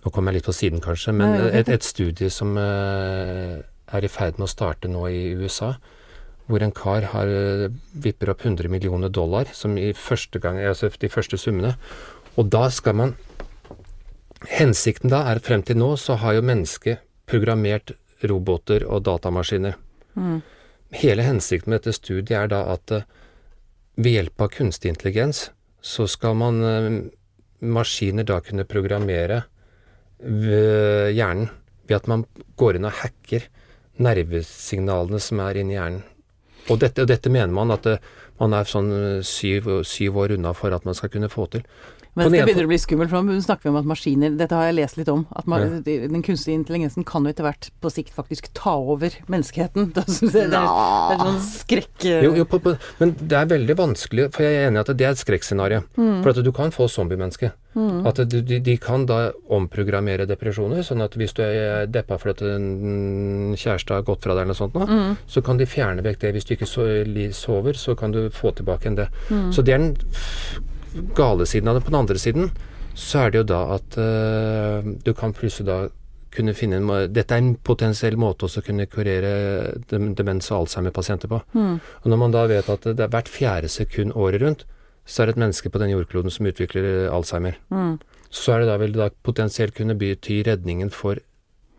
Nå 0.00 0.08
kommer 0.14 0.32
jeg 0.32 0.38
litt 0.40 0.46
på 0.48 0.54
siden 0.56 0.80
kanskje, 0.80 1.12
men 1.12 1.34
et, 1.52 1.68
et 1.68 1.84
studie 1.84 2.30
som 2.32 2.54
eh, 2.56 3.58
er 3.92 4.06
i 4.06 4.08
ferd 4.08 4.38
med 4.40 4.46
å 4.46 4.50
starte 4.50 4.88
nå 4.88 5.02
i 5.12 5.34
USA, 5.36 5.74
hvor 6.50 6.62
en 6.64 6.74
kar 6.74 7.06
har, 7.14 7.26
eh, 7.26 7.70
vipper 7.94 8.30
opp 8.30 8.44
100 8.44 8.68
millioner 8.68 9.08
dollar, 9.08 9.46
som 9.54 9.78
i 9.78 9.92
første 9.92 10.40
gang, 10.42 10.58
altså 10.58 10.90
de 10.90 11.08
første 11.08 11.38
summene. 11.38 11.76
Og 12.36 12.50
da 12.50 12.68
skal 12.68 12.94
man 12.94 13.16
Hensikten 14.48 15.10
da 15.10 15.18
er 15.28 15.36
at 15.36 15.44
frem 15.44 15.60
til 15.62 15.76
nå 15.76 15.98
så 16.00 16.14
har 16.16 16.32
jo 16.32 16.40
mennesket 16.40 17.02
programmert 17.28 17.92
roboter 18.24 18.86
og 18.88 19.02
datamaskiner. 19.04 19.74
Hele 20.96 21.22
hensikten 21.22 21.68
med 21.68 21.82
dette 21.82 21.92
studiet 21.92 22.32
er 22.32 22.48
da 22.48 22.62
at 22.72 22.90
eh, 22.90 23.02
ved 24.00 24.16
hjelp 24.16 24.40
av 24.40 24.48
kunstig 24.48 24.88
intelligens 24.88 25.50
så 25.82 26.08
skal 26.08 26.34
man 26.40 26.64
eh, 26.64 26.88
maskiner 27.60 28.24
da 28.24 28.40
kunne 28.40 28.64
programmere 28.64 29.42
hjernen 30.20 31.50
ved 31.88 31.96
at 31.96 32.08
man 32.08 32.24
går 32.56 32.76
inn 32.76 32.88
og 32.88 32.96
hacker 32.96 33.46
nervesignalene 34.00 35.20
som 35.20 35.40
er 35.44 35.60
inni 35.60 35.76
hjernen. 35.76 36.02
Og 36.70 36.80
dette, 36.82 37.04
og 37.04 37.10
dette 37.10 37.32
mener 37.32 37.52
man 37.54 37.74
at 37.74 37.86
eh, 37.90 38.02
man 38.40 38.54
er 38.56 38.68
sånn 38.68 38.92
eh, 38.94 39.22
syv, 39.26 39.68
syv 39.86 40.20
år 40.22 40.36
unna 40.36 40.54
for 40.56 40.74
at 40.74 40.86
man 40.88 40.96
skal 40.96 41.12
kunne 41.12 41.30
få 41.32 41.48
til. 41.52 41.66
Men 42.18 42.32
det 42.34 42.40
begynner 42.42 42.66
å 42.66 42.70
bli 42.72 42.78
skummelt, 42.80 43.10
for 43.12 43.22
nå 43.22 43.36
snakker 43.44 43.68
vi 43.68 43.70
om 43.70 43.76
at 43.78 43.86
maskiner 43.86 44.32
Dette 44.34 44.56
har 44.58 44.66
jeg 44.66 44.76
lest 44.80 44.96
litt 44.98 45.10
om. 45.12 45.22
At 45.38 45.46
man, 45.50 45.76
den 45.86 46.24
kunstige 46.26 46.58
intelligensen 46.58 47.06
kan 47.06 47.22
jo 47.22 47.30
etter 47.30 47.46
hvert 47.46 47.68
på 47.78 47.92
sikt 47.94 48.16
faktisk 48.16 48.50
ta 48.58 48.74
over 48.74 49.14
menneskeheten. 49.30 49.90
Da 49.96 50.02
synes 50.08 50.34
jeg 50.34 50.50
det, 50.50 50.58
er, 50.58 50.66
det 50.66 51.14
er 51.14 51.22
sånn 51.22 51.40
skrekk... 51.46 51.96
Jo, 52.26 52.34
jo, 52.40 52.46
på, 52.50 52.60
på, 52.64 52.74
men 52.98 53.14
det 53.20 53.38
er 53.38 53.50
veldig 53.54 53.78
vanskelig, 53.78 54.30
for 54.34 54.46
jeg 54.46 54.58
er 54.58 54.70
enig 54.70 54.80
i 54.80 54.84
at 54.84 54.92
det 54.98 55.06
er 55.06 55.14
et 55.14 55.22
skrekkscenario. 55.22 55.84
For 55.96 56.32
at 56.32 56.42
du 56.42 56.50
kan 56.56 56.74
få 56.74 56.90
zombiemenneske. 56.90 57.52
At 58.08 58.18
de, 58.32 58.58
de 58.58 58.76
kan 58.82 59.04
da 59.06 59.30
omprogrammere 59.48 60.26
depresjoner, 60.26 60.82
sånn 60.82 61.04
at 61.04 61.14
hvis 61.14 61.36
du 61.36 61.42
er 61.44 61.86
deppa 61.86 62.18
fordi 62.18 62.48
en 62.50 63.54
kjæreste 63.54 63.94
har 63.94 64.02
gått 64.08 64.24
fra 64.26 64.34
deg 64.34 64.42
eller 64.42 64.54
noe 64.54 64.58
sånt 64.58 64.74
nå, 64.74 64.88
så 65.30 65.42
kan 65.46 65.60
de 65.60 65.68
fjerne 65.70 66.02
vekk 66.02 66.18
det. 66.24 66.32
Hvis 66.34 66.48
du 66.48 66.56
ikke 66.56 66.66
sover, 67.36 67.78
så 67.78 67.94
kan 67.94 68.10
du 68.10 68.24
få 68.34 68.50
tilbake 68.58 68.90
en 68.90 68.98
det. 68.98 69.08
Så 69.54 69.62
det 69.62 69.74
er 69.76 69.84
den 69.84 69.94
gale 71.14 71.46
siden 71.46 71.70
av 71.70 71.78
det. 71.78 71.84
På 71.86 71.94
den 71.94 72.00
andre 72.00 72.18
siden 72.18 72.50
så 72.98 73.24
er 73.24 73.30
det 73.30 73.38
jo 73.44 73.48
da 73.52 73.60
at 73.76 73.96
uh, 74.02 74.82
du 75.06 75.14
kan 75.14 75.32
plutselig 75.32 75.68
da 75.70 75.78
kunne 76.34 76.54
finne 76.54 76.78
en 76.78 76.90
Dette 77.10 77.34
er 77.34 77.42
en 77.42 77.54
potensiell 77.54 78.16
måte 78.18 78.46
å 78.46 78.62
kunne 78.62 78.86
kurere 78.86 79.78
demens- 79.90 80.50
og 80.50 80.64
Alzheimer-pasienter 80.64 81.30
på. 81.30 81.40
Og 82.02 82.10
når 82.10 82.20
man 82.20 82.34
da 82.34 82.44
vet 82.50 82.68
at 82.70 82.84
det 82.86 83.02
er 83.02 83.10
hvert 83.10 83.30
fjerde 83.30 83.68
sekund 83.68 84.14
året 84.14 84.42
rundt, 84.42 84.66
så 85.10 85.22
er 85.24 85.30
det 85.30 85.34
et 85.36 85.42
menneske 85.42 85.70
på 85.74 85.80
den 85.82 85.90
jordkloden 85.90 86.30
som 86.30 86.46
utvikler 86.46 87.08
Alzheimer, 87.10 87.58
Alzheimer. 87.70 87.98
Så 88.30 88.54
er 88.54 88.62
det 88.62 88.68
da 88.70 88.76
vil 88.78 88.92
det 88.94 89.00
da 89.02 89.08
potensielt 89.26 89.74
kunne 89.74 89.96
bety 89.98 90.40
redningen 90.46 90.92
for 90.94 91.18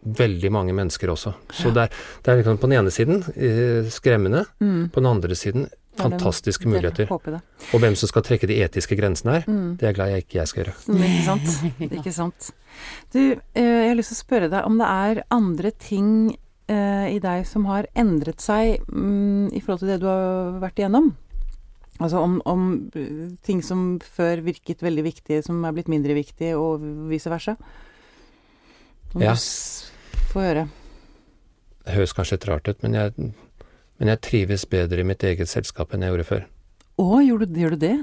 veldig 0.01 0.49
mange 0.51 0.73
mennesker 0.75 1.11
også. 1.13 1.31
Så 1.53 1.69
det 1.71 1.83
er, 1.85 1.99
det 2.25 2.31
er 2.33 2.39
liksom 2.41 2.57
på 2.59 2.67
den 2.67 2.79
ene 2.81 2.91
siden 2.91 3.21
skremmende, 3.23 3.91
skremmende, 3.93 4.89
på 4.91 4.99
den 5.03 5.09
andre 5.11 5.37
siden 5.37 5.67
fantastiske 5.99 6.63
det- 6.65 6.71
muligheter. 6.73 7.11
Og 7.11 7.79
hvem 7.79 7.95
som 7.95 8.07
skal 8.09 8.23
trekke 8.25 8.47
de 8.49 8.57
etiske 8.63 8.95
grensene 8.97 9.31
her, 9.39 9.45
det 9.77 9.83
er 9.83 9.91
jeg 9.91 9.95
glad 9.95 10.09
jeg 10.15 10.23
ikke 10.25 10.39
jeg 10.39 10.47
skal 10.47 10.63
gjøre. 10.63 10.75
Mm, 10.87 11.01
Ikke 11.03 11.25
sant? 11.25 11.49
Ikke 11.99 12.13
sant. 12.15 12.51
Du, 13.13 13.19
eh, 13.55 13.63
jeg 13.63 13.89
har 13.91 13.95
lyst 13.99 14.13
til 14.13 14.19
å 14.19 14.23
spørre 14.25 14.49
deg 14.49 14.65
om 14.65 14.77
det 14.79 14.87
er 14.87 15.23
andre 15.31 15.71
ting 15.71 16.37
eh, 16.71 17.07
i 17.15 17.19
deg 17.19 17.45
som 17.45 17.65
har 17.69 17.87
endret 17.95 18.41
seg 18.41 18.79
mm, 18.87 19.51
i 19.53 19.59
forhold 19.61 19.79
til 19.83 19.91
det 19.93 19.99
du 20.01 20.07
har 20.07 20.57
vært 20.63 20.79
igjennom? 20.81 21.13
Altså 22.01 22.21
om, 22.23 22.39
om 22.49 22.67
eh, 22.97 23.31
ting 23.45 23.61
som 23.65 23.99
før 24.01 24.41
virket 24.45 24.81
veldig 24.81 25.03
viktige, 25.05 25.43
som 25.45 25.61
er 25.65 25.75
blitt 25.75 25.91
mindre 25.91 26.15
viktige, 26.17 26.57
og 26.57 26.81
vice 27.11 27.29
versa? 27.29 27.55
Om 29.13 29.21
Ja. 29.21 29.35
Få 30.31 30.39
høre. 30.41 30.69
Det 31.85 31.97
høres 31.97 32.13
kanskje 32.15 32.37
litt 32.37 32.47
rart 32.47 32.69
ut, 32.69 32.81
men 32.83 32.95
jeg, 32.95 33.13
men 33.99 34.11
jeg 34.13 34.21
trives 34.21 34.65
bedre 34.69 35.03
i 35.03 35.07
mitt 35.07 35.23
eget 35.27 35.49
selskap 35.49 35.93
enn 35.93 36.05
jeg 36.05 36.13
gjorde 36.13 36.29
før. 36.29 36.43
Å, 37.01 37.07
gjør 37.25 37.43
du, 37.43 37.59
gjør 37.59 37.75
du 37.75 37.81
det? 37.81 37.95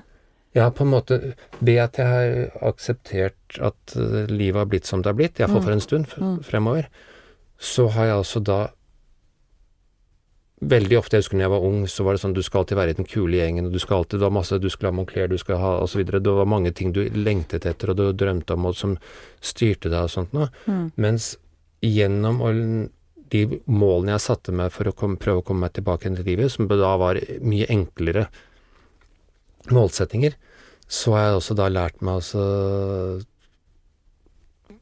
Ja, 0.56 0.70
på 0.72 0.84
en 0.84 0.90
måte 0.94 1.18
Ved 1.60 1.76
at 1.82 1.98
jeg 2.00 2.08
har 2.08 2.70
akseptert 2.70 3.58
at 3.60 3.94
eh, 3.96 4.30
livet 4.30 4.62
har 4.62 4.70
blitt 4.70 4.88
som 4.88 5.02
det 5.02 5.12
har 5.12 5.18
blitt, 5.18 5.38
iallfall 5.40 5.64
for 5.64 5.74
en 5.74 5.84
stund 5.84 6.08
f 6.08 6.16
fremover, 6.48 6.88
så 7.58 7.88
har 7.94 8.08
jeg 8.08 8.20
altså 8.22 8.42
da 8.44 8.58
Veldig 10.58 10.96
ofte, 10.98 11.14
jeg 11.14 11.22
husker 11.22 11.38
når 11.38 11.44
jeg 11.44 11.52
var 11.52 11.64
ung, 11.68 11.82
så 11.86 12.02
var 12.02 12.16
det 12.16 12.20
sånn 12.24 12.34
du 12.34 12.40
skal 12.42 12.64
alltid 12.64 12.78
være 12.80 12.90
i 12.90 12.98
den 12.98 13.06
kule 13.06 13.38
gjengen, 13.38 13.68
og 13.68 13.74
du 13.76 13.78
skal 13.78 14.00
alltid, 14.00 14.18
det 14.18 14.26
var 14.26 14.34
masse, 14.34 14.58
du 14.58 14.66
skulle 14.72 14.90
ha 14.90 14.96
Moncler, 14.96 15.28
du 15.30 15.38
skal 15.38 15.60
ha 15.62 15.72
osv. 15.84 16.02
Det 16.02 16.34
var 16.40 16.50
mange 16.50 16.72
ting 16.74 16.90
du 16.96 17.04
lengtet 17.14 17.68
etter, 17.70 17.92
og 17.92 18.00
du 18.00 18.08
drømte 18.10 18.56
om, 18.56 18.66
og 18.66 18.74
som 18.74 18.96
styrte 19.38 19.92
deg 19.92 20.08
og 20.08 20.10
sånt 20.10 20.34
noe. 20.34 20.48
Mens 20.98 21.36
gjennom 21.84 22.42
de 23.30 23.44
målene 23.70 24.16
jeg 24.16 24.24
satte 24.24 24.56
meg 24.56 24.72
for 24.74 24.90
å 24.90 24.96
komme, 24.98 25.20
prøve 25.20 25.44
å 25.44 25.46
komme 25.46 25.68
meg 25.68 25.76
tilbake 25.78 26.10
til 26.10 26.26
livet, 26.26 26.50
som 26.50 26.66
da 26.66 26.96
var 26.98 27.20
mye 27.44 27.68
enklere 27.70 28.26
målsettinger, 29.70 30.34
så 30.88 31.14
har 31.14 31.26
jeg 31.26 31.38
også 31.38 31.54
da 31.58 31.68
lært 31.70 32.02
meg 32.02 32.18
å 32.18 32.44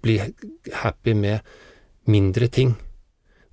bli 0.06 0.20
happy 0.86 1.16
med 1.18 1.42
mindre 2.06 2.46
ting. 2.48 2.76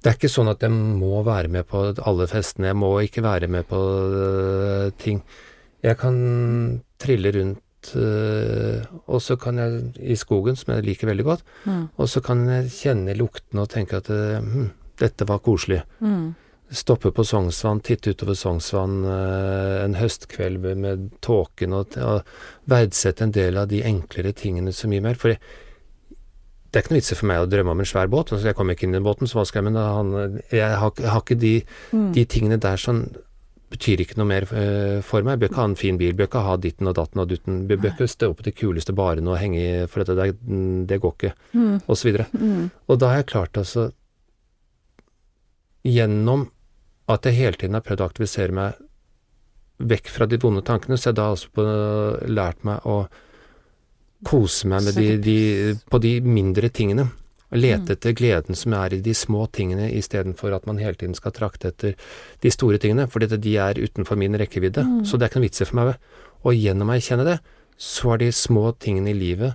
Det 0.04 0.12
er 0.12 0.18
ikke 0.18 0.34
sånn 0.34 0.52
at 0.52 0.64
jeg 0.66 0.74
må 0.76 1.22
være 1.24 1.48
med 1.48 1.64
på 1.70 1.82
alle 2.04 2.26
festene, 2.28 2.74
jeg 2.74 2.76
må 2.76 2.90
ikke 3.06 3.24
være 3.24 3.48
med 3.48 3.64
på 3.70 3.80
øh, 3.80 4.90
ting. 5.00 5.22
Jeg 5.84 5.96
kan 6.02 6.18
trille 7.00 7.32
rundt, 7.32 7.94
øh, 7.96 8.84
og 9.08 9.24
så 9.24 9.38
kan 9.40 9.62
jeg 9.64 9.80
i 10.04 10.20
skogen, 10.20 10.60
som 10.60 10.76
jeg 10.76 10.84
liker 10.90 11.08
veldig 11.08 11.28
godt, 11.30 11.48
og 11.96 12.12
så 12.12 12.20
kan 12.24 12.44
jeg 12.52 12.72
kjenne 12.76 13.16
luktene 13.16 13.64
og 13.64 13.72
tenke 13.72 14.02
at 14.04 14.12
øh, 14.12 14.44
hm, 14.44 14.70
dette 15.00 15.28
var 15.30 15.40
koselig. 15.40 15.86
Stoppe 16.74 17.14
på 17.16 17.24
Sognsvann, 17.24 17.80
titte 17.86 18.12
utover 18.12 18.36
Sognsvann 18.36 19.04
en 19.06 19.96
høstkveld 20.00 20.64
med 20.84 21.12
tåken, 21.24 21.76
og, 21.80 21.96
og 22.02 22.26
verdsette 22.68 23.24
en 23.24 23.36
del 23.36 23.60
av 23.62 23.70
de 23.72 23.84
enklere 23.88 24.34
tingene 24.36 24.74
så 24.74 24.90
mye 24.92 25.04
mer. 25.06 25.20
For 25.20 25.36
jeg, 25.36 25.44
det 26.74 26.80
er 26.80 26.86
ikke 26.88 26.96
noe 26.96 27.02
vits 27.04 27.14
for 27.14 27.30
meg 27.30 27.44
å 27.44 27.50
drømme 27.50 27.76
om 27.76 27.82
en 27.84 27.86
svær 27.86 28.10
båt. 28.10 28.32
Altså, 28.34 28.50
jeg 28.50 28.58
kommer 28.58 28.74
ikke 28.74 28.88
inn 28.88 28.96
i 28.96 28.98
den 28.98 29.06
båten, 29.06 29.30
så 29.30 29.38
hva 29.38 29.46
skal 29.46 29.62
jeg 29.62 29.70
med? 29.70 29.78
Han, 29.78 30.40
jeg, 30.50 30.80
har, 30.82 30.96
har 31.06 31.22
ikke 31.22 31.38
de, 31.38 31.52
de 32.16 32.24
tingene 32.26 32.58
der 32.58 32.82
som 32.82 33.04
betyr 33.74 34.02
ikke 34.04 34.18
noe 34.18 34.30
mer 34.30 34.48
eh, 34.58 34.98
for 35.06 35.26
meg. 35.26 35.36
Jeg 35.36 35.42
bør 35.44 35.52
ikke 35.52 35.62
ha 35.62 35.68
en 35.70 35.78
fin 35.78 36.00
bil, 36.02 36.16
bør 36.18 36.30
ikke 36.30 36.46
ha 36.48 36.56
ditten 36.62 36.90
og 36.90 36.96
datten 36.98 37.22
og 37.22 37.30
dutten. 37.30 37.60
Bør 37.70 37.82
bør 37.84 37.94
ikke 37.94 38.08
stå 38.10 38.32
på 38.34 38.46
de 38.48 38.54
kuleste 38.58 38.96
barene 38.98 39.30
og 39.34 39.38
henge 39.42 39.62
i 39.62 39.68
For 39.90 40.02
dette, 40.02 40.18
det, 40.18 40.58
det 40.90 41.00
går 41.04 41.14
ikke, 41.18 41.34
og 41.86 42.00
så 42.00 42.10
videre. 42.10 42.28
Og 42.90 43.02
da 43.02 43.12
har 43.12 43.22
jeg 43.22 43.30
klart 43.34 43.62
altså 43.62 43.92
Gjennom 45.84 46.46
at 47.12 47.26
jeg 47.28 47.36
hele 47.36 47.60
tiden 47.60 47.76
har 47.76 47.84
prøvd 47.84 48.00
å 48.00 48.06
aktivisere 48.08 48.56
meg 48.56 48.78
vekk 49.84 50.08
fra 50.08 50.26
de 50.32 50.38
vonde 50.40 50.62
tankene, 50.64 50.96
så 50.96 51.10
jeg 51.10 51.18
da 51.18 51.26
altså 51.34 51.50
på, 51.52 51.66
lært 52.32 52.62
meg 52.64 52.86
å 52.88 53.02
kose 54.26 54.70
meg 54.72 54.88
med 54.88 54.98
de, 54.98 55.10
de, 55.24 55.38
på 55.90 56.00
de 56.04 56.18
mindre 56.26 56.70
tingene. 56.74 57.10
Lete 57.54 57.94
etter 57.94 58.16
gleden 58.18 58.58
som 58.58 58.74
er 58.74 58.96
i 58.96 59.02
de 59.06 59.14
små 59.14 59.46
tingene, 59.54 59.92
istedenfor 59.94 60.56
at 60.56 60.66
man 60.66 60.80
hele 60.82 60.98
tiden 60.98 61.14
skal 61.14 61.36
trakte 61.36 61.70
etter 61.70 61.94
de 62.42 62.52
store 62.54 62.80
tingene, 62.82 63.06
for 63.12 63.22
de 63.22 63.58
er 63.62 63.78
utenfor 63.78 64.18
min 64.18 64.38
rekkevidde. 64.42 64.86
Så 65.06 65.20
det 65.20 65.28
er 65.28 65.34
ikke 65.34 65.42
noe 65.42 65.50
vits 65.50 65.62
i 65.62 65.68
for 65.70 65.80
meg. 65.80 65.94
Og 66.44 66.58
gjennom 66.58 66.90
å 66.90 66.96
erkjenne 66.98 67.28
det, 67.28 67.38
så 67.78 68.14
har 68.14 68.24
de 68.24 68.32
små 68.34 68.72
tingene 68.82 69.14
i 69.14 69.18
livet 69.18 69.54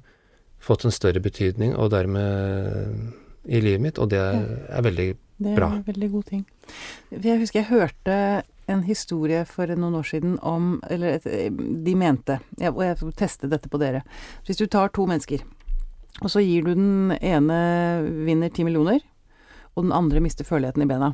fått 0.63 0.85
en 0.87 0.95
større 0.95 1.23
betydning, 1.23 1.75
og 1.75 1.91
dermed 1.95 3.49
i 3.49 3.61
livet 3.65 3.83
mitt, 3.83 3.99
og 3.99 4.11
det 4.13 4.21
er, 4.21 4.47
er 4.69 4.85
veldig 4.85 5.09
Det 5.39 5.55
er 5.55 5.67
en 5.67 5.85
veldig 5.87 6.11
god 6.13 6.25
ting. 6.29 6.47
Jeg 7.15 7.41
husker 7.41 7.63
jeg 7.63 7.71
hørte 7.71 8.17
en 8.69 8.83
historie 8.87 9.45
for 9.49 9.71
noen 9.75 9.97
år 9.99 10.07
siden 10.07 10.39
om 10.45 10.79
Eller 10.91 11.19
et, 11.19 11.55
de 11.85 11.95
mente 11.99 12.39
ja, 12.61 12.73
Og 12.73 12.83
jeg 12.85 13.15
testet 13.19 13.51
dette 13.53 13.71
på 13.71 13.81
dere. 13.81 14.05
Hvis 14.47 14.61
du 14.61 14.67
tar 14.67 14.93
to 14.93 15.07
mennesker, 15.09 15.45
og 16.23 16.33
så 16.33 16.43
gir 16.43 16.67
du 16.67 16.75
den 16.75 17.15
ene 17.21 17.59
vinner 18.27 18.51
ti 18.51 18.65
millioner, 18.67 19.01
og 19.77 19.87
den 19.87 19.95
andre 19.95 20.23
mister 20.25 20.47
førligheten 20.47 20.83
i 20.83 20.89
bena, 20.91 21.13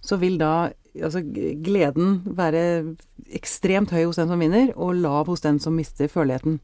så 0.00 0.16
vil 0.16 0.38
da 0.40 0.70
altså, 0.96 1.20
gleden 1.20 2.22
være 2.24 2.62
ekstremt 3.36 3.92
høy 3.92 4.06
hos 4.06 4.20
den 4.20 4.30
som 4.30 4.40
vinner, 4.40 4.72
og 4.76 4.96
lav 5.02 5.28
hos 5.28 5.44
den 5.44 5.60
som 5.60 5.76
mister 5.76 6.08
førligheten. 6.08 6.60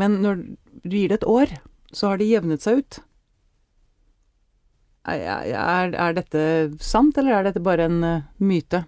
Men 0.00 0.18
når 0.24 0.42
du 0.82 0.96
gir 0.96 1.12
det 1.12 1.20
et 1.20 1.28
år, 1.28 1.54
så 1.92 2.10
har 2.10 2.18
det 2.18 2.30
jevnet 2.32 2.64
seg 2.64 2.82
ut. 2.82 3.00
Er, 5.08 5.94
er 5.94 6.16
dette 6.16 6.42
sant, 6.84 7.16
eller 7.16 7.38
er 7.38 7.46
dette 7.46 7.62
bare 7.64 7.86
en 7.88 8.02
eh, 8.04 8.26
myte? 8.42 8.82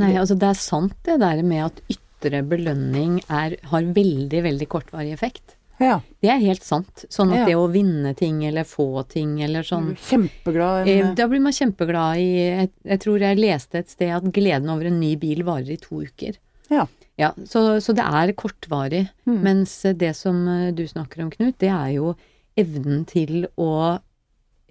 Nei, 0.00 0.14
altså 0.16 0.36
det 0.38 0.48
er 0.48 0.58
sant 0.60 0.94
det 1.04 1.18
der 1.20 1.42
med 1.44 1.64
at 1.66 1.80
ytre 1.92 2.40
belønning 2.48 3.18
er, 3.28 3.56
har 3.68 3.82
veldig, 3.82 4.40
veldig 4.46 4.68
kortvarig 4.72 5.12
effekt. 5.12 5.56
Ja. 5.82 5.96
Det 6.22 6.30
er 6.30 6.38
helt 6.38 6.62
sant. 6.62 7.04
Sånn 7.10 7.32
at 7.34 7.40
Ja. 7.42 7.46
det 7.50 7.56
å 7.58 7.66
vinne 7.72 8.14
ting 8.16 8.44
eller 8.46 8.62
få 8.64 9.02
ting 9.08 9.40
eller 9.42 9.62
sånn 9.66 9.96
Kjempeglad. 9.98 10.86
eh, 10.88 11.00
En, 11.08 11.14
Da 11.18 11.26
blir 11.26 11.40
man 11.42 11.52
kjempeglad 11.52 12.16
i 12.22 12.28
jeg, 12.38 12.70
jeg 12.84 13.00
tror 13.00 13.18
jeg 13.20 13.38
leste 13.40 13.74
et 13.80 13.88
sted 13.90 14.10
at 14.14 14.22
gleden 14.32 14.70
over 14.70 14.86
en 14.86 15.00
ny 15.00 15.16
bil 15.16 15.42
varer 15.42 15.72
i 15.74 15.76
to 15.76 16.02
uker. 16.04 16.36
ja. 16.70 16.86
Ja, 17.18 17.32
så, 17.44 17.76
så 17.84 17.92
det 17.94 18.02
er 18.08 18.32
kortvarig. 18.32 19.02
Mm. 19.28 19.42
Mens 19.44 19.82
det 19.82 20.14
som 20.16 20.48
eh, 20.48 20.70
du 20.72 20.86
snakker 20.88 21.20
om, 21.22 21.30
Knut, 21.30 21.58
det 21.58 21.68
er 21.68 21.90
jo 21.98 22.14
evnen 22.56 23.04
til 23.06 23.44
å 23.60 23.98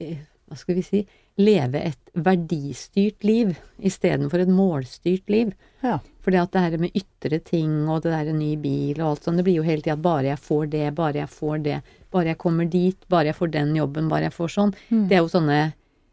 eh, 0.02 0.18
Hva 0.50 0.58
skal 0.58 0.76
vi 0.76 0.82
si 0.82 1.04
leve 1.42 1.82
et 1.92 2.12
verdistyrt 2.14 3.26
liv 3.26 3.54
istedenfor 3.78 4.44
et 4.44 4.52
målstyrt 4.52 5.30
liv. 5.32 5.54
Ja. 5.82 6.00
For 6.22 6.34
det 6.34 6.62
her 6.62 6.78
med 6.82 6.96
ytre 6.98 7.40
ting 7.44 7.90
og 7.90 8.04
det 8.04 8.14
der 8.14 8.34
ny 8.36 8.54
bil 8.62 9.00
og 9.02 9.08
alt 9.10 9.28
sånt, 9.28 9.42
det 9.42 9.46
blir 9.48 9.62
jo 9.62 9.68
hele 9.68 9.82
tida 9.82 9.98
at 9.98 10.04
bare 10.06 10.30
jeg 10.30 10.42
får 10.42 10.68
det, 10.74 10.86
bare 10.98 11.24
jeg 11.24 11.32
får 11.34 11.64
det, 11.66 11.80
bare 12.14 12.34
jeg 12.34 12.42
kommer 12.42 12.70
dit, 12.70 13.08
bare 13.10 13.32
jeg 13.32 13.40
får 13.40 13.54
den 13.56 13.74
jobben, 13.76 14.10
bare 14.12 14.30
jeg 14.30 14.38
får 14.38 14.54
sånn. 14.58 14.76
Det 15.10 15.18
er 15.18 15.24
jo 15.24 15.32
sånne 15.32 15.62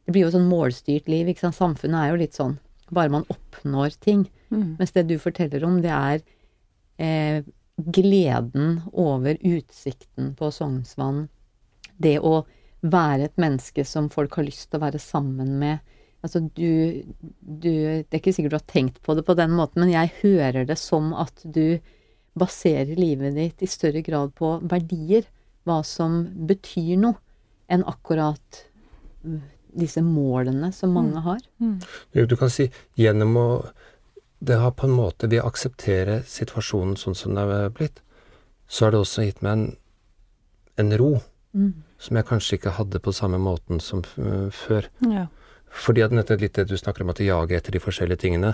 Det 0.08 0.14
blir 0.16 0.24
jo 0.24 0.30
sånn 0.32 0.48
målstyrt 0.48 1.08
liv, 1.12 1.28
ikke 1.28 1.42
sant. 1.42 1.56
Samfunnet 1.58 2.00
er 2.00 2.14
jo 2.14 2.20
litt 2.22 2.36
sånn 2.36 2.54
bare 2.88 3.12
man 3.12 3.26
oppnår 3.28 3.98
ting. 4.00 4.30
Mens 4.48 4.92
det 4.92 5.02
du 5.08 5.18
forteller 5.20 5.64
om, 5.64 5.82
det 5.84 5.92
er 5.92 6.22
eh, 6.96 7.44
gleden 7.76 8.80
over 8.92 9.36
utsikten 9.44 10.32
på 10.38 10.50
Sognsvann. 10.54 11.26
Det 11.98 12.18
å 12.20 12.46
være 12.80 13.28
et 13.28 13.40
menneske 13.40 13.84
som 13.86 14.10
folk 14.12 14.38
har 14.38 14.46
lyst 14.46 14.68
til 14.70 14.78
å 14.78 14.84
være 14.86 15.00
sammen 15.02 15.56
med. 15.60 15.80
Altså 16.22 16.42
du, 16.42 17.04
du 17.40 17.70
Det 17.70 18.10
er 18.10 18.20
ikke 18.20 18.34
sikkert 18.34 18.54
du 18.54 18.58
har 18.58 18.70
tenkt 18.70 19.02
på 19.02 19.14
det 19.14 19.24
på 19.26 19.36
den 19.38 19.54
måten, 19.54 19.82
men 19.82 19.92
jeg 19.94 20.14
hører 20.22 20.66
det 20.66 20.78
som 20.78 21.12
at 21.14 21.42
du 21.44 21.78
baserer 22.38 22.98
livet 22.98 23.34
ditt 23.34 23.62
i 23.62 23.70
større 23.70 24.02
grad 24.06 24.34
på 24.38 24.58
verdier. 24.70 25.26
Hva 25.66 25.82
som 25.84 26.22
betyr 26.48 26.96
noe, 27.02 27.18
enn 27.68 27.82
akkurat 27.84 28.62
mm, 29.20 29.40
disse 29.78 30.00
målene 30.00 30.70
som 30.72 30.94
mange 30.96 31.20
har. 31.26 31.42
Jo, 32.16 32.24
Du 32.26 32.36
kan 32.36 32.50
si 32.50 32.70
gjennom 32.96 33.36
å 33.36 33.48
Det 34.38 34.54
har 34.54 34.70
på 34.70 34.86
en 34.86 34.94
måte 34.94 35.26
Ved 35.26 35.42
å 35.42 35.48
akseptere 35.50 36.22
situasjonen 36.22 36.94
sånn 36.96 37.16
som 37.18 37.34
det 37.34 37.42
er 37.42 37.72
blitt, 37.74 38.00
så 38.68 38.84
har 38.84 38.92
det 38.94 39.00
også 39.02 39.24
gitt 39.26 39.42
meg 39.42 39.52
en, 39.52 39.64
en 40.78 40.92
ro 41.00 41.10
som 41.98 42.16
jeg 42.18 42.26
kanskje 42.28 42.58
ikke 42.58 42.76
hadde 42.78 43.00
på 43.02 43.12
samme 43.16 43.38
måten 43.42 43.80
som 43.82 44.04
f- 44.06 44.52
før. 44.54 44.86
Ja. 45.02 45.26
Fordi 45.68 46.04
at 46.06 46.14
nettopp 46.14 46.40
litt 46.44 46.54
det 46.56 46.68
du 46.70 46.76
snakker 46.78 47.02
om, 47.04 47.10
at 47.12 47.18
jaget 47.20 47.50
jage 47.50 47.58
etter 47.58 47.74
de 47.74 47.82
forskjellige 47.82 48.22
tingene, 48.22 48.52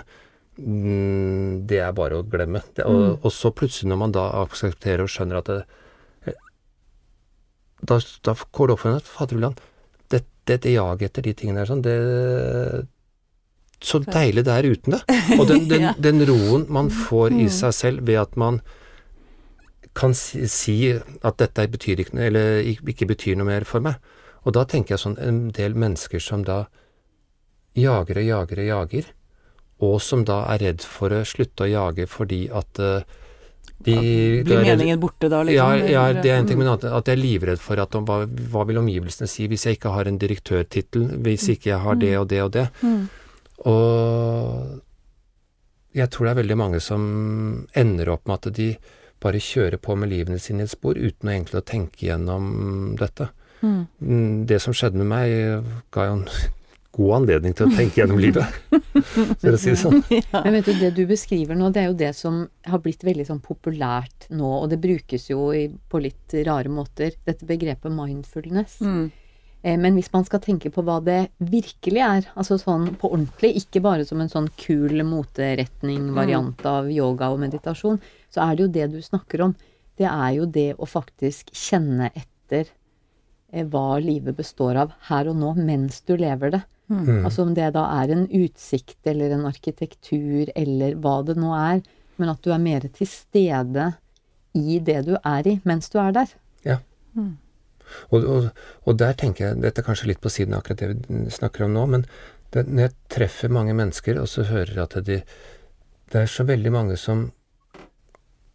mm, 0.57 1.65
det 1.69 1.79
er 1.85 1.93
bare 1.95 2.19
å 2.19 2.25
glemme. 2.27 2.61
Det, 2.75 2.83
og, 2.89 3.19
og 3.23 3.31
så 3.33 3.51
plutselig, 3.55 3.89
når 3.91 4.01
man 4.01 4.15
da 4.15 4.25
aksepterer 4.41 5.05
og 5.05 5.11
skjønner 5.13 5.39
at 5.43 5.51
det 5.51 5.59
eh, 6.27 6.39
Da, 7.85 7.99
da 8.25 8.33
går 8.35 8.67
det 8.67 8.73
opp 8.75 8.81
for 8.83 8.91
en 8.91 8.99
at 8.99 9.09
faderullan, 9.13 9.55
dette, 10.11 10.27
dette 10.49 10.73
jaget 10.73 11.09
etter 11.11 11.25
de 11.29 11.33
tingene 11.37 11.61
der 11.63 11.69
sånn, 11.71 11.85
det 11.85 11.95
Så 13.85 13.99
deilig 14.05 14.45
det 14.47 14.53
er 14.57 14.67
uten 14.71 14.95
det. 14.97 15.03
Og 15.39 15.45
den, 15.49 15.67
den, 15.69 15.91
den 16.01 16.25
roen 16.29 16.65
man 16.73 16.89
får 16.89 17.35
i 17.37 17.47
seg 17.53 17.73
selv 17.75 18.05
ved 18.07 18.17
at 18.25 18.35
man 18.39 18.61
kan 19.95 20.13
si, 20.17 20.45
si 20.51 20.77
at 20.91 21.37
dette 21.39 21.67
betyr 21.71 22.03
ikke, 22.03 22.19
eller 22.27 22.61
ikke 22.67 23.07
betyr 23.09 23.39
noe 23.39 23.49
mer 23.49 23.67
for 23.67 23.83
meg. 23.83 23.99
Og 24.45 24.53
da 24.57 24.65
tenker 24.69 24.95
jeg 24.95 25.03
sånn 25.05 25.19
en 25.23 25.45
del 25.55 25.77
mennesker 25.79 26.21
som 26.21 26.43
da 26.45 26.65
jager 27.75 28.21
og 28.21 28.27
jager 28.29 28.61
og 28.61 28.67
jager, 28.69 29.05
og 29.85 29.95
som 30.03 30.23
da 30.27 30.43
er 30.53 30.61
redd 30.63 30.85
for 30.87 31.11
å 31.11 31.25
slutte 31.27 31.65
å 31.65 31.71
jage 31.71 32.05
fordi 32.07 32.45
at 32.47 32.79
uh, 32.79 33.01
de 33.85 33.95
Blir 33.95 34.43
de 34.47 34.55
er 34.55 34.63
meningen 34.69 35.01
borte 35.01 35.27
da, 35.27 35.41
ja, 35.43 35.67
liksom? 35.75 35.89
ja, 35.91 36.03
ja, 36.07 36.21
det 36.21 36.31
er 36.31 36.39
en 36.39 36.47
ting, 36.47 36.59
men 36.61 36.71
at, 36.71 36.85
jeg 36.85 37.11
er 37.11 37.19
livredd 37.19 37.59
for 37.61 37.81
at 37.81 37.95
om, 37.97 38.05
hva, 38.07 38.23
hva 38.53 38.63
vil 38.69 38.79
omgivelsene 38.79 39.27
si 39.29 39.49
hvis 39.51 39.65
jeg 39.67 39.79
ikke 39.79 39.91
har 39.97 40.07
en 40.09 40.19
direktørtittel, 40.21 41.09
hvis 41.25 41.49
ikke 41.51 41.73
jeg 41.73 41.81
har 41.83 41.99
det 41.99 42.13
og 42.21 42.29
det 42.31 42.41
og 42.45 42.51
det. 42.55 42.65
Mm. 42.85 43.03
Og 43.71 44.79
jeg 45.95 46.11
tror 46.11 46.27
det 46.27 46.31
er 46.33 46.41
veldig 46.41 46.59
mange 46.59 46.79
som 46.83 47.01
ender 47.75 48.13
opp 48.15 48.23
med 48.29 48.35
at 48.39 48.55
de 48.55 48.69
bare 49.25 49.41
kjører 49.41 49.81
på 49.81 49.97
med 49.99 50.13
livene 50.13 50.37
sine 50.41 50.63
i 50.63 50.69
et 50.69 50.73
spor 50.73 50.99
uten 50.99 51.29
å 51.29 51.33
egentlig 51.33 51.61
å 51.61 51.65
tenke 51.65 52.05
gjennom 52.07 52.45
dette. 52.99 53.31
Mm. 53.65 54.45
Det 54.45 54.61
som 54.61 54.75
skjedde 54.75 55.01
med 55.01 55.09
meg, 55.09 55.73
ga 55.95 56.09
jo 56.09 56.19
en 56.19 56.27
god 56.95 57.15
anledning 57.17 57.55
til 57.55 57.67
å 57.67 57.75
tenke 57.75 57.99
gjennom 57.99 58.19
livet, 58.21 58.59
for 58.71 59.51
å 59.51 59.59
si 59.59 59.73
det 59.73 59.79
sånn. 59.81 59.99
Men 60.45 60.55
vet 60.55 60.69
du, 60.69 60.73
det 60.79 60.93
du 60.95 61.03
beskriver 61.09 61.57
nå, 61.57 61.71
det 61.75 61.83
er 61.83 61.89
jo 61.89 61.97
det 61.99 62.11
som 62.15 62.45
har 62.69 62.81
blitt 62.83 63.03
veldig 63.03 63.27
sånn 63.27 63.41
populært 63.43 64.29
nå, 64.31 64.47
og 64.61 64.69
det 64.71 64.79
brukes 64.83 65.27
jo 65.31 65.49
i, 65.55 65.65
på 65.67 66.01
litt 66.03 66.37
rare 66.47 66.71
måter, 66.71 67.17
dette 67.27 67.47
begrepet 67.47 67.91
mindfulness. 67.91 68.79
Mm. 68.85 69.09
Eh, 69.65 69.77
Men 69.81 69.95
hvis 69.97 70.11
man 70.13 70.25
skal 70.27 70.39
tenke 70.43 70.69
på 70.69 70.83
hva 70.85 70.99
det 71.03 71.31
virkelig 71.41 72.01
er, 72.05 72.27
altså 72.37 72.59
sånn 72.61 72.91
på 73.01 73.09
ordentlig, 73.09 73.55
ikke 73.63 73.81
bare 73.81 74.05
som 74.05 74.21
en 74.21 74.29
sånn 74.29 74.49
kul 74.61 75.01
moteretning, 75.07 76.11
variant 76.13 76.61
av 76.69 76.89
yoga 76.93 77.31
og 77.33 77.39
meditasjon, 77.41 77.97
så 78.29 78.45
er 78.45 78.55
det 78.55 78.61
jo 78.63 78.73
det 78.75 78.87
du 78.93 79.01
snakker 79.01 79.41
om. 79.41 79.55
Det 79.97 80.05
er 80.05 80.31
jo 80.37 80.45
det 80.45 80.75
å 80.77 80.85
faktisk 80.85 81.49
kjenne 81.55 82.11
etter 82.13 82.67
eh, 83.51 83.65
hva 83.65 83.97
livet 84.03 84.37
består 84.37 84.75
av 84.75 84.91
her 85.09 85.27
og 85.31 85.35
nå, 85.41 85.55
mens 85.57 86.01
du 86.05 86.15
lever 86.15 86.51
det. 86.51 86.63
Altså 87.25 87.41
om 87.41 87.55
det 87.57 87.71
da 87.73 87.87
er 88.03 88.11
en 88.13 88.27
utsikt 88.29 89.07
eller 89.09 89.31
en 89.33 89.47
arkitektur 89.49 90.51
eller 90.55 90.93
hva 91.01 91.23
det 91.25 91.33
nå 91.41 91.49
er, 91.57 91.81
men 92.17 92.29
at 92.29 92.43
du 92.45 92.51
er 92.53 92.59
mer 92.61 92.81
til 92.93 93.07
stede 93.09 93.87
i 94.53 94.77
det 94.79 95.05
du 95.07 95.15
er 95.25 95.47
i, 95.47 95.59
mens 95.65 95.89
du 95.89 95.97
er 95.97 96.11
der. 96.13 96.27
Ja. 96.63 96.77
Og, 98.11 98.23
og, 98.23 98.49
og 98.85 98.97
der 98.99 99.13
tenker 99.19 99.47
jeg, 99.49 99.61
dette 99.63 99.81
er 99.81 99.87
kanskje 99.87 100.09
litt 100.11 100.21
på 100.23 100.31
siden 100.33 100.53
av 100.55 100.63
akkurat 100.63 100.83
det 100.83 100.91
vi 101.09 101.31
snakker 101.33 101.65
om 101.67 101.73
nå, 101.75 101.85
men 101.95 102.05
det, 102.53 102.65
når 102.67 102.87
jeg 102.87 102.95
treffer 103.17 103.51
mange 103.51 103.73
mennesker, 103.77 104.19
og 104.21 104.29
så 104.31 104.45
hører 104.47 104.73
jeg 104.75 104.83
at 104.87 104.99
de, 105.07 105.19
det 106.13 106.21
er 106.21 106.31
så 106.31 106.45
veldig 106.47 106.71
mange 106.71 106.97
som 107.01 107.27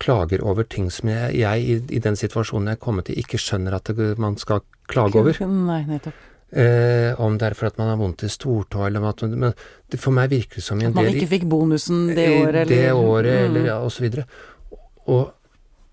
klager 0.00 0.40
over 0.48 0.64
ting 0.64 0.88
som 0.92 1.10
jeg, 1.12 1.34
jeg 1.42 1.60
i, 1.66 1.74
i 1.96 2.00
den 2.00 2.16
situasjonen 2.16 2.70
jeg 2.72 2.78
er 2.78 2.84
kommet 2.86 3.10
i, 3.12 3.18
ikke 3.20 3.40
skjønner 3.40 3.76
at 3.76 3.90
det, 3.96 4.14
man 4.22 4.38
skal 4.40 4.62
klage 4.88 5.20
over. 5.20 5.36
Nei, 5.46 5.82
nettopp. 5.90 6.26
Eh, 6.50 7.12
om 7.22 7.36
det 7.38 7.46
er 7.46 7.54
for 7.54 7.68
at 7.68 7.76
man 7.78 7.92
har 7.92 7.98
vondt 8.00 8.24
i 8.26 8.30
stortå, 8.32 8.82
eller 8.88 9.04
at 9.06 9.22
Men 9.22 9.52
det, 9.86 10.00
for 10.02 10.10
meg 10.10 10.32
virker 10.32 10.58
det 10.58 10.64
som 10.66 10.80
en 10.80 10.88
del 10.88 10.90
At 10.90 10.96
man 10.98 11.10
ikke 11.14 11.28
fikk 11.30 11.44
bonusen 11.46 12.08
det 12.16 12.24
året, 12.40 12.64
eller 12.64 12.72
Det 12.72 12.92
året, 12.92 13.36
Mm. 13.36 13.44
eller 13.44 13.66
ja, 13.68 13.76
og 13.78 13.92
så. 13.92 14.24
Og 15.06 15.32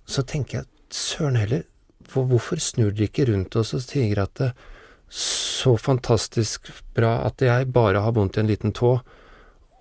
så 0.07 0.23
tenker 0.23 0.57
jeg, 0.59 0.65
søren 0.89 1.35
heller, 1.35 1.63
hvor, 2.11 2.27
hvorfor 2.29 2.61
snur 2.61 2.91
dere 2.91 3.09
ikke 3.09 3.27
rundt 3.31 3.55
oss 3.59 3.73
og 3.77 3.83
sier 3.85 4.23
at 4.23 4.33
det 4.39 4.51
er 4.51 4.73
så 5.13 5.77
fantastisk 5.79 6.67
bra 6.95 7.21
at 7.27 7.41
jeg 7.41 7.69
bare 7.71 8.01
har 8.03 8.15
vondt 8.15 8.37
i 8.37 8.41
en 8.43 8.49
liten 8.49 8.73
tå, 8.75 8.97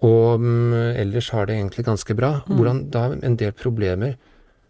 og 0.07 0.41
mm, 0.41 0.75
ellers 1.01 1.33
har 1.35 1.49
det 1.49 1.57
egentlig 1.57 1.87
ganske 1.87 2.15
bra. 2.15 2.43
Mm. 2.47 2.55
Hvordan 2.57 2.83
da 2.95 3.09
en 3.17 3.39
del 3.41 3.55
problemer 3.57 4.15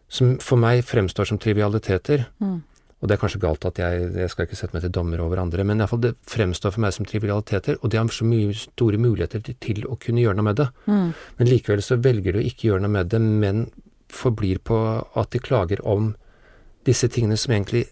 som 0.09 0.37
for 0.39 0.61
meg 0.63 0.85
fremstår 0.87 1.29
som 1.29 1.39
trivialiteter, 1.43 2.29
Mm. 2.41 2.63
og 3.03 3.09
det 3.09 3.17
er 3.17 3.21
kanskje 3.21 3.41
galt 3.43 3.65
at 3.67 3.79
jeg, 3.79 4.13
jeg 4.15 4.31
skal 4.31 4.47
ikke 4.47 4.57
sette 4.57 4.73
meg 4.73 4.83
til 4.83 4.95
dommer 4.95 5.21
over 5.21 5.39
andre, 5.43 5.65
men 5.65 5.77
i 5.77 5.83
hvert 5.83 5.91
fall 5.91 6.01
det 6.01 6.15
fremstår 6.31 6.73
for 6.73 6.81
meg 6.81 6.95
som 6.95 7.05
trivialiteter, 7.05 7.77
og 7.83 7.91
de 7.91 7.99
har 7.99 8.07
så 8.09 8.25
mye 8.25 8.55
store 8.55 8.97
muligheter 9.03 9.43
til, 9.43 9.57
til 9.61 9.83
å 9.91 9.99
kunne 10.01 10.23
gjøre 10.23 10.39
noe 10.39 10.47
med 10.47 10.57
det. 10.63 10.69
Mm. 10.87 11.11
Men 11.39 11.51
likevel 11.51 11.83
så 11.83 11.99
velger 12.01 12.33
de 12.33 12.41
å 12.41 12.47
ikke 12.47 12.71
gjøre 12.71 12.87
noe 12.87 12.95
med 12.95 13.11
det, 13.13 13.21
men 13.21 13.67
forblir 14.09 14.63
på 14.63 14.79
at 15.19 15.31
de 15.35 15.43
klager 15.43 15.83
om 15.85 16.15
disse 16.87 17.09
tingene 17.13 17.39
som 17.41 17.55
egentlig 17.55 17.87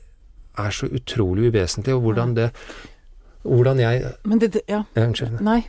er 0.58 0.74
så 0.74 0.86
utrolig 0.86 1.50
uvesentlige, 1.50 1.96
og 1.96 2.06
hvordan 2.08 2.36
det 2.38 2.50
Hvordan 3.44 3.76
jeg 3.82 4.14
Men 4.24 4.38
det, 4.40 4.62
Ja, 4.68 4.84
ja, 4.96 5.02
Unnskyld. 5.04 5.40
nei. 5.44 5.66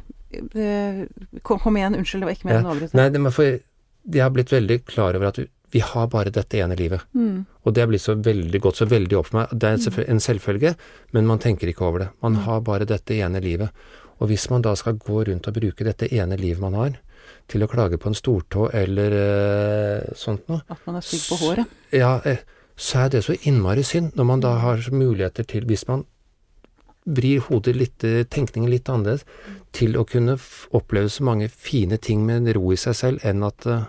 Kom, 1.44 1.60
kom 1.60 1.76
igjen, 1.78 1.96
unnskyld, 1.96 2.22
det 2.24 2.30
var 2.30 2.36
ikke 2.38 2.48
mer 2.48 2.60
enn 2.62 2.70
avbryt. 2.72 2.94
Nei, 2.96 3.10
men 3.18 3.34
for 3.36 3.44
jeg 3.50 4.22
har 4.22 4.32
blitt 4.32 4.54
veldig 4.54 4.78
klar 4.88 5.18
over 5.18 5.28
at 5.32 5.40
vi, 5.42 5.46
vi 5.76 5.82
har 5.84 6.08
bare 6.08 6.32
dette 6.32 6.60
ene 6.62 6.78
livet. 6.80 7.04
Mm. 7.18 7.46
Og 7.66 7.76
det 7.76 7.84
er 7.84 7.90
blitt 7.92 8.04
så 8.06 8.16
veldig 8.16 8.62
godt, 8.64 8.80
så 8.80 8.88
veldig 8.88 9.18
opp 9.20 9.30
for 9.32 9.42
meg. 9.42 9.52
Det 9.52 9.72
er 9.72 10.06
en 10.12 10.24
selvfølge, 10.24 10.76
men 11.16 11.28
man 11.28 11.42
tenker 11.44 11.72
ikke 11.72 11.86
over 11.88 12.06
det. 12.06 12.10
Man 12.24 12.40
har 12.46 12.62
bare 12.68 12.88
dette 12.88 13.18
ene 13.18 13.42
livet. 13.44 13.74
Og 14.22 14.30
hvis 14.32 14.48
man 14.52 14.64
da 14.64 14.76
skal 14.80 14.96
gå 15.02 15.26
rundt 15.28 15.48
og 15.50 15.58
bruke 15.58 15.84
dette 15.88 16.08
ene 16.16 16.38
livet 16.40 16.64
man 16.64 16.78
har, 16.80 17.00
til 17.52 17.66
å 17.66 17.70
klage 17.70 17.98
på 18.02 18.10
en 18.10 18.18
stortå 18.18 18.70
eller 18.74 19.16
uh, 19.20 20.14
sånt 20.18 20.48
noe, 20.50 20.62
At 20.72 20.82
man 20.88 21.00
er 21.00 21.06
stygg 21.06 21.26
på 21.28 21.40
håret. 21.44 21.74
ja, 21.94 22.16
eh, 22.26 22.40
så 22.76 23.06
er 23.06 23.14
det 23.14 23.24
så 23.26 23.38
innmari 23.48 23.84
synd 23.88 24.18
når 24.20 24.28
man 24.28 24.44
da 24.44 24.58
har 24.60 24.84
muligheter 24.92 25.48
til, 25.48 25.66
hvis 25.70 25.88
man 25.88 26.06
vrir 27.06 27.44
hodet 27.48 27.76
litt, 27.78 28.04
eh, 28.04 28.24
tenkningen 28.24 28.72
litt 28.72 28.90
annerledes, 28.90 29.26
til 29.72 29.98
å 29.98 30.06
kunne 30.08 30.38
oppleve 30.74 31.10
så 31.10 31.24
mange 31.24 31.50
fine 31.50 31.98
ting 31.98 32.26
med 32.26 32.50
ro 32.56 32.72
i 32.74 32.80
seg 32.80 32.98
selv, 32.98 33.26
enn 33.26 33.44
at 33.46 33.68
eh, 33.70 33.86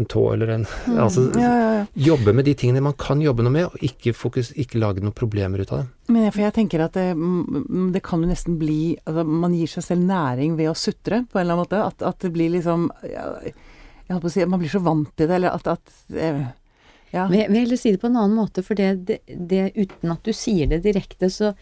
en 0.00 0.06
tå 0.08 0.22
eller 0.32 0.48
en 0.48 0.62
Altså 1.04 1.26
Ja, 1.36 1.50
ja, 1.52 1.72
ja. 1.78 1.86
jobbe 1.94 2.32
med 2.32 2.46
de 2.48 2.54
tingene 2.56 2.80
man 2.84 2.96
kan 2.96 3.20
jobbe 3.20 3.44
noe 3.44 3.52
med, 3.52 3.66
og 3.68 3.84
ikke, 3.84 4.14
fokus, 4.16 4.52
ikke 4.56 4.80
lage 4.80 5.02
noen 5.04 5.16
problemer 5.16 5.60
ut 5.60 5.72
av 5.72 5.82
det. 5.82 5.88
Men 6.12 6.26
jeg, 6.26 6.34
for 6.36 6.44
jeg 6.46 6.56
tenker 6.56 6.84
at 6.86 6.96
det, 6.96 7.08
mm, 7.16 7.90
det 7.92 8.04
kan 8.04 8.22
jo 8.22 8.30
nesten 8.30 8.56
bli 8.60 8.96
altså 9.04 9.24
Man 9.28 9.56
gir 9.56 9.68
seg 9.68 9.84
selv 9.84 10.08
næring 10.08 10.56
ved 10.56 10.70
å 10.72 10.76
sutre, 10.76 11.22
på 11.28 11.38
en 11.38 11.44
eller 11.44 11.58
annen 11.58 11.64
måte. 11.66 11.82
At, 11.84 12.04
at 12.08 12.24
det 12.24 12.32
blir 12.32 12.52
liksom 12.52 12.88
Jeg 13.04 13.54
holdt 14.08 14.24
på 14.24 14.30
å 14.30 14.34
si 14.34 14.48
Man 14.48 14.60
blir 14.60 14.72
så 14.72 14.82
vant 14.84 15.12
til 15.16 15.28
det, 15.28 15.38
eller 15.38 15.56
at, 15.56 15.68
at 15.76 16.16
eh, 16.16 16.42
Ja. 17.12 17.26
Jeg 17.28 17.50
vil 17.52 17.60
heller 17.66 17.76
si 17.80 17.92
det 17.92 18.00
på 18.00 18.08
en 18.08 18.16
annen 18.16 18.38
måte, 18.38 18.62
for 18.64 18.78
det, 18.78 19.04
det, 19.08 19.18
det 19.28 19.72
uten 19.76 20.14
at 20.14 20.22
du 20.24 20.32
sier 20.32 20.70
det 20.70 20.82
direkte, 20.86 21.30
så 21.30 21.52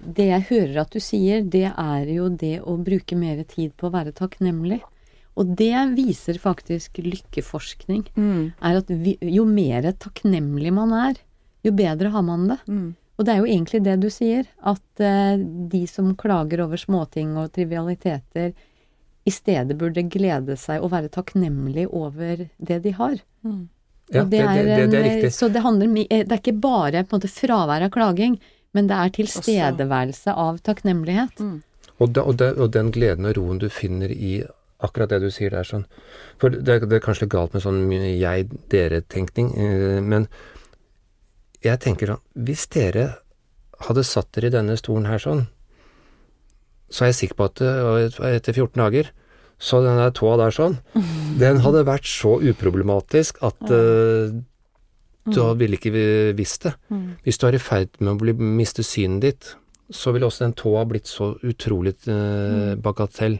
Det 0.00 0.24
jeg 0.30 0.46
hører 0.48 0.78
at 0.80 0.94
du 0.96 1.00
sier, 1.04 1.42
det 1.44 1.66
er 1.76 2.06
jo 2.08 2.30
det 2.32 2.62
å 2.64 2.78
bruke 2.80 3.12
mer 3.20 3.42
tid 3.44 3.74
på 3.76 3.90
å 3.90 3.92
være 3.92 4.14
takknemlig. 4.16 4.78
Og 5.36 5.50
det 5.58 5.74
viser 5.92 6.38
faktisk 6.40 7.02
lykkeforskning. 7.04 8.06
Mm, 8.16 8.52
Er 8.64 8.78
at 8.78 8.88
vi, 8.88 9.18
jo 9.20 9.44
mer 9.44 9.82
takknemlig 9.92 10.72
man 10.72 10.94
er, 10.96 11.20
jo 11.62 11.72
bedre 11.76 12.08
har 12.14 12.24
man 12.24 12.48
det. 12.48 12.58
mm, 12.66 12.88
Og 13.18 13.26
det 13.26 13.34
er 13.34 13.38
jo 13.42 13.50
egentlig 13.52 13.82
det 13.84 13.98
du 14.00 14.08
sier, 14.08 14.46
at 14.64 15.00
eh, 15.04 15.36
de 15.68 15.82
som 15.86 16.14
klager 16.16 16.64
over 16.64 16.80
småting 16.80 17.36
og 17.36 17.52
trivialiteter, 17.52 18.54
i 19.28 19.30
stedet 19.30 19.76
burde 19.76 20.08
glede 20.08 20.56
seg 20.56 20.80
og 20.80 20.94
være 20.94 21.12
takknemlig 21.12 21.84
over 21.92 22.48
det 22.56 22.80
de 22.82 22.96
har. 22.96 23.20
Ja, 24.10 24.24
det, 24.24 24.40
det, 24.42 24.62
det, 24.66 24.86
det 24.90 24.98
er 25.00 25.04
riktig. 25.06 25.32
Så 25.36 25.48
det 25.54 25.62
handler 25.62 25.86
eh, 26.10 26.24
Det 26.26 26.32
er 26.34 26.40
ikke 26.42 26.56
bare 26.60 27.04
på 27.06 27.14
en 27.14 27.20
måte 27.20 27.30
fravær 27.30 27.84
av 27.86 27.90
klaging, 27.94 28.38
men 28.74 28.86
det 28.90 28.96
er 28.96 29.12
tilstedeværelse 29.14 30.34
av 30.34 30.58
takknemlighet. 30.66 31.40
Og, 32.00 32.08
da, 32.16 32.22
og, 32.24 32.36
da, 32.40 32.48
og 32.56 32.70
den 32.74 32.90
gleden 32.94 33.26
og 33.28 33.36
roen 33.36 33.58
du 33.62 33.68
finner 33.70 34.10
i 34.10 34.40
akkurat 34.80 35.10
det 35.12 35.18
du 35.20 35.30
sier 35.30 35.50
der, 35.52 35.66
sånn 35.68 35.82
For 36.40 36.48
det, 36.48 36.64
er- 36.78 36.86
det 36.88 36.96
er 36.96 37.02
kanskje 37.04 37.26
litt 37.26 37.34
galt 37.34 37.52
med 37.52 37.62
sånn 37.62 37.82
jeg-dere-tenkning, 37.92 39.50
eh, 39.60 40.00
men 40.00 40.26
jeg 41.62 41.78
tenker 41.84 42.14
sånn 42.14 42.22
Hvis 42.48 42.66
dere 42.72 43.10
hadde 43.86 44.04
satt 44.04 44.30
dere 44.32 44.48
i 44.48 44.54
denne 44.54 44.76
stolen 44.80 45.06
her 45.10 45.20
sånn, 45.20 45.46
så 46.90 47.04
er 47.04 47.12
jeg 47.12 47.18
sikker 47.20 47.36
på 47.38 47.48
at 47.50 47.60
eh, 47.62 48.34
etter 48.34 48.56
14 48.56 48.80
dager 48.80 49.10
så 49.60 49.82
den 49.84 49.98
der 50.00 50.10
tåa 50.16 50.38
der 50.40 50.54
sånn, 50.56 50.78
den 51.40 51.58
hadde 51.60 51.82
vært 51.84 52.06
så 52.08 52.38
uproblematisk 52.40 53.42
at 53.44 53.60
uh, 53.68 54.32
du 55.30 55.40
ville 55.60 55.76
ikke 55.76 55.92
vi- 55.92 56.32
visst 56.38 56.64
det. 56.64 56.72
Hvis 57.26 57.36
du 57.38 57.44
er 57.46 57.58
i 57.58 57.60
ferd 57.62 57.90
med 58.00 58.14
å 58.14 58.18
bli, 58.22 58.32
miste 58.40 58.82
synet 58.86 59.20
ditt, 59.26 59.50
så 59.92 60.12
ville 60.14 60.24
også 60.26 60.46
den 60.46 60.54
tåa 60.56 60.84
blitt 60.88 61.06
så 61.10 61.34
utrolig 61.44 61.92
uh, 62.08 62.72
bagatell. 62.80 63.36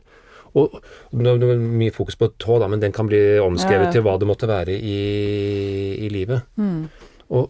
Og 0.59 0.77
nå 1.15 1.33
er 1.37 1.39
det 1.39 1.57
mye 1.63 1.95
fokus 1.95 2.17
på 2.19 2.29
tå, 2.43 2.59
da, 2.61 2.67
men 2.69 2.81
den 2.83 2.93
kan 2.93 3.07
bli 3.09 3.39
omskrevet 3.39 3.87
Ja, 3.89 3.93
til 3.95 4.03
hva 4.03 4.17
det 4.19 4.27
måtte 4.29 4.49
være 4.51 4.75
i, 4.77 4.97
i 6.05 6.09
livet. 6.11 6.43
Og 7.31 7.49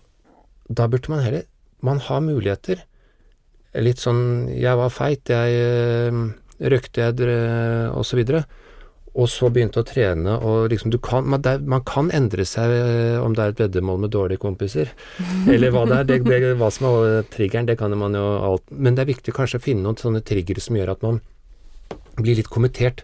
da 0.68 0.86
burde 0.86 1.08
man 1.10 1.22
heller 1.24 1.46
Man 1.82 1.98
har 2.06 2.20
muligheter. 2.20 2.82
Litt 3.80 3.98
sånn 4.02 4.50
Jeg 4.52 4.76
var 4.76 4.90
feit, 4.92 5.24
jeg 5.32 6.12
øh, 6.12 6.20
røkte, 6.60 7.00
jeg 7.06 7.16
dre- 7.16 7.88
og 9.14 9.26
så 9.28 9.48
begynte 9.50 9.80
å 9.82 9.86
trene, 9.86 10.36
og 10.46 10.68
liksom 10.70 10.90
du 10.92 10.98
kan 11.02 11.24
Man, 11.26 11.40
det, 11.42 11.50
er- 11.56 11.64
man 11.66 11.82
kan 11.82 12.10
endre 12.14 12.44
seg 12.46 12.70
øh, 12.70 13.24
om 13.24 13.34
det 13.34 13.42
er 13.42 13.48
et 13.54 13.62
veddemål 13.64 13.98
med 14.04 14.10
dårlige 14.14 14.38
kompiser, 14.38 14.92
eller 15.50 15.70
hva 15.74 15.82
det 15.90 15.96
er. 15.98 16.04
Det, 16.04 16.18
det, 16.28 16.56
hva 16.60 16.68
som 16.70 16.86
er 16.86 17.08
øh, 17.18 17.24
triggeren, 17.34 17.66
det 17.66 17.78
kan 17.80 17.90
man 17.98 18.14
jo 18.14 18.24
alt 18.52 18.70
Men 18.70 18.94
det 18.94 19.02
er 19.02 19.10
viktig 19.14 19.34
kanskje 19.34 19.58
å 19.58 19.64
finne 19.64 19.82
noen 19.82 19.98
sånne 19.98 20.22
triggere 20.22 20.60
som 20.62 20.76
gjør 20.78 20.92
at 20.94 21.02
man 21.02 21.20
blir 22.20 22.36
litt 22.38 22.50
kommittert 22.52 23.02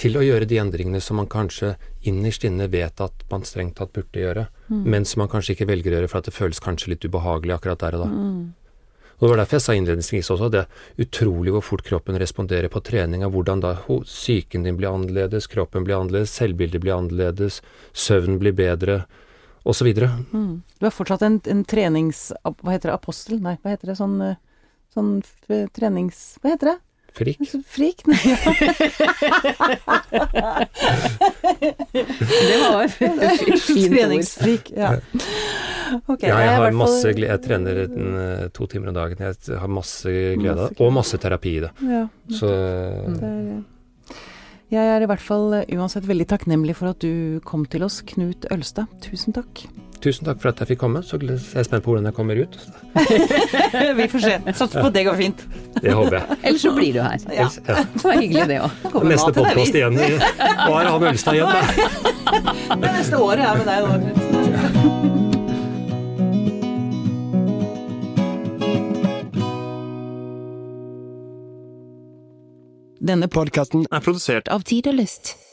til 0.00 0.14
å 0.16 0.22
gjøre 0.24 0.46
de 0.48 0.56
endringene 0.62 1.00
som 1.04 1.18
man 1.20 1.26
kanskje 1.28 1.74
innerst 2.08 2.44
inne 2.48 2.70
vet 2.72 3.00
at 3.04 3.12
man 3.30 3.42
strengt 3.44 3.74
tatt 3.76 3.92
burde 3.92 4.16
gjøre, 4.22 4.46
men 4.72 5.04
som 5.04 5.20
man 5.20 5.28
kanskje 5.28 5.52
ikke 5.56 5.66
velger 5.68 5.92
å 5.92 5.98
gjøre 5.98 6.08
for 6.08 6.18
at 6.22 6.24
det 6.30 6.32
føles 6.32 6.60
kanskje 6.64 6.94
litt 6.94 7.04
ubehagelig 7.04 7.52
akkurat 7.58 7.82
der 7.84 7.98
og 7.98 8.06
da. 8.06 8.08
Og 9.18 9.24
Det 9.26 9.30
var 9.32 9.40
derfor 9.40 9.58
jeg 9.58 9.64
sa 9.64 9.74
innledningsvis 9.74 10.30
også 10.30 10.46
at 10.46 10.54
det 10.54 10.60
er 10.62 11.04
utrolig 11.04 11.52
hvor 11.54 11.64
fort 11.66 11.82
kroppen 11.86 12.18
responderer 12.22 12.70
på 12.70 12.82
trening, 12.86 13.24
av 13.26 13.32
hvordan 13.34 13.62
da 13.64 13.72
psyken 13.82 14.62
din 14.62 14.78
blir 14.78 14.92
annerledes, 14.92 15.48
kroppen 15.50 15.86
blir 15.86 15.98
annerledes, 15.98 16.36
selvbildet 16.38 16.84
blir 16.84 16.94
annerledes, 16.94 17.58
søvn 17.92 18.38
blir 18.38 18.54
bedre, 18.54 19.00
osv. 19.68 19.90
Du 19.94 20.86
er 20.86 20.94
fortsatt 20.94 21.24
en, 21.26 21.40
en 21.50 21.64
trenings... 21.68 22.28
Hva 22.44 22.76
heter 22.76 22.92
det? 22.92 22.94
Apostel? 22.94 23.40
Nei, 23.42 23.56
hva 23.62 23.74
heter 23.74 23.90
det? 23.90 23.98
Sånn, 23.98 24.16
eh, 24.24 24.38
sånn 24.94 25.16
trenings... 25.76 26.38
Hva 26.42 26.54
heter 26.54 26.72
det? 26.72 26.76
Frik. 27.18 27.38
Frikk, 27.74 28.04
Nei, 28.08 28.18
ja. 28.24 28.36
Det 31.92 32.58
var 32.62 32.84
et 32.84 32.92
fint 33.68 33.92
Treningsfrikk, 33.92 34.70
Ja. 34.76 34.92
Okay, 36.06 36.28
Ja, 36.28 36.36
jeg 36.44 36.56
har 36.60 36.74
masse 36.76 37.14
glede. 37.16 37.32
Jeg 37.32 37.42
trener 37.46 37.78
en, 37.86 38.08
eh, 38.20 38.48
to 38.52 38.66
timer 38.68 38.90
om 38.90 38.96
dagen. 38.98 39.22
Jeg 39.24 39.56
har 39.58 39.70
masse 39.72 40.04
glede 40.36 40.52
av 40.52 40.68
det, 40.68 40.80
og 40.84 40.92
masse 40.92 41.16
terapi 41.20 41.54
i 41.56 41.62
det. 41.64 41.70
Ja, 41.88 42.02
Så 42.28 42.50
det 43.16 43.24
er, 43.24 43.62
jeg 44.68 44.84
er 44.84 45.00
i 45.00 45.08
hvert 45.08 45.24
fall 45.24 45.54
eh, 45.62 45.70
uansett 45.80 46.04
veldig 46.04 46.26
takknemlig 46.28 46.76
for 46.76 46.92
at 46.92 47.00
du 47.00 47.40
kom 47.48 47.64
til 47.72 47.86
oss, 47.86 48.02
Knut 48.04 48.44
Ølstad. 48.52 48.84
Tusen 49.00 49.32
takk. 49.32 49.64
Tusen 50.04 50.26
takk 50.28 50.40
for 50.42 50.50
at 50.52 50.60
jeg 50.62 50.72
fikk 50.72 50.80
komme. 50.82 51.02
Så 51.06 51.18
er 51.18 51.24
jeg 51.34 51.66
spent 51.68 51.84
på 51.84 51.92
hvordan 51.92 52.08
jeg 52.10 52.16
kommer 52.16 52.38
ut. 52.42 52.58
Vi 54.00 54.06
får 54.12 54.24
se. 54.24 54.34
Satser 54.52 54.80
på 54.80 54.86
at 54.90 54.94
det 54.96 55.04
går 55.08 55.18
fint. 55.18 55.44
Det 55.78 55.94
håper 55.94 56.18
jeg. 56.18 56.38
Eller 56.42 56.60
så 56.62 56.74
blir 56.76 56.92
du 56.96 57.00
her. 57.04 57.18
Ja. 57.32 57.48
Ja. 57.68 57.82
Det 57.94 58.04
var 58.04 58.20
hyggelig, 58.20 58.46
det 58.52 58.60
òg. 58.62 58.70
Neste 59.08 59.32
podkast 59.40 59.74
igjen. 59.80 59.98
Hva 59.98 60.80
er 60.82 60.92
han 60.92 61.08
Ølstad 61.12 61.38
igjen, 61.38 61.50
da? 61.52 61.60
Det 62.82 62.90
neste 62.92 63.16
året 63.24 63.44
er 63.48 63.54
med 63.56 63.66
deg 63.68 63.80
nå. 63.88 63.92
Denne 73.08 73.28
Podkasten 73.32 73.86
er 73.94 74.02
produsert 74.04 74.50
av 74.52 74.66
Tid 74.68 74.90
og 74.90 74.98
Lyst. 74.98 75.47